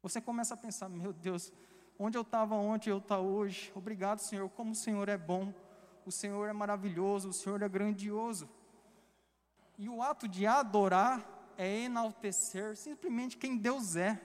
Você 0.00 0.20
começa 0.20 0.54
a 0.54 0.56
pensar: 0.56 0.88
meu 0.88 1.12
Deus, 1.12 1.52
onde 1.98 2.16
eu 2.16 2.22
estava 2.22 2.54
ontem, 2.54 2.90
eu 2.90 2.98
estou 2.98 3.24
hoje. 3.24 3.72
Obrigado, 3.74 4.20
Senhor, 4.20 4.48
como 4.50 4.72
o 4.72 4.74
Senhor 4.74 5.08
é 5.08 5.16
bom, 5.16 5.52
o 6.06 6.12
Senhor 6.12 6.46
é 6.46 6.52
maravilhoso, 6.52 7.30
o 7.30 7.32
Senhor 7.32 7.60
é 7.62 7.68
grandioso. 7.68 8.48
E 9.76 9.88
o 9.88 10.02
ato 10.02 10.28
de 10.28 10.46
adorar 10.46 11.54
é 11.56 11.80
enaltecer 11.80 12.76
simplesmente 12.76 13.36
quem 13.36 13.56
Deus 13.56 13.96
é. 13.96 14.20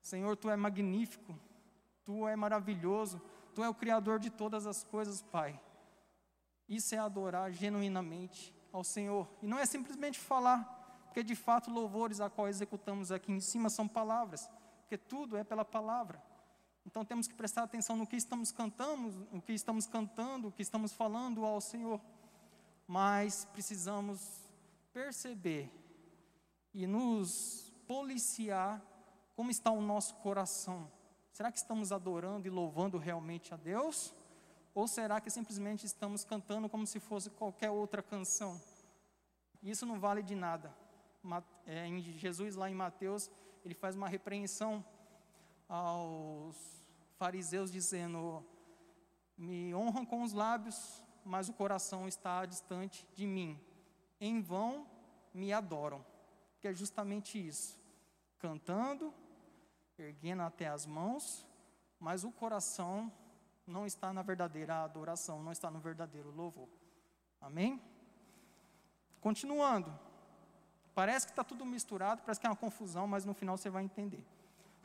Senhor, 0.00 0.36
tu 0.36 0.50
é 0.50 0.56
magnífico, 0.56 1.38
tu 2.04 2.28
é 2.28 2.36
maravilhoso, 2.36 3.20
tu 3.54 3.62
é 3.62 3.68
o 3.68 3.74
criador 3.74 4.18
de 4.18 4.30
todas 4.30 4.66
as 4.66 4.84
coisas, 4.84 5.22
Pai. 5.22 5.58
Isso 6.68 6.94
é 6.94 6.98
adorar 6.98 7.52
genuinamente 7.52 8.54
ao 8.72 8.82
Senhor. 8.82 9.28
E 9.40 9.46
não 9.46 9.58
é 9.58 9.66
simplesmente 9.66 10.18
falar, 10.18 11.04
porque 11.06 11.22
de 11.22 11.34
fato 11.34 11.70
louvores 11.70 12.20
a 12.20 12.30
qual 12.30 12.48
executamos 12.48 13.12
aqui 13.12 13.30
em 13.30 13.40
cima 13.40 13.68
são 13.68 13.86
palavras, 13.86 14.50
porque 14.80 14.96
tudo 14.96 15.36
é 15.36 15.44
pela 15.44 15.64
palavra. 15.64 16.22
Então 16.84 17.04
temos 17.04 17.26
que 17.28 17.34
prestar 17.34 17.62
atenção 17.62 17.96
no 17.96 18.06
que 18.06 18.16
estamos 18.16 18.50
cantando, 18.50 19.26
no 19.32 19.40
que 19.40 19.52
estamos 19.52 19.86
cantando, 19.86 20.48
o 20.48 20.52
que 20.52 20.62
estamos 20.62 20.92
falando 20.92 21.44
ao 21.44 21.60
Senhor 21.60 22.00
mas 22.86 23.46
precisamos 23.46 24.50
perceber 24.92 25.72
e 26.74 26.86
nos 26.86 27.72
policiar 27.86 28.82
como 29.34 29.50
está 29.50 29.70
o 29.70 29.80
nosso 29.80 30.14
coração. 30.16 30.90
Será 31.32 31.50
que 31.50 31.56
estamos 31.56 31.90
adorando 31.90 32.46
e 32.46 32.50
louvando 32.50 32.98
realmente 32.98 33.54
a 33.54 33.56
Deus? 33.56 34.14
Ou 34.74 34.86
será 34.86 35.22
que 35.22 35.30
simplesmente 35.30 35.86
estamos 35.86 36.24
cantando 36.24 36.68
como 36.68 36.86
se 36.86 37.00
fosse 37.00 37.30
qualquer 37.30 37.70
outra 37.70 38.02
canção? 38.02 38.60
Isso 39.62 39.86
não 39.86 39.98
vale 39.98 40.22
de 40.22 40.34
nada. 40.34 40.74
É, 41.66 41.88
Jesus, 42.18 42.56
lá 42.56 42.68
em 42.68 42.74
Mateus, 42.74 43.30
ele 43.64 43.74
faz 43.74 43.96
uma 43.96 44.08
repreensão 44.08 44.84
aos 45.68 46.56
fariseus, 47.16 47.70
dizendo: 47.70 48.44
Me 49.36 49.74
honram 49.74 50.04
com 50.04 50.22
os 50.22 50.32
lábios, 50.32 51.02
mas 51.24 51.48
o 51.48 51.52
coração 51.52 52.08
está 52.08 52.44
distante 52.46 53.06
de 53.14 53.26
mim. 53.26 53.58
Em 54.20 54.40
vão 54.40 54.86
me 55.32 55.52
adoram. 55.52 56.04
Que 56.60 56.68
é 56.68 56.72
justamente 56.72 57.44
isso. 57.44 57.78
Cantando, 58.38 59.12
erguendo 59.98 60.42
até 60.42 60.68
as 60.68 60.86
mãos, 60.86 61.46
mas 61.98 62.24
o 62.24 62.30
coração 62.30 63.12
não 63.66 63.86
está 63.86 64.12
na 64.12 64.22
verdadeira 64.22 64.82
adoração, 64.82 65.42
não 65.42 65.52
está 65.52 65.70
no 65.70 65.80
verdadeiro 65.80 66.30
louvor. 66.30 66.68
Amém? 67.40 67.80
Continuando. 69.20 69.92
Parece 70.94 71.26
que 71.26 71.32
está 71.32 71.42
tudo 71.42 71.64
misturado, 71.64 72.22
parece 72.22 72.40
que 72.40 72.46
é 72.46 72.50
uma 72.50 72.56
confusão, 72.56 73.06
mas 73.06 73.24
no 73.24 73.32
final 73.32 73.56
você 73.56 73.70
vai 73.70 73.82
entender. 73.82 74.24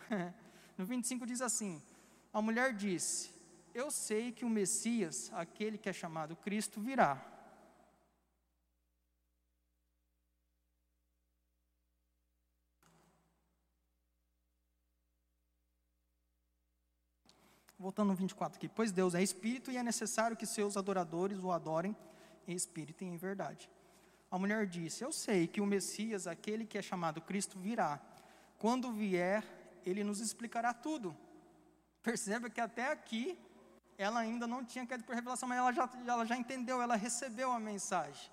no 0.78 0.86
25 0.86 1.26
diz 1.26 1.42
assim: 1.42 1.82
A 2.32 2.42
mulher 2.42 2.74
disse: 2.74 3.38
eu 3.78 3.92
sei 3.92 4.32
que 4.32 4.44
o 4.44 4.50
Messias, 4.50 5.32
aquele 5.34 5.78
que 5.78 5.88
é 5.88 5.94
chamado 5.94 6.36
Cristo, 6.36 6.82
virá. 6.82 7.24
Voltando 17.78 18.08
no 18.08 18.16
24 18.16 18.58
aqui. 18.58 18.68
Pois 18.68 18.92
Deus 18.92 19.14
é 19.14 19.22
espírito 19.22 19.70
e 19.70 19.78
é 19.78 19.84
necessário 19.84 20.36
que 20.36 20.48
seus 20.48 20.76
adoradores 20.76 21.38
o 21.38 21.52
adorem 21.52 21.96
em 22.48 22.56
espírito 22.56 23.04
e 23.04 23.08
em 23.08 23.16
verdade. 23.16 23.70
A 24.32 24.40
mulher 24.40 24.66
disse: 24.66 25.04
Eu 25.04 25.12
sei 25.12 25.46
que 25.46 25.62
o 25.62 25.68
Messias, 25.68 26.26
aquele 26.26 26.66
que 26.66 26.80
é 26.80 26.82
chamado 26.82 27.22
Cristo, 27.22 27.60
virá. 27.60 28.02
Quando 28.58 28.92
vier, 28.92 29.44
ele 29.90 30.04
nos 30.04 30.20
explicará 30.20 30.74
tudo. 30.74 31.16
Perceba 32.02 32.50
que 32.50 32.62
até 32.62 32.92
aqui 32.92 33.38
ela 33.98 34.20
ainda 34.20 34.46
não 34.46 34.64
tinha 34.64 34.86
caído 34.86 35.04
por 35.04 35.16
revelação, 35.16 35.50
mas 35.50 35.58
ela 35.58 35.72
já, 35.72 35.90
ela 36.06 36.26
já 36.26 36.38
entendeu, 36.38 36.82
ela 36.82 36.96
recebeu 36.96 37.52
a 37.52 37.60
mensagem. 37.60 38.32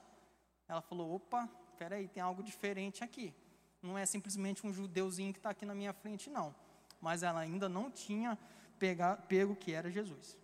Ela 0.68 0.82
falou: 0.82 1.14
opa, 1.14 1.48
peraí, 1.78 2.08
tem 2.08 2.22
algo 2.22 2.42
diferente 2.42 3.02
aqui. 3.02 3.34
Não 3.82 3.98
é 3.98 4.06
simplesmente 4.06 4.66
um 4.66 4.72
judeuzinho 4.72 5.32
que 5.32 5.38
está 5.38 5.50
aqui 5.50 5.66
na 5.66 5.74
minha 5.74 5.92
frente, 5.92 6.30
não. 6.30 6.54
Mas 7.00 7.22
ela 7.22 7.40
ainda 7.40 7.68
não 7.68 7.90
tinha 7.90 8.38
pegar, 8.78 9.16
pego 9.28 9.54
que 9.56 9.72
era 9.72 9.90
Jesus. 9.90 10.36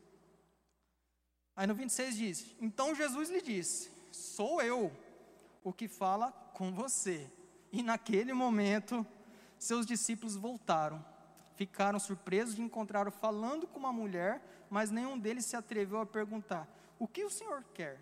Aí 1.57 1.67
no 1.67 1.75
26 1.75 2.17
diz: 2.17 2.57
Então 2.61 2.95
Jesus 2.95 3.29
lhe 3.29 3.43
disse: 3.43 3.91
Sou 4.11 4.63
eu 4.63 4.93
o 5.63 5.73
que 5.73 5.89
fala 5.89 6.33
com 6.55 6.73
você. 6.73 7.31
E 7.73 7.83
naquele 7.83 8.33
momento, 8.33 9.07
seus 9.65 9.87
discípulos 9.87 10.35
voltaram 10.37 11.05
ficaram 11.61 11.99
surpresos 11.99 12.55
de 12.55 12.63
encontrá-lo 12.63 13.11
falando 13.11 13.67
com 13.67 13.79
uma 13.79 13.93
mulher, 13.93 14.43
mas 14.71 14.91
nenhum 14.91 15.19
deles 15.19 15.45
se 15.45 15.55
atreveu 15.55 16.01
a 16.01 16.07
perguntar: 16.07 16.67
O 16.99 17.07
que 17.07 17.23
o 17.23 17.29
senhor 17.29 17.63
quer? 17.75 18.01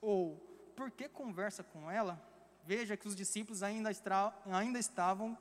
Ou 0.00 0.36
por 0.76 0.88
que 0.88 1.08
conversa 1.08 1.64
com 1.64 1.90
ela? 1.90 2.22
Veja 2.64 2.96
que 2.96 3.08
os 3.08 3.16
discípulos 3.16 3.64
ainda, 3.64 3.90
estra, 3.90 4.32
ainda 4.46 4.78
estavam 4.78 5.36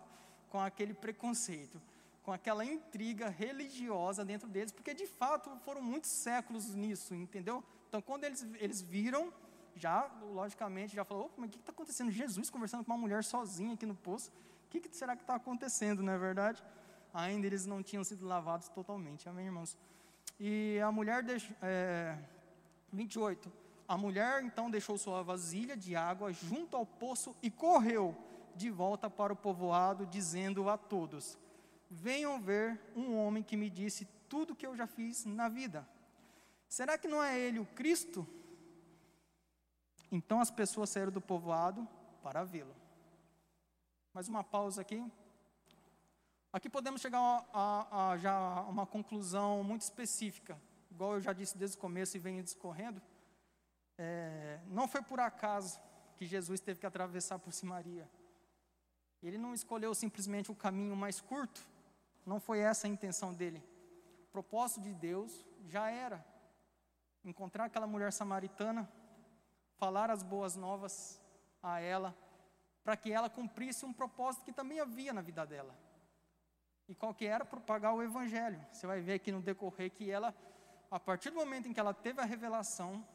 com 0.49 0.59
aquele 0.59 0.95
preconceito, 0.95 1.79
com 2.23 2.33
aquela 2.33 2.65
intriga 2.65 3.29
religiosa 3.29 4.25
dentro 4.25 4.47
deles, 4.47 4.71
porque 4.71 4.95
de 4.95 5.05
fato 5.05 5.55
foram 5.63 5.83
muitos 5.83 6.09
séculos 6.09 6.73
nisso, 6.73 7.13
entendeu? 7.13 7.63
Então, 7.87 8.01
quando 8.01 8.23
eles, 8.23 8.41
eles 8.55 8.81
viram, 8.81 9.31
já, 9.75 10.09
logicamente, 10.33 10.95
já 10.95 11.05
falou: 11.05 11.31
mas 11.37 11.47
o 11.47 11.51
que 11.51 11.59
está 11.59 11.71
acontecendo? 11.71 12.09
Jesus 12.09 12.49
conversando 12.49 12.83
com 12.83 12.91
uma 12.91 12.97
mulher 12.97 13.23
sozinha 13.23 13.75
aqui 13.75 13.85
no 13.85 13.93
poço. 13.93 14.31
Que, 14.81 14.89
que 14.89 14.97
será 14.97 15.15
que 15.15 15.21
está 15.21 15.35
acontecendo, 15.35 16.03
não 16.03 16.11
é 16.11 16.17
verdade? 16.17 16.61
ainda 17.13 17.45
eles 17.45 17.65
não 17.65 17.83
tinham 17.83 18.03
sido 18.03 18.25
lavados 18.25 18.67
totalmente. 18.69 19.29
Amém, 19.29 19.45
irmãos? 19.45 19.77
E 20.39 20.79
a 20.83 20.91
mulher, 20.91 21.21
de, 21.21 21.55
é, 21.61 22.17
28, 22.91 23.51
A 23.87 23.97
mulher 23.97 24.43
então 24.43 24.71
deixou 24.71 24.97
sua 24.97 25.21
vasilha 25.21 25.77
de 25.77 25.95
água 25.95 26.33
junto 26.33 26.75
ao 26.75 26.85
poço 26.85 27.35
e 27.43 27.51
correu 27.51 28.17
de 28.55 28.71
volta 28.71 29.09
para 29.09 29.33
o 29.33 29.35
povoado, 29.35 30.07
dizendo 30.07 30.67
a 30.67 30.77
todos: 30.77 31.37
Venham 31.89 32.41
ver 32.41 32.79
um 32.95 33.15
homem 33.15 33.43
que 33.43 33.55
me 33.55 33.69
disse 33.69 34.07
tudo 34.27 34.53
o 34.53 34.55
que 34.55 34.65
eu 34.65 34.75
já 34.75 34.87
fiz 34.87 35.25
na 35.25 35.47
vida. 35.47 35.87
Será 36.67 36.97
que 36.97 37.07
não 37.07 37.21
é 37.21 37.39
ele 37.39 37.59
o 37.59 37.65
Cristo? 37.65 38.27
Então 40.11 40.39
as 40.39 40.49
pessoas 40.49 40.89
saíram 40.89 41.11
do 41.11 41.21
povoado 41.21 41.87
para 42.23 42.43
vê-lo. 42.43 42.82
Mais 44.13 44.27
uma 44.27 44.43
pausa 44.43 44.79
aqui. 44.79 45.03
Aqui 46.51 46.69
podemos 46.69 47.01
chegar 47.01 47.19
a, 47.19 47.47
a, 47.51 48.11
a, 48.11 48.17
já 48.19 48.61
uma 48.69 48.85
conclusão 48.85 49.63
muito 49.63 49.81
específica, 49.81 50.55
igual 50.91 51.15
eu 51.15 51.21
já 51.21 51.33
disse 51.33 51.57
desde 51.57 51.77
o 51.77 51.79
começo 51.79 52.15
e 52.15 52.19
venho 52.19 52.43
discorrendo. 52.43 53.01
É, 53.97 54.59
não 54.67 54.87
foi 54.87 55.01
por 55.01 55.19
acaso 55.19 55.81
que 56.15 56.27
Jesus 56.27 56.59
teve 56.59 56.79
que 56.79 56.85
atravessar 56.85 57.39
por 57.39 57.51
Samaria. 57.51 58.07
Ele 59.23 59.39
não 59.39 59.51
escolheu 59.51 59.95
simplesmente 59.95 60.51
o 60.51 60.55
caminho 60.55 60.95
mais 60.95 61.19
curto, 61.19 61.65
não 62.23 62.39
foi 62.39 62.59
essa 62.59 62.85
a 62.85 62.91
intenção 62.91 63.33
dele. 63.33 63.63
O 64.27 64.31
propósito 64.31 64.81
de 64.81 64.93
Deus 64.93 65.43
já 65.65 65.89
era 65.89 66.23
encontrar 67.25 67.65
aquela 67.65 67.87
mulher 67.87 68.13
samaritana, 68.13 68.87
falar 69.75 70.11
as 70.11 70.21
boas 70.21 70.55
novas 70.55 71.19
a 71.63 71.79
ela, 71.79 72.15
para 72.83 72.97
que 72.97 73.11
ela 73.11 73.29
cumprisse 73.29 73.85
um 73.85 73.93
propósito 73.93 74.43
que 74.43 74.51
também 74.51 74.79
havia 74.79 75.13
na 75.13 75.21
vida 75.21 75.45
dela. 75.45 75.73
E 76.87 76.93
qual 76.93 77.13
que 77.13 77.25
era? 77.25 77.45
Propagar 77.45 77.93
o 77.93 78.03
evangelho. 78.03 78.59
Você 78.71 78.85
vai 78.85 78.99
ver 78.99 79.13
aqui 79.13 79.31
no 79.31 79.41
decorrer 79.41 79.89
que 79.89 80.09
ela, 80.11 80.35
a 80.91 80.99
partir 80.99 81.29
do 81.29 81.37
momento 81.37 81.67
em 81.67 81.73
que 81.73 81.79
ela 81.79 81.93
teve 81.93 82.19
a 82.19 82.25
revelação, 82.25 83.05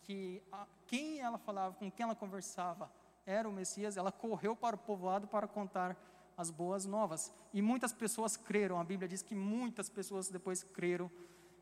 que 0.00 0.42
a, 0.50 0.66
quem 0.86 1.20
ela 1.20 1.36
falava, 1.36 1.74
com 1.74 1.90
quem 1.90 2.04
ela 2.04 2.14
conversava, 2.14 2.90
era 3.26 3.48
o 3.48 3.52
Messias, 3.52 3.96
ela 3.96 4.12
correu 4.12 4.56
para 4.56 4.76
o 4.76 4.78
povoado 4.78 5.26
para 5.26 5.46
contar 5.46 5.96
as 6.36 6.50
boas 6.50 6.86
novas. 6.86 7.32
E 7.52 7.60
muitas 7.60 7.92
pessoas 7.92 8.36
creram, 8.36 8.80
a 8.80 8.84
Bíblia 8.84 9.08
diz 9.08 9.20
que 9.20 9.34
muitas 9.34 9.90
pessoas 9.90 10.28
depois 10.28 10.62
creram 10.62 11.10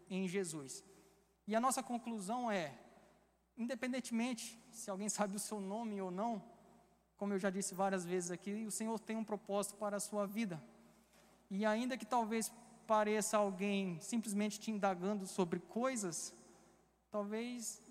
em 0.09 0.28
Jesus. 0.28 0.85
E 1.47 1.57
a 1.57 1.61
nossa 1.61 1.82
conclusão 1.82 2.51
é: 2.51 2.78
independentemente 3.57 4.62
se 4.70 4.91
alguém 4.91 5.09
sabe 5.09 5.35
o 5.35 5.39
seu 5.39 5.61
nome 5.61 6.01
ou 6.01 6.11
não, 6.11 6.43
como 7.17 7.33
eu 7.33 7.39
já 7.39 7.51
disse 7.51 7.75
várias 7.75 8.05
vezes 8.05 8.31
aqui, 8.31 8.65
o 8.67 8.71
Senhor 8.71 8.99
tem 8.99 9.17
um 9.17 9.25
propósito 9.25 9.77
para 9.77 9.97
a 9.97 10.01
sua 10.01 10.27
vida. 10.27 10.62
E 11.51 11.65
ainda 11.65 11.97
que 11.97 12.07
talvez 12.07 12.53
pareça 12.87 13.37
alguém 13.37 13.99
simplesmente 14.01 14.59
te 14.59 14.71
indagando 14.71 15.27
sobre 15.27 15.61
coisas, 15.61 16.35
talvez 17.11 17.83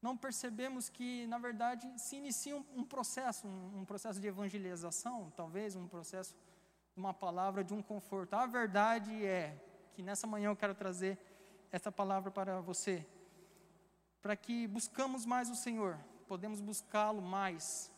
não 0.00 0.16
percebemos 0.16 0.88
que, 0.88 1.26
na 1.28 1.38
verdade, 1.38 1.88
se 1.96 2.16
inicia 2.16 2.56
um, 2.56 2.64
um 2.74 2.84
processo, 2.84 3.46
um, 3.46 3.80
um, 3.80 3.84
processo 3.84 4.20
de 4.20 4.26
evangelização, 4.26 5.32
talvez 5.36 5.76
um 5.76 5.86
processo 5.86 6.34
uma 6.96 7.14
palavra 7.14 7.62
de 7.64 7.72
um 7.72 7.80
conforto. 7.80 8.34
A 8.34 8.46
verdade 8.46 9.24
é 9.24 9.56
que 9.94 10.02
nessa 10.02 10.26
manhã 10.26 10.48
eu 10.48 10.56
quero 10.56 10.74
trazer 10.74 11.18
essa 11.70 11.90
palavra 11.90 12.30
para 12.30 12.60
você, 12.60 13.06
para 14.20 14.36
que 14.36 14.66
buscamos 14.66 15.24
mais 15.24 15.48
o 15.48 15.54
Senhor, 15.54 15.98
podemos 16.26 16.60
buscá-lo 16.60 17.22
mais, 17.22 17.91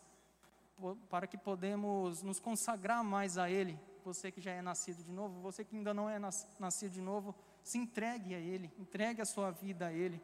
para 1.08 1.26
que 1.26 1.38
podemos 1.38 2.22
nos 2.22 2.40
consagrar 2.40 3.02
mais 3.04 3.38
a 3.38 3.50
Ele. 3.50 3.78
Você 4.04 4.30
que 4.30 4.40
já 4.40 4.52
é 4.52 4.60
nascido 4.60 5.02
de 5.02 5.10
novo, 5.10 5.40
você 5.40 5.64
que 5.64 5.74
ainda 5.74 5.94
não 5.94 6.08
é 6.10 6.18
nascido 6.58 6.92
de 6.92 7.00
novo, 7.00 7.34
se 7.62 7.78
entregue 7.78 8.34
a 8.34 8.38
Ele, 8.38 8.70
entregue 8.78 9.22
a 9.22 9.24
sua 9.24 9.50
vida 9.50 9.86
a 9.86 9.92
Ele. 9.92 10.20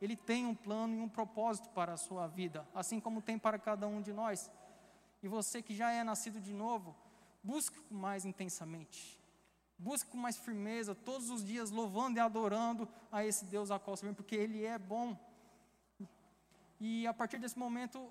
Ele 0.00 0.16
tem 0.16 0.46
um 0.46 0.54
plano 0.54 0.94
e 0.94 1.00
um 1.00 1.08
propósito 1.08 1.68
para 1.70 1.92
a 1.92 1.96
sua 1.96 2.26
vida, 2.26 2.66
assim 2.74 3.00
como 3.00 3.20
tem 3.20 3.38
para 3.38 3.58
cada 3.58 3.86
um 3.86 4.00
de 4.00 4.12
nós. 4.12 4.50
E 5.22 5.28
você 5.28 5.60
que 5.60 5.74
já 5.74 5.90
é 5.90 6.04
nascido 6.04 6.40
de 6.40 6.54
novo, 6.54 6.96
busque 7.42 7.78
mais 7.90 8.24
intensamente. 8.24 9.20
Busque 9.76 10.10
com 10.10 10.16
mais 10.16 10.36
firmeza, 10.36 10.94
todos 10.94 11.30
os 11.30 11.44
dias 11.44 11.70
louvando 11.70 12.18
e 12.18 12.20
adorando 12.20 12.88
a 13.12 13.24
esse 13.24 13.44
Deus 13.44 13.70
a 13.70 13.78
qual 13.78 13.96
vem, 13.96 14.14
porque 14.14 14.34
Ele 14.34 14.64
é 14.64 14.78
bom. 14.78 15.16
E 16.80 17.06
a 17.06 17.14
partir 17.14 17.38
desse 17.38 17.58
momento, 17.58 18.08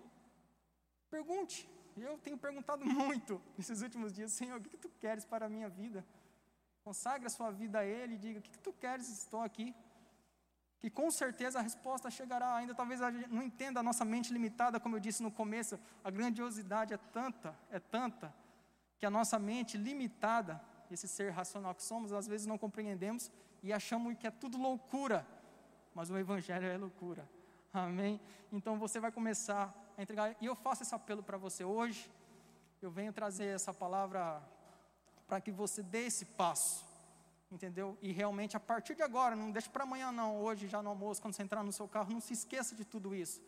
pergunte, 1.09 1.69
eu 2.01 2.17
tenho 2.17 2.37
perguntado 2.37 2.83
muito 2.85 3.41
nesses 3.57 3.81
últimos 3.81 4.13
dias, 4.13 4.31
Senhor, 4.31 4.59
o 4.59 4.61
que, 4.61 4.69
que 4.69 4.77
tu 4.77 4.89
queres 4.99 5.25
para 5.25 5.45
a 5.45 5.49
minha 5.49 5.69
vida? 5.69 6.05
Consagre 6.83 7.27
a 7.27 7.29
sua 7.29 7.51
vida 7.51 7.79
a 7.79 7.85
Ele 7.85 8.15
e 8.15 8.17
diga, 8.17 8.39
o 8.39 8.41
que, 8.41 8.51
que 8.51 8.59
tu 8.59 8.73
queres, 8.73 9.09
estou 9.09 9.41
aqui. 9.41 9.75
Que 10.79 10.89
com 10.89 11.09
certeza 11.09 11.59
a 11.59 11.61
resposta 11.61 12.09
chegará, 12.09 12.55
ainda 12.55 12.73
talvez 12.73 13.01
a 13.01 13.11
gente 13.11 13.29
não 13.29 13.41
entenda 13.41 13.79
a 13.79 13.83
nossa 13.83 14.05
mente 14.05 14.31
limitada, 14.31 14.79
como 14.79 14.95
eu 14.95 14.99
disse 14.99 15.23
no 15.23 15.31
começo, 15.31 15.79
a 16.03 16.11
grandiosidade 16.11 16.93
é 16.93 16.97
tanta, 16.97 17.57
é 17.71 17.79
tanta, 17.79 18.33
que 18.99 19.05
a 19.05 19.09
nossa 19.09 19.39
mente 19.39 19.77
limitada, 19.77 20.61
esse 20.89 21.07
ser 21.07 21.31
racional 21.31 21.73
que 21.73 21.83
somos, 21.83 22.13
às 22.13 22.27
vezes 22.27 22.45
não 22.45 22.57
compreendemos 22.57 23.31
e 23.63 23.73
achamos 23.73 24.15
que 24.17 24.27
é 24.27 24.31
tudo 24.31 24.57
loucura, 24.57 25.25
mas 25.93 26.09
o 26.09 26.17
Evangelho 26.17 26.67
é 26.67 26.77
loucura. 26.77 27.27
Amém? 27.73 28.21
Então 28.51 28.77
você 28.77 28.99
vai 28.99 29.11
começar 29.11 29.73
entregar. 30.01 30.35
E 30.39 30.45
eu 30.45 30.55
faço 30.55 30.83
esse 30.83 30.93
apelo 30.93 31.23
para 31.23 31.37
você 31.37 31.63
hoje. 31.63 32.09
Eu 32.81 32.91
venho 32.91 33.11
trazer 33.11 33.47
essa 33.47 33.73
palavra 33.73 34.41
para 35.27 35.41
que 35.41 35.51
você 35.51 35.81
dê 35.81 36.05
esse 36.05 36.25
passo. 36.25 36.85
Entendeu? 37.51 37.97
E 38.01 38.11
realmente 38.11 38.57
a 38.57 38.59
partir 38.59 38.93
de 38.93 39.01
agora, 39.01 39.35
não 39.35 39.51
deixe 39.51 39.69
para 39.69 39.83
amanhã 39.83 40.11
não, 40.11 40.41
hoje 40.41 40.67
já 40.67 40.81
no 40.83 40.89
almoço, 40.89 41.21
quando 41.21 41.33
você 41.33 41.43
entrar 41.43 41.63
no 41.63 41.71
seu 41.71 41.87
carro, 41.87 42.11
não 42.11 42.19
se 42.19 42.33
esqueça 42.33 42.75
de 42.75 42.83
tudo 42.83 43.15
isso. 43.15 43.41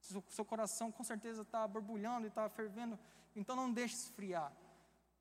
Seu, 0.00 0.22
seu 0.28 0.44
coração 0.44 0.92
com 0.92 1.02
certeza 1.02 1.42
está 1.42 1.66
borbulhando 1.66 2.26
e 2.26 2.28
está 2.28 2.48
fervendo, 2.48 2.96
então 3.34 3.56
não 3.56 3.72
deixe 3.72 3.94
esfriar. 3.94 4.52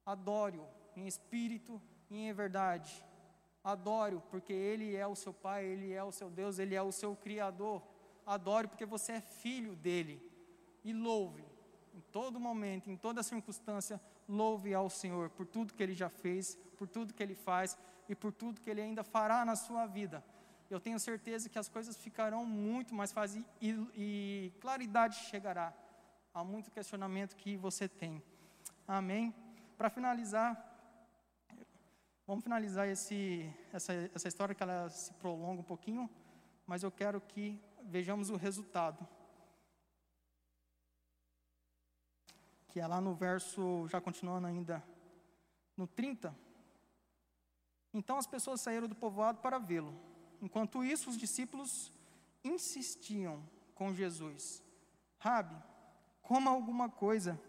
Adore-o 0.06 0.68
em 0.96 1.08
espírito 1.08 1.82
e 2.08 2.28
em 2.28 2.34
verdade. 2.34 3.04
Adore-o 3.64 4.22
porque 4.22 4.54
Ele 4.54 4.96
é 4.96 5.08
o 5.08 5.16
seu 5.16 5.34
Pai, 5.34 5.66
Ele 5.66 5.92
é 5.92 6.04
o 6.04 6.12
seu 6.12 6.30
Deus, 6.30 6.60
Ele 6.60 6.76
é 6.76 6.84
o 6.84 6.92
seu 6.92 7.16
Criador. 7.16 7.82
Adore 8.28 8.68
porque 8.68 8.86
você 8.86 9.14
é 9.14 9.22
filho 9.22 9.76
dEle 9.76 10.33
e 10.84 10.94
louve 10.94 11.44
em 11.94 12.02
todo 12.12 12.40
momento, 12.40 12.90
em 12.90 12.98
toda 12.98 13.22
circunstância, 13.22 14.02
louve 14.28 14.74
ao 14.74 14.90
Senhor 14.90 15.30
por 15.30 15.46
tudo 15.46 15.74
que 15.74 15.84
Ele 15.84 15.94
já 15.94 16.10
fez, 16.10 16.56
por 16.78 16.88
tudo 16.88 17.14
que 17.14 17.22
Ele 17.22 17.36
faz 17.36 17.78
e 18.10 18.16
por 18.16 18.32
tudo 18.32 18.60
que 18.60 18.70
Ele 18.70 18.82
ainda 18.82 19.04
fará 19.04 19.46
na 19.46 19.56
sua 19.56 19.86
vida. 19.86 20.24
Eu 20.70 20.80
tenho 20.80 21.00
certeza 21.00 21.50
que 21.50 21.60
as 21.60 21.70
coisas 21.70 21.96
ficarão 21.96 22.46
muito 22.46 22.96
mais 22.96 23.12
fáceis 23.12 23.46
e, 23.62 23.70
e 23.96 24.54
claridade 24.60 25.16
chegará 25.30 25.72
a 26.34 26.44
muito 26.44 26.72
questionamento 26.72 27.36
que 27.36 27.56
você 27.56 27.88
tem. 27.88 28.24
Amém? 28.88 29.34
Para 29.78 29.90
finalizar, 29.90 30.52
vamos 32.26 32.44
finalizar 32.44 32.88
esse, 32.88 33.48
essa, 33.72 33.94
essa 34.16 34.28
história 34.28 34.56
que 34.56 34.64
ela 34.64 34.90
se 34.90 35.14
prolonga 35.14 35.62
um 35.62 35.66
pouquinho, 35.66 36.10
mas 36.66 36.82
eu 36.82 36.92
quero 36.92 37.22
que 37.22 37.62
vejamos 37.84 38.32
o 38.32 38.36
resultado. 38.36 39.08
Que 42.74 42.80
é 42.80 42.88
lá 42.88 43.00
no 43.00 43.14
verso, 43.14 43.88
já 43.88 44.02
continuando 44.02 44.48
ainda, 44.48 44.84
no 45.78 45.86
30. 45.86 46.36
Então 47.94 48.18
as 48.18 48.26
pessoas 48.26 48.62
saíram 48.62 48.88
do 48.88 48.96
povoado 48.96 49.38
para 49.42 49.60
vê-lo. 49.60 49.94
Enquanto 50.42 50.84
isso, 50.84 51.12
os 51.12 51.16
discípulos 51.16 51.94
insistiam 52.44 53.44
com 53.76 53.94
Jesus: 53.94 54.64
Rabi, 55.20 55.56
coma 56.24 56.50
alguma 56.50 56.90
coisa. 56.90 57.40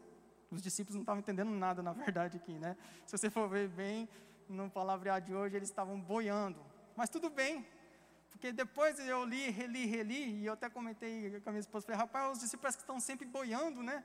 Os 0.51 0.61
discípulos 0.61 0.95
não 0.95 1.03
estavam 1.03 1.21
entendendo 1.21 1.51
nada, 1.53 1.83
na 1.83 1.95
verdade, 1.95 2.37
aqui, 2.37 2.59
né? 2.59 2.77
Se 3.07 3.17
você 3.17 3.31
for 3.31 3.49
ver 3.49 3.69
bem, 3.69 4.07
no 4.47 4.69
palavreado 4.71 5.25
de 5.25 5.35
hoje, 5.35 5.57
eles 5.57 5.71
estavam 5.71 5.99
boiando. 5.99 6.61
Mas 6.95 7.09
tudo 7.09 7.31
bem, 7.31 7.67
porque 8.31 8.53
depois 8.53 8.99
eu 9.01 9.25
li, 9.25 9.49
reli, 9.49 9.87
reli, 9.87 10.43
e 10.43 10.47
eu 10.47 10.53
até 10.53 10.69
comentei 10.69 11.41
com 11.41 11.49
a 11.49 11.53
minha 11.53 11.61
esposa, 11.61 11.87
falei, 11.87 11.99
rapaz, 11.99 12.33
os 12.35 12.41
discípulos 12.41 12.77
que 12.77 12.83
estão 12.83 13.01
sempre 13.01 13.27
boiando, 13.27 13.83
né? 13.83 14.05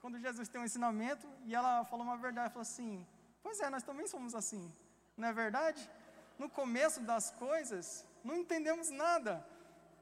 Quando 0.00 0.18
Jesus 0.18 0.48
tem 0.48 0.60
um 0.60 0.64
ensinamento 0.64 1.26
e 1.44 1.54
ela 1.54 1.84
falou 1.84 2.04
uma 2.04 2.16
verdade, 2.16 2.52
falou 2.52 2.62
assim: 2.62 3.06
Pois 3.42 3.60
é, 3.60 3.68
nós 3.70 3.82
também 3.82 4.06
somos 4.06 4.34
assim, 4.34 4.72
não 5.16 5.28
é 5.28 5.32
verdade? 5.32 5.88
No 6.38 6.48
começo 6.48 7.00
das 7.00 7.30
coisas, 7.30 8.06
não 8.22 8.36
entendemos 8.36 8.90
nada. 8.90 9.44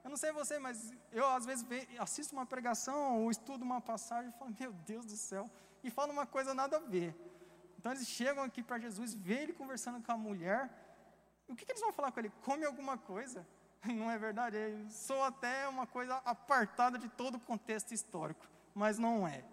Eu 0.04 0.10
não 0.10 0.16
sei 0.16 0.30
você, 0.32 0.58
mas 0.58 0.92
eu 1.10 1.26
às 1.26 1.44
vezes 1.44 1.66
assisto 1.98 2.34
uma 2.34 2.46
pregação 2.46 3.22
ou 3.22 3.30
estudo 3.30 3.64
uma 3.64 3.80
passagem 3.80 4.30
e 4.30 4.38
falo: 4.38 4.54
Meu 4.58 4.72
Deus 4.72 5.06
do 5.06 5.16
céu, 5.16 5.50
e 5.82 5.90
falo 5.90 6.12
uma 6.12 6.26
coisa 6.26 6.54
nada 6.54 6.76
a 6.76 6.80
ver. 6.80 7.14
Então 7.78 7.92
eles 7.92 8.06
chegam 8.06 8.44
aqui 8.44 8.62
para 8.62 8.78
Jesus, 8.78 9.14
vê 9.14 9.42
ele 9.42 9.52
conversando 9.52 10.04
com 10.04 10.12
a 10.12 10.16
mulher. 10.16 10.70
O 11.48 11.54
que, 11.54 11.64
que 11.64 11.72
eles 11.72 11.80
vão 11.80 11.92
falar 11.92 12.10
com 12.10 12.20
ele? 12.20 12.32
Come 12.42 12.64
alguma 12.64 12.98
coisa? 12.98 13.46
Não 13.84 14.10
é 14.10 14.18
verdade? 14.18 14.56
Sou 14.90 15.22
até 15.22 15.68
uma 15.68 15.86
coisa 15.86 16.16
apartada 16.24 16.98
de 16.98 17.08
todo 17.08 17.36
o 17.36 17.40
contexto 17.40 17.92
histórico, 17.92 18.44
mas 18.74 18.98
não 18.98 19.28
é 19.28 19.44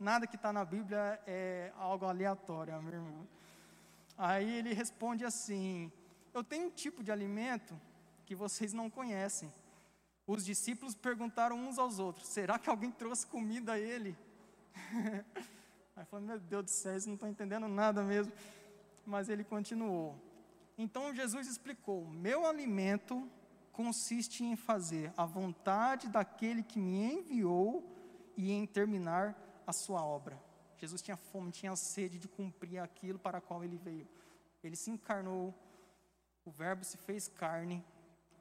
nada 0.00 0.26
que 0.26 0.36
está 0.36 0.52
na 0.52 0.64
Bíblia 0.64 1.20
é 1.26 1.72
algo 1.76 2.06
aleatório, 2.06 2.80
meu 2.82 2.94
irmão. 2.94 3.28
Aí 4.16 4.50
ele 4.50 4.72
responde 4.72 5.24
assim: 5.24 5.92
Eu 6.32 6.42
tenho 6.42 6.68
um 6.68 6.70
tipo 6.70 7.04
de 7.04 7.12
alimento 7.12 7.78
que 8.24 8.34
vocês 8.34 8.72
não 8.72 8.88
conhecem. 8.88 9.52
os 10.26 10.44
discípulos 10.44 10.94
perguntaram 10.94 11.56
uns 11.56 11.78
aos 11.78 11.98
outros: 11.98 12.26
será 12.28 12.58
que 12.58 12.70
alguém 12.70 12.90
trouxe 12.90 13.26
comida 13.26 13.72
a 13.74 13.78
ele? 13.78 14.16
Aí 15.94 16.04
falou: 16.06 16.26
meu 16.26 16.40
Deus 16.40 16.64
do 16.64 16.70
céu, 16.70 16.92
eles 16.92 17.06
não 17.06 17.14
estão 17.14 17.28
entendendo 17.28 17.68
nada 17.68 18.02
mesmo. 18.02 18.32
Mas 19.06 19.28
ele 19.28 19.44
continuou. 19.44 20.16
Então 20.78 21.14
Jesus 21.14 21.46
explicou: 21.46 22.06
meu 22.08 22.46
alimento 22.46 23.28
consiste 23.72 24.44
em 24.44 24.56
fazer 24.56 25.12
a 25.16 25.26
vontade 25.26 26.08
daquele 26.08 26.62
que 26.62 26.78
me 26.78 27.14
enviou 27.14 27.84
e 28.36 28.50
em 28.52 28.66
terminar 28.66 29.36
a 29.70 29.72
sua 29.72 30.04
obra. 30.04 30.40
Jesus 30.78 31.02
tinha 31.02 31.16
fome, 31.16 31.50
tinha 31.50 31.74
sede 31.76 32.18
de 32.18 32.28
cumprir 32.28 32.78
aquilo 32.78 33.18
para 33.18 33.38
o 33.38 33.42
qual 33.42 33.64
ele 33.64 33.76
veio. 33.76 34.08
Ele 34.62 34.76
se 34.76 34.90
encarnou, 34.90 35.54
o 36.44 36.50
Verbo 36.50 36.84
se 36.84 36.96
fez 36.96 37.28
carne 37.28 37.84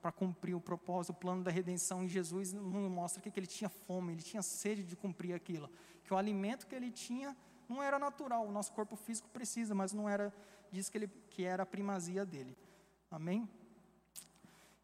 para 0.01 0.11
cumprir 0.11 0.55
o 0.55 0.61
propósito, 0.61 1.11
o 1.11 1.15
plano 1.15 1.43
da 1.43 1.51
redenção. 1.51 2.03
E 2.03 2.07
Jesus 2.07 2.53
mostra 2.53 3.21
que 3.21 3.37
ele 3.37 3.47
tinha 3.47 3.69
fome, 3.69 4.13
ele 4.13 4.21
tinha 4.21 4.41
sede 4.41 4.83
de 4.83 4.95
cumprir 4.95 5.33
aquilo. 5.33 5.69
Que 6.03 6.13
o 6.13 6.17
alimento 6.17 6.67
que 6.67 6.75
ele 6.75 6.91
tinha 6.91 7.35
não 7.67 7.83
era 7.83 7.99
natural, 7.99 8.47
o 8.47 8.51
nosso 8.51 8.71
corpo 8.73 8.95
físico 8.95 9.29
precisa, 9.29 9.75
mas 9.75 9.93
não 9.93 10.09
era 10.09 10.33
disso 10.71 10.91
que, 10.91 10.97
ele, 10.97 11.07
que 11.29 11.43
era 11.43 11.63
a 11.63 11.65
primazia 11.65 12.25
dele. 12.25 12.57
Amém? 13.11 13.47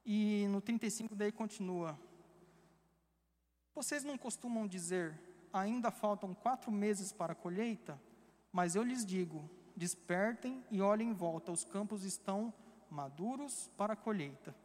E 0.05 0.45
no 0.49 0.61
35 0.61 1.15
daí 1.15 1.31
continua. 1.31 1.97
Vocês 3.73 4.03
não 4.03 4.17
costumam 4.17 4.67
dizer, 4.67 5.19
ainda 5.55 5.89
faltam 5.89 6.33
quatro 6.33 6.71
meses 6.71 7.11
para 7.11 7.33
a 7.33 7.35
colheita? 7.35 7.99
Mas 8.51 8.75
eu 8.75 8.83
lhes 8.83 9.05
digo, 9.05 9.49
despertem 9.75 10.63
e 10.69 10.81
olhem 10.81 11.09
em 11.09 11.13
volta, 11.13 11.51
os 11.51 11.63
campos 11.63 12.03
estão 12.03 12.53
maduros 12.89 13.69
para 13.77 13.93
a 13.93 13.95
colheita. 13.95 14.55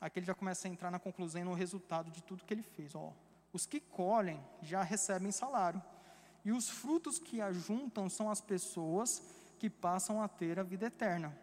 Aqui 0.00 0.18
ele 0.18 0.26
já 0.26 0.34
começa 0.34 0.66
a 0.66 0.70
entrar 0.70 0.90
na 0.90 0.98
conclusão 0.98 1.40
e 1.40 1.44
no 1.44 1.54
resultado 1.54 2.10
de 2.10 2.22
tudo 2.22 2.44
que 2.44 2.52
ele 2.52 2.62
fez. 2.62 2.94
Ó, 2.94 3.12
os 3.52 3.66
que 3.66 3.80
colhem 3.80 4.42
já 4.60 4.82
recebem 4.82 5.30
salário, 5.30 5.82
e 6.44 6.52
os 6.52 6.68
frutos 6.68 7.18
que 7.18 7.40
ajuntam 7.40 8.10
são 8.10 8.28
as 8.30 8.40
pessoas 8.40 9.22
que 9.58 9.70
passam 9.70 10.22
a 10.22 10.28
ter 10.28 10.58
a 10.58 10.62
vida 10.62 10.86
eterna. 10.86 11.34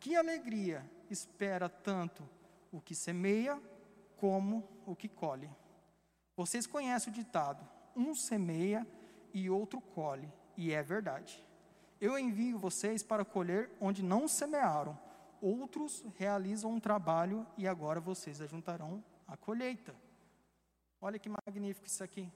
Que 0.00 0.16
alegria 0.16 0.88
espera 1.10 1.68
tanto 1.68 2.26
o 2.72 2.80
que 2.80 2.94
semeia 2.94 3.60
como 4.16 4.66
o 4.86 4.96
que 4.96 5.08
colhe. 5.08 5.50
Vocês 6.36 6.66
conhecem 6.66 7.12
o 7.12 7.16
ditado: 7.16 7.62
um 7.98 8.14
semeia 8.14 8.86
e 9.34 9.50
outro 9.50 9.80
colhe, 9.80 10.32
e 10.56 10.72
é 10.72 10.82
verdade. 10.82 11.44
Eu 12.00 12.16
envio 12.18 12.58
vocês 12.58 13.02
para 13.02 13.24
colher 13.24 13.70
onde 13.80 14.02
não 14.02 14.28
semearam, 14.28 14.96
outros 15.42 16.04
realizam 16.16 16.70
um 16.70 16.80
trabalho 16.80 17.44
e 17.56 17.66
agora 17.66 18.00
vocês 18.00 18.40
ajuntarão 18.40 19.02
a 19.26 19.36
colheita. 19.36 19.94
Olha 21.00 21.18
que 21.18 21.28
magnífico 21.28 21.86
isso 21.86 22.02
aqui. 22.02 22.30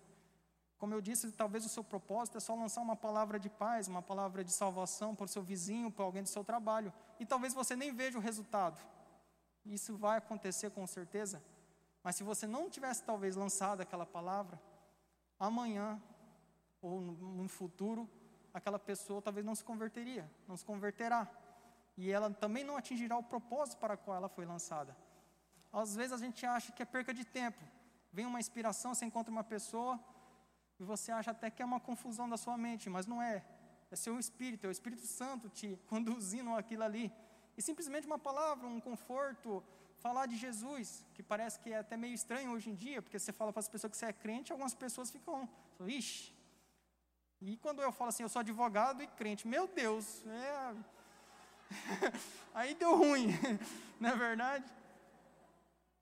Como 0.79 0.95
eu 0.95 1.01
disse, 1.01 1.31
talvez 1.31 1.65
o 1.65 1.69
seu 1.69 1.85
propósito 1.85 2.39
é 2.39 2.41
só 2.41 2.57
lançar 2.57 2.81
uma 2.81 2.97
palavra 2.97 3.39
de 3.39 3.49
paz, 3.49 3.87
uma 3.87 4.03
palavra 4.03 4.43
de 4.43 4.51
salvação 4.51 5.15
para 5.15 5.27
o 5.27 5.29
seu 5.29 5.43
vizinho, 5.43 5.93
para 5.93 6.05
alguém 6.05 6.25
do 6.25 6.29
seu 6.29 6.43
trabalho. 6.43 6.93
E 7.21 7.25
talvez 7.25 7.55
você 7.55 7.77
nem 7.77 7.95
veja 7.95 8.19
o 8.19 8.21
resultado. 8.21 8.81
Isso 9.65 9.97
vai 9.97 10.19
acontecer 10.19 10.71
com 10.71 10.85
certeza. 10.89 11.41
Mas 12.03 12.17
se 12.17 12.25
você 12.25 12.49
não 12.49 12.69
tivesse 12.69 13.05
talvez 13.05 13.37
lançado 13.37 13.81
aquela 13.81 14.05
palavra, 14.05 14.61
amanhã 15.39 16.01
ou 16.81 17.01
no 17.01 17.49
futuro, 17.49 18.09
aquela 18.53 18.79
pessoa 18.79 19.23
talvez 19.23 19.45
não 19.45 19.55
se 19.55 19.65
converteria, 19.65 20.31
não 20.47 20.57
se 20.57 20.65
converterá. 20.65 21.29
E 21.97 22.11
ela 22.11 22.31
também 22.31 22.65
não 22.65 22.77
atingirá 22.77 23.17
o 23.17 23.23
propósito 23.23 23.79
para 23.79 23.95
o 23.95 23.99
qual 23.99 24.17
ela 24.17 24.29
foi 24.29 24.45
lançada. 24.45 24.97
Às 25.73 25.95
vezes 25.95 26.13
a 26.13 26.17
gente 26.19 26.45
acha 26.45 26.73
que 26.73 26.83
é 26.83 26.87
perca 26.87 27.13
de 27.15 27.25
tempo. 27.25 27.63
Vem 28.13 28.27
uma 28.27 28.41
inspiração, 28.41 28.95
você 28.95 29.05
encontra 29.05 29.33
uma 29.33 29.45
pessoa, 29.45 29.99
e 30.79 30.85
você 30.85 31.13
acha 31.13 31.31
até 31.31 31.51
que 31.51 31.63
é 31.63 31.65
uma 31.65 31.81
confusão 31.81 32.29
da 32.29 32.37
sua 32.37 32.59
mente, 32.59 32.91
mas 32.91 33.07
não 33.07 33.23
é. 33.23 33.45
É 33.91 33.97
seu 33.97 34.19
espírito, 34.19 34.65
é 34.67 34.69
o 34.69 34.73
Espírito 34.73 35.07
Santo 35.07 35.49
te 35.49 35.79
conduzindo 35.87 36.51
aquilo 36.55 36.83
ali. 36.83 37.13
E 37.57 37.63
simplesmente 37.63 38.07
uma 38.07 38.19
palavra, 38.19 38.67
um 38.67 38.81
conforto, 38.81 39.63
falar 40.03 40.27
de 40.27 40.37
Jesus, 40.37 41.05
que 41.15 41.23
parece 41.23 41.59
que 41.61 41.73
é 41.73 41.79
até 41.79 41.97
meio 41.97 42.15
estranho 42.21 42.51
hoje 42.53 42.69
em 42.71 42.75
dia, 42.75 43.01
porque 43.01 43.19
você 43.19 43.33
fala 43.33 43.53
para 43.53 43.61
as 43.61 43.69
pessoas 43.69 43.91
que 43.93 43.97
você 43.97 44.07
é 44.07 44.13
crente, 44.13 44.53
algumas 44.53 44.75
pessoas 44.75 45.11
ficam, 45.11 45.49
ixi. 45.87 46.35
E 47.41 47.57
quando 47.57 47.81
eu 47.83 47.93
falo 47.93 48.09
assim, 48.11 48.25
eu 48.25 48.29
sou 48.29 48.41
advogado 48.41 49.03
e 49.03 49.07
crente, 49.07 49.47
meu 49.47 49.67
Deus, 49.67 50.25
é... 50.27 50.75
aí 52.53 52.75
deu 52.75 52.97
ruim, 52.97 53.29
não 54.01 54.11
é 54.11 54.17
verdade? 54.17 54.67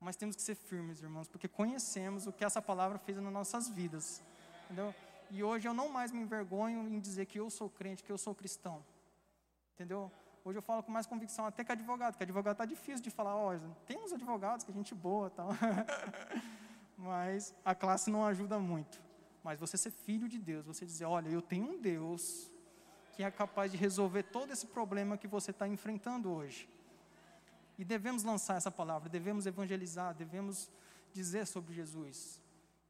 Mas 0.00 0.16
temos 0.16 0.34
que 0.34 0.42
ser 0.42 0.54
firmes, 0.54 1.02
irmãos, 1.02 1.28
porque 1.28 1.46
conhecemos 1.46 2.26
o 2.26 2.32
que 2.32 2.44
essa 2.44 2.62
palavra 2.62 2.98
fez 2.98 3.18
nas 3.18 3.32
nossas 3.32 3.68
vidas. 3.68 4.22
Entendeu? 4.64 4.94
E 5.30 5.44
hoje 5.44 5.68
eu 5.68 5.74
não 5.74 5.88
mais 5.88 6.10
me 6.10 6.20
envergonho 6.20 6.88
em 6.88 6.98
dizer 6.98 7.26
que 7.26 7.38
eu 7.38 7.50
sou 7.50 7.68
crente, 7.68 8.02
que 8.02 8.10
eu 8.10 8.18
sou 8.18 8.34
cristão. 8.34 8.84
Entendeu? 9.74 10.10
Hoje 10.42 10.56
eu 10.58 10.62
falo 10.62 10.82
com 10.82 10.90
mais 10.90 11.06
convicção 11.06 11.44
até 11.44 11.62
que 11.62 11.70
advogado, 11.70 12.16
que 12.16 12.22
advogado 12.22 12.54
está 12.54 12.64
difícil 12.64 13.02
de 13.02 13.10
falar, 13.10 13.36
oh, 13.36 13.58
tem 13.86 13.98
uns 13.98 14.12
advogados 14.12 14.64
que 14.64 14.70
a 14.70 14.74
gente 14.74 14.94
boa 14.94 15.28
tal. 15.28 15.50
Mas 16.96 17.54
a 17.64 17.74
classe 17.74 18.10
não 18.10 18.24
ajuda 18.24 18.58
muito. 18.58 19.00
Mas 19.44 19.60
você 19.60 19.76
ser 19.76 19.90
filho 19.90 20.28
de 20.28 20.38
Deus, 20.38 20.64
você 20.64 20.86
dizer, 20.86 21.04
olha, 21.04 21.28
eu 21.28 21.42
tenho 21.42 21.72
um 21.72 21.80
Deus 21.80 22.50
que 23.12 23.22
é 23.22 23.30
capaz 23.30 23.70
de 23.70 23.76
resolver 23.76 24.22
todo 24.24 24.50
esse 24.50 24.66
problema 24.66 25.18
que 25.18 25.28
você 25.28 25.50
está 25.50 25.68
enfrentando 25.68 26.30
hoje. 26.30 26.68
E 27.78 27.84
devemos 27.84 28.22
lançar 28.22 28.56
essa 28.56 28.70
palavra, 28.70 29.08
devemos 29.08 29.46
evangelizar, 29.46 30.14
devemos 30.14 30.70
dizer 31.12 31.46
sobre 31.46 31.74
Jesus. 31.74 32.40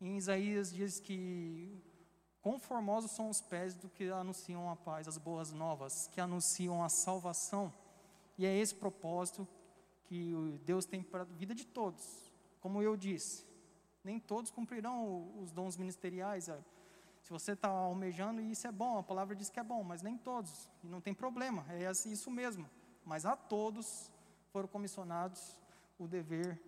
Em 0.01 0.17
Isaías 0.17 0.73
diz 0.73 1.01
que 1.01 1.81
conformosos 2.43 3.11
são 3.11 3.29
os 3.29 3.41
pés 3.41 3.75
do 3.75 3.89
que 3.89 4.09
anunciam 4.09 4.71
a 4.71 4.77
paz, 4.77 5.07
as 5.07 5.19
boas 5.19 5.53
novas, 5.53 6.09
que 6.09 6.21
anunciam 6.21 6.83
a 6.83 6.89
salvação. 6.89 7.73
E 8.39 8.47
é 8.47 8.57
esse 8.57 8.75
propósito 8.75 9.47
que 10.05 10.35
Deus 10.65 10.85
tem 10.85 11.03
para 11.03 11.23
a 11.23 11.25
vida 11.25 11.55
de 11.55 11.67
todos. 11.67 12.33
Como 12.61 12.83
eu 12.83 12.97
disse, 12.97 13.47
nem 14.03 14.19
todos 14.19 14.51
cumprirão 14.51 15.31
os 15.39 15.53
dons 15.53 15.77
ministeriais. 15.77 16.49
É, 16.49 16.59
se 17.23 17.31
você 17.31 17.53
está 17.53 17.69
almejando, 17.69 18.41
isso 18.41 18.67
é 18.67 18.73
bom, 18.73 18.99
a 18.99 19.03
palavra 19.03 19.37
diz 19.37 19.51
que 19.51 19.61
é 19.61 19.65
bom, 19.65 19.85
mas 19.85 20.03
nem 20.03 20.17
todos. 20.17 20.69
E 20.83 20.89
não 20.89 21.01
tem 21.01 21.15
problema, 21.15 21.65
é 21.69 21.87
assim, 21.87 22.11
isso 22.11 22.31
mesmo. 22.31 22.69
Mas 23.05 23.27
a 23.27 23.37
todos 23.37 24.11
foram 24.53 24.69
comissionados 24.69 25.59
o 25.99 26.09
dever 26.09 26.61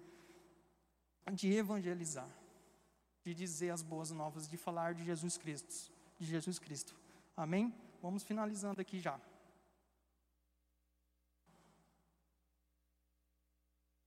de 1.33 1.53
evangelizar 1.53 2.41
de 3.25 3.35
dizer 3.35 3.70
as 3.70 3.83
boas 3.83 4.11
novas, 4.11 4.49
de 4.49 4.57
falar 4.57 4.95
de 4.95 5.05
Jesus 5.05 5.37
Cristo, 5.37 5.93
de 6.18 6.27
Jesus 6.27 6.59
Cristo. 6.59 6.95
Amém? 7.37 7.75
Vamos 8.01 8.23
finalizando 8.23 8.81
aqui 8.81 8.99
já. 8.99 9.20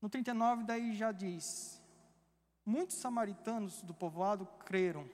No 0.01 0.09
39 0.09 0.63
daí 0.63 0.95
já 0.95 1.11
diz: 1.11 1.81
Muitos 2.65 2.97
samaritanos 2.97 3.81
do 3.81 3.93
povoado 3.93 4.45
creram 4.65 5.09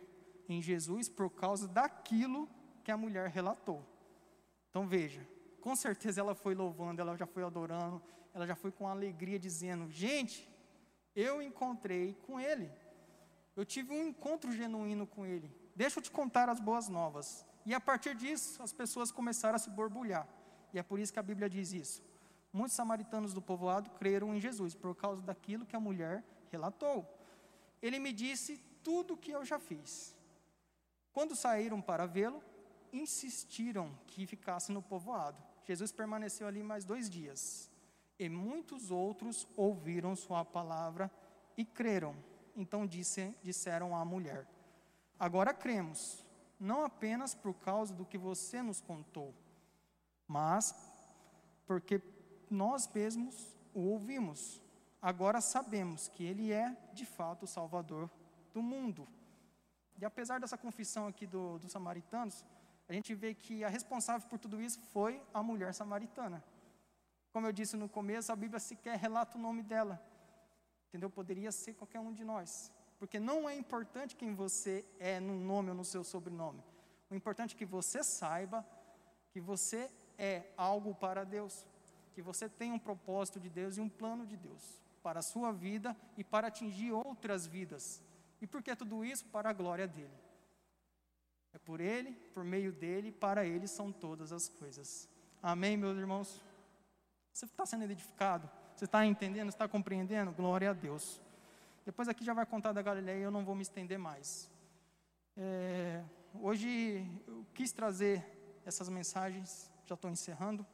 em 0.49 0.62
Jesus 0.62 1.08
por 1.08 1.30
causa 1.30 1.68
daquilo 1.68 2.49
que 2.84 2.91
a 2.91 2.97
mulher 2.97 3.30
relatou. 3.30 3.86
Então 4.70 4.88
veja, 4.88 5.26
com 5.62 5.76
certeza 5.76 6.22
ela 6.22 6.34
foi 6.34 6.56
louvando, 6.56 7.02
ela 7.02 7.16
já 7.16 7.26
foi 7.26 7.43
adorando, 7.43 8.02
ela 8.34 8.47
já 8.47 8.56
foi 8.56 8.72
com 8.72 8.88
alegria 8.88 9.38
dizendo: 9.38 9.89
Gente, 9.89 10.49
eu 11.16 11.41
encontrei 11.41 12.16
com 12.26 12.39
ele. 12.39 12.72
Eu 13.56 13.66
tive 13.66 13.91
um 13.93 14.08
encontro 14.08 14.52
genuíno 14.52 15.06
com 15.06 15.26
ele. 15.26 15.52
Deixa 15.76 15.99
eu 15.99 16.04
te 16.04 16.12
contar 16.12 16.49
as 16.49 16.60
boas 16.60 16.88
novas. 16.88 17.45
E 17.66 17.74
a 17.74 17.80
partir 17.80 18.16
disso, 18.16 18.62
as 18.64 18.74
pessoas 18.74 19.12
começaram 19.12 19.56
a 19.56 19.60
se 19.60 19.70
borbulhar. 19.70 20.28
E 20.74 20.80
é 20.80 20.84
por 20.84 20.99
isso 20.99 21.14
que 21.14 21.20
a 21.20 21.24
Bíblia 21.24 21.49
diz 21.49 21.74
isso. 21.74 22.02
Muitos 22.52 22.76
samaritanos 22.76 23.34
do 23.34 23.41
povoado 23.41 23.89
creram 23.91 24.34
em 24.36 24.39
Jesus 24.39 24.76
por 24.76 24.95
causa 24.95 25.22
daquilo 25.22 25.66
que 25.66 25.76
a 25.76 25.80
mulher 25.80 26.24
relatou. 26.52 27.08
Ele 27.82 27.99
me 27.99 28.12
disse 28.12 28.58
tudo 28.84 29.14
o 29.14 29.18
que 29.18 29.32
eu 29.32 29.45
já 29.45 29.60
fiz. 29.60 30.16
Quando 31.14 31.36
saíram 31.36 31.82
para 31.82 32.06
vê-lo, 32.06 32.41
insistiram 32.91 33.97
que 34.08 34.26
ficasse 34.26 34.72
no 34.72 34.82
povoado. 34.82 35.41
Jesus 35.66 35.91
permaneceu 35.91 36.47
ali 36.47 36.64
mais 36.64 36.84
dois 36.84 37.10
dias. 37.10 37.70
E 38.20 38.28
muitos 38.30 38.91
outros 38.91 39.47
ouviram 39.56 40.16
sua 40.16 40.43
palavra 40.43 41.12
e 41.58 41.64
creram. 41.64 42.16
Então 42.56 42.86
disse, 42.86 43.36
disseram 43.41 43.95
à 43.95 44.04
mulher: 44.04 44.47
Agora 45.20 45.54
cremos, 45.54 46.26
não 46.60 46.84
apenas 46.84 47.34
por 47.34 47.54
causa 47.54 47.93
do 47.93 48.06
que 48.06 48.18
você 48.18 48.62
nos 48.62 48.82
contou, 48.82 49.34
mas 50.28 50.76
porque 51.66 52.02
nós 52.49 52.88
mesmos 52.88 53.56
o 53.74 53.82
ouvimos. 53.91 54.62
Agora 55.02 55.41
sabemos 55.41 56.08
que 56.08 56.24
ele 56.24 56.52
é, 56.52 56.78
de 56.93 57.06
fato, 57.06 57.43
o 57.43 57.47
Salvador 57.47 58.10
do 58.54 58.62
mundo. 58.62 59.08
E 59.97 60.06
apesar 60.06 60.39
dessa 60.39 60.58
confissão 60.58 61.08
aqui 61.08 61.26
do, 61.26 61.58
dos 61.60 61.72
samaritanos, 61.72 62.45
a 62.88 62.93
gente 62.93 63.16
vê 63.16 63.34
que 63.34 63.64
a 63.64 63.70
responsável 63.70 64.28
por 64.28 64.38
tudo 64.38 64.62
isso 64.62 64.80
foi 64.91 65.22
a 65.34 65.41
mulher 65.41 65.74
samaritana. 65.74 66.43
Como 67.32 67.47
eu 67.47 67.54
disse 67.54 67.78
no 67.78 67.88
começo, 67.88 68.32
a 68.32 68.36
Bíblia 68.36 68.60
sequer 68.60 68.97
relata 68.97 69.38
o 69.38 69.41
nome 69.41 69.64
dela. 69.64 70.02
Entendeu? 70.92 71.10
Poderia 71.10 71.54
ser 71.54 71.74
qualquer 71.74 72.02
um 72.02 72.12
de 72.12 72.26
nós. 72.26 72.70
Porque 73.00 73.18
não 73.18 73.50
é 73.50 73.56
importante 73.56 74.14
quem 74.14 74.36
você 74.36 74.86
é 75.00 75.22
no 75.22 75.34
nome 75.34 75.70
ou 75.70 75.76
no 75.76 75.86
seu 75.86 76.04
sobrenome. 76.04 76.62
O 77.10 77.16
importante 77.16 77.56
é 77.56 77.58
que 77.58 77.66
você 77.66 78.04
saiba 78.04 78.68
que 79.32 79.39
você 79.39 79.89
é 80.18 80.44
algo 80.58 80.94
para 80.94 81.24
Deus. 81.24 81.66
Que 82.14 82.22
você 82.22 82.50
tem 82.50 82.74
um 82.74 82.78
propósito 82.78 83.39
de 83.39 83.50
Deus 83.50 83.78
e 83.78 83.82
um 83.82 83.88
plano 83.88 84.26
de 84.26 84.36
Deus 84.36 84.82
para 85.02 85.20
a 85.20 85.24
sua 85.24 85.54
vida 85.54 85.96
e 86.18 86.26
para 86.26 86.48
atingir 86.48 86.92
outras 86.92 87.48
vidas. 87.48 88.04
E 88.42 88.46
por 88.46 88.62
que 88.62 88.76
tudo 88.76 89.06
isso? 89.06 89.24
Para 89.28 89.50
a 89.50 89.54
glória 89.54 89.88
dele. 89.88 90.14
É 91.54 91.58
por 91.58 91.80
ele, 91.80 92.12
por 92.34 92.44
meio 92.44 92.74
dele, 92.74 93.14
para 93.14 93.46
ele 93.46 93.66
são 93.66 93.94
todas 93.94 94.34
as 94.34 94.50
coisas. 94.50 95.08
Amém, 95.42 95.78
meus 95.78 95.98
irmãos? 95.98 96.42
Você 97.34 97.46
está 97.46 97.66
sendo 97.66 97.86
edificado? 97.86 98.50
Você 98.82 98.86
está 98.86 99.05
entendendo? 99.05 99.49
Está 99.49 99.67
compreendendo? 99.67 100.32
Glória 100.32 100.71
a 100.71 100.73
Deus. 100.73 101.21
Depois 101.86 102.07
aqui 102.07 102.25
já 102.25 102.34
vai 102.34 102.47
contar 102.47 102.71
da 102.71 102.82
Galileia, 102.82 103.21
eu 103.21 103.29
não 103.29 103.45
vou 103.45 103.53
me 103.53 103.61
estender 103.61 103.99
mais. 103.99 104.49
É, 105.38 106.03
hoje 106.34 107.07
eu 107.27 107.45
quis 107.53 107.71
trazer 107.71 108.25
essas 108.65 108.89
mensagens, 108.89 109.71
já 109.86 109.93
estou 109.93 110.09
encerrando, 110.09 110.65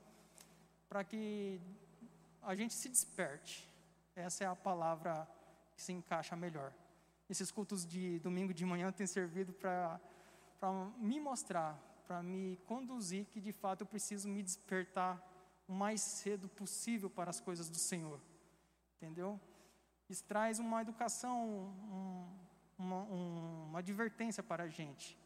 para 0.88 1.04
que 1.04 1.60
a 2.42 2.56
gente 2.56 2.74
se 2.74 2.88
desperte. 2.88 3.70
Essa 4.16 4.46
é 4.46 4.48
a 4.48 4.56
palavra 4.56 5.28
que 5.76 5.82
se 5.82 5.92
encaixa 5.92 6.34
melhor. 6.34 6.72
Esses 7.30 7.52
cultos 7.52 7.86
de 7.86 8.20
domingo 8.20 8.54
de 8.54 8.64
manhã 8.64 8.90
têm 8.90 9.06
servido 9.06 9.52
para 9.52 10.00
me 10.98 11.20
mostrar, 11.20 11.78
para 12.08 12.24
me 12.24 12.58
conduzir 12.68 13.26
que 13.26 13.42
de 13.42 13.52
fato 13.52 13.82
eu 13.82 13.86
preciso 13.86 14.30
me 14.30 14.42
despertar 14.42 15.22
o 15.68 15.74
mais 15.74 16.02
cedo 16.02 16.48
possível 16.48 17.10
para 17.10 17.30
as 17.30 17.40
coisas 17.40 17.70
do 17.70 17.78
Senhor. 17.78 18.20
Entendeu? 18.96 19.40
Isso 20.10 20.24
traz 20.24 20.60
uma 20.60 20.82
educação, 20.82 21.46
um, 21.48 22.28
uma, 22.78 23.04
um, 23.04 23.66
uma 23.70 23.80
advertência 23.80 24.42
para 24.42 24.64
a 24.64 24.68
gente. 24.68 25.18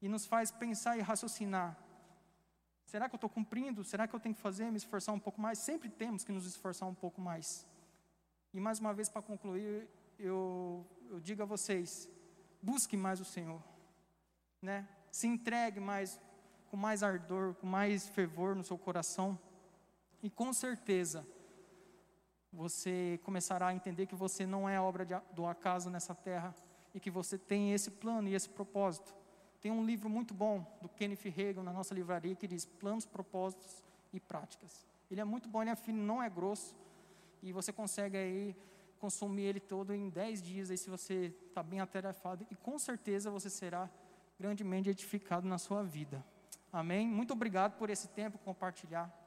E 0.00 0.08
nos 0.08 0.26
faz 0.26 0.50
pensar 0.50 0.96
e 0.96 1.00
raciocinar. 1.00 1.76
Será 2.86 3.08
que 3.08 3.14
eu 3.14 3.18
estou 3.18 3.30
cumprindo? 3.30 3.84
Será 3.84 4.06
que 4.08 4.14
eu 4.14 4.20
tenho 4.20 4.34
que 4.34 4.40
fazer, 4.40 4.70
me 4.70 4.76
esforçar 4.76 5.14
um 5.14 5.18
pouco 5.18 5.40
mais? 5.40 5.58
Sempre 5.58 5.88
temos 5.88 6.24
que 6.24 6.32
nos 6.32 6.46
esforçar 6.46 6.88
um 6.88 6.94
pouco 6.94 7.20
mais. 7.20 7.66
E 8.52 8.58
mais 8.58 8.80
uma 8.80 8.92
vez, 8.92 9.08
para 9.08 9.22
concluir, 9.22 9.88
eu, 10.18 10.86
eu 11.08 11.20
digo 11.20 11.42
a 11.42 11.46
vocês: 11.46 12.08
busque 12.62 12.96
mais 12.96 13.20
o 13.20 13.24
Senhor. 13.24 13.62
Né? 14.60 14.88
Se 15.10 15.26
entregue 15.26 15.80
mais, 15.80 16.20
com 16.68 16.76
mais 16.76 17.02
ardor, 17.02 17.54
com 17.54 17.66
mais 17.66 18.08
fervor 18.08 18.54
no 18.54 18.64
seu 18.64 18.78
coração. 18.78 19.38
E 20.22 20.28
com 20.28 20.52
certeza, 20.52 21.26
você 22.52 23.18
começará 23.22 23.68
a 23.68 23.74
entender 23.74 24.06
que 24.06 24.14
você 24.14 24.44
não 24.44 24.68
é 24.68 24.80
obra 24.80 25.04
de, 25.04 25.14
do 25.32 25.46
acaso 25.46 25.88
nessa 25.88 26.14
terra 26.14 26.54
e 26.94 27.00
que 27.00 27.10
você 27.10 27.38
tem 27.38 27.72
esse 27.72 27.90
plano 27.90 28.28
e 28.28 28.34
esse 28.34 28.48
propósito. 28.48 29.14
Tem 29.60 29.70
um 29.70 29.84
livro 29.84 30.08
muito 30.08 30.34
bom 30.34 30.66
do 30.80 30.88
Kenneth 30.88 31.26
Hagin 31.26 31.62
na 31.62 31.72
nossa 31.72 31.94
livraria 31.94 32.34
que 32.34 32.46
diz 32.46 32.64
Planos, 32.64 33.06
Propósitos 33.06 33.84
e 34.12 34.18
Práticas. 34.18 34.86
Ele 35.10 35.20
é 35.20 35.24
muito 35.24 35.48
bom, 35.48 35.62
ele 35.62 35.70
é 35.70 35.76
fino, 35.76 36.02
não 36.02 36.22
é 36.22 36.28
grosso 36.28 36.74
e 37.42 37.52
você 37.52 37.72
consegue 37.72 38.16
aí 38.16 38.56
consumir 38.98 39.44
ele 39.44 39.60
todo 39.60 39.94
em 39.94 40.08
10 40.10 40.42
dias 40.42 40.70
aí 40.70 40.76
se 40.76 40.90
você 40.90 41.34
está 41.48 41.62
bem 41.62 41.80
atarefado 41.80 42.46
e 42.50 42.54
com 42.54 42.78
certeza 42.78 43.30
você 43.30 43.48
será 43.48 43.88
grandemente 44.38 44.88
edificado 44.88 45.46
na 45.46 45.58
sua 45.58 45.82
vida. 45.82 46.24
Amém? 46.72 47.06
Muito 47.08 47.32
obrigado 47.32 47.76
por 47.76 47.90
esse 47.90 48.08
tempo 48.08 48.38
compartilhar. 48.38 49.19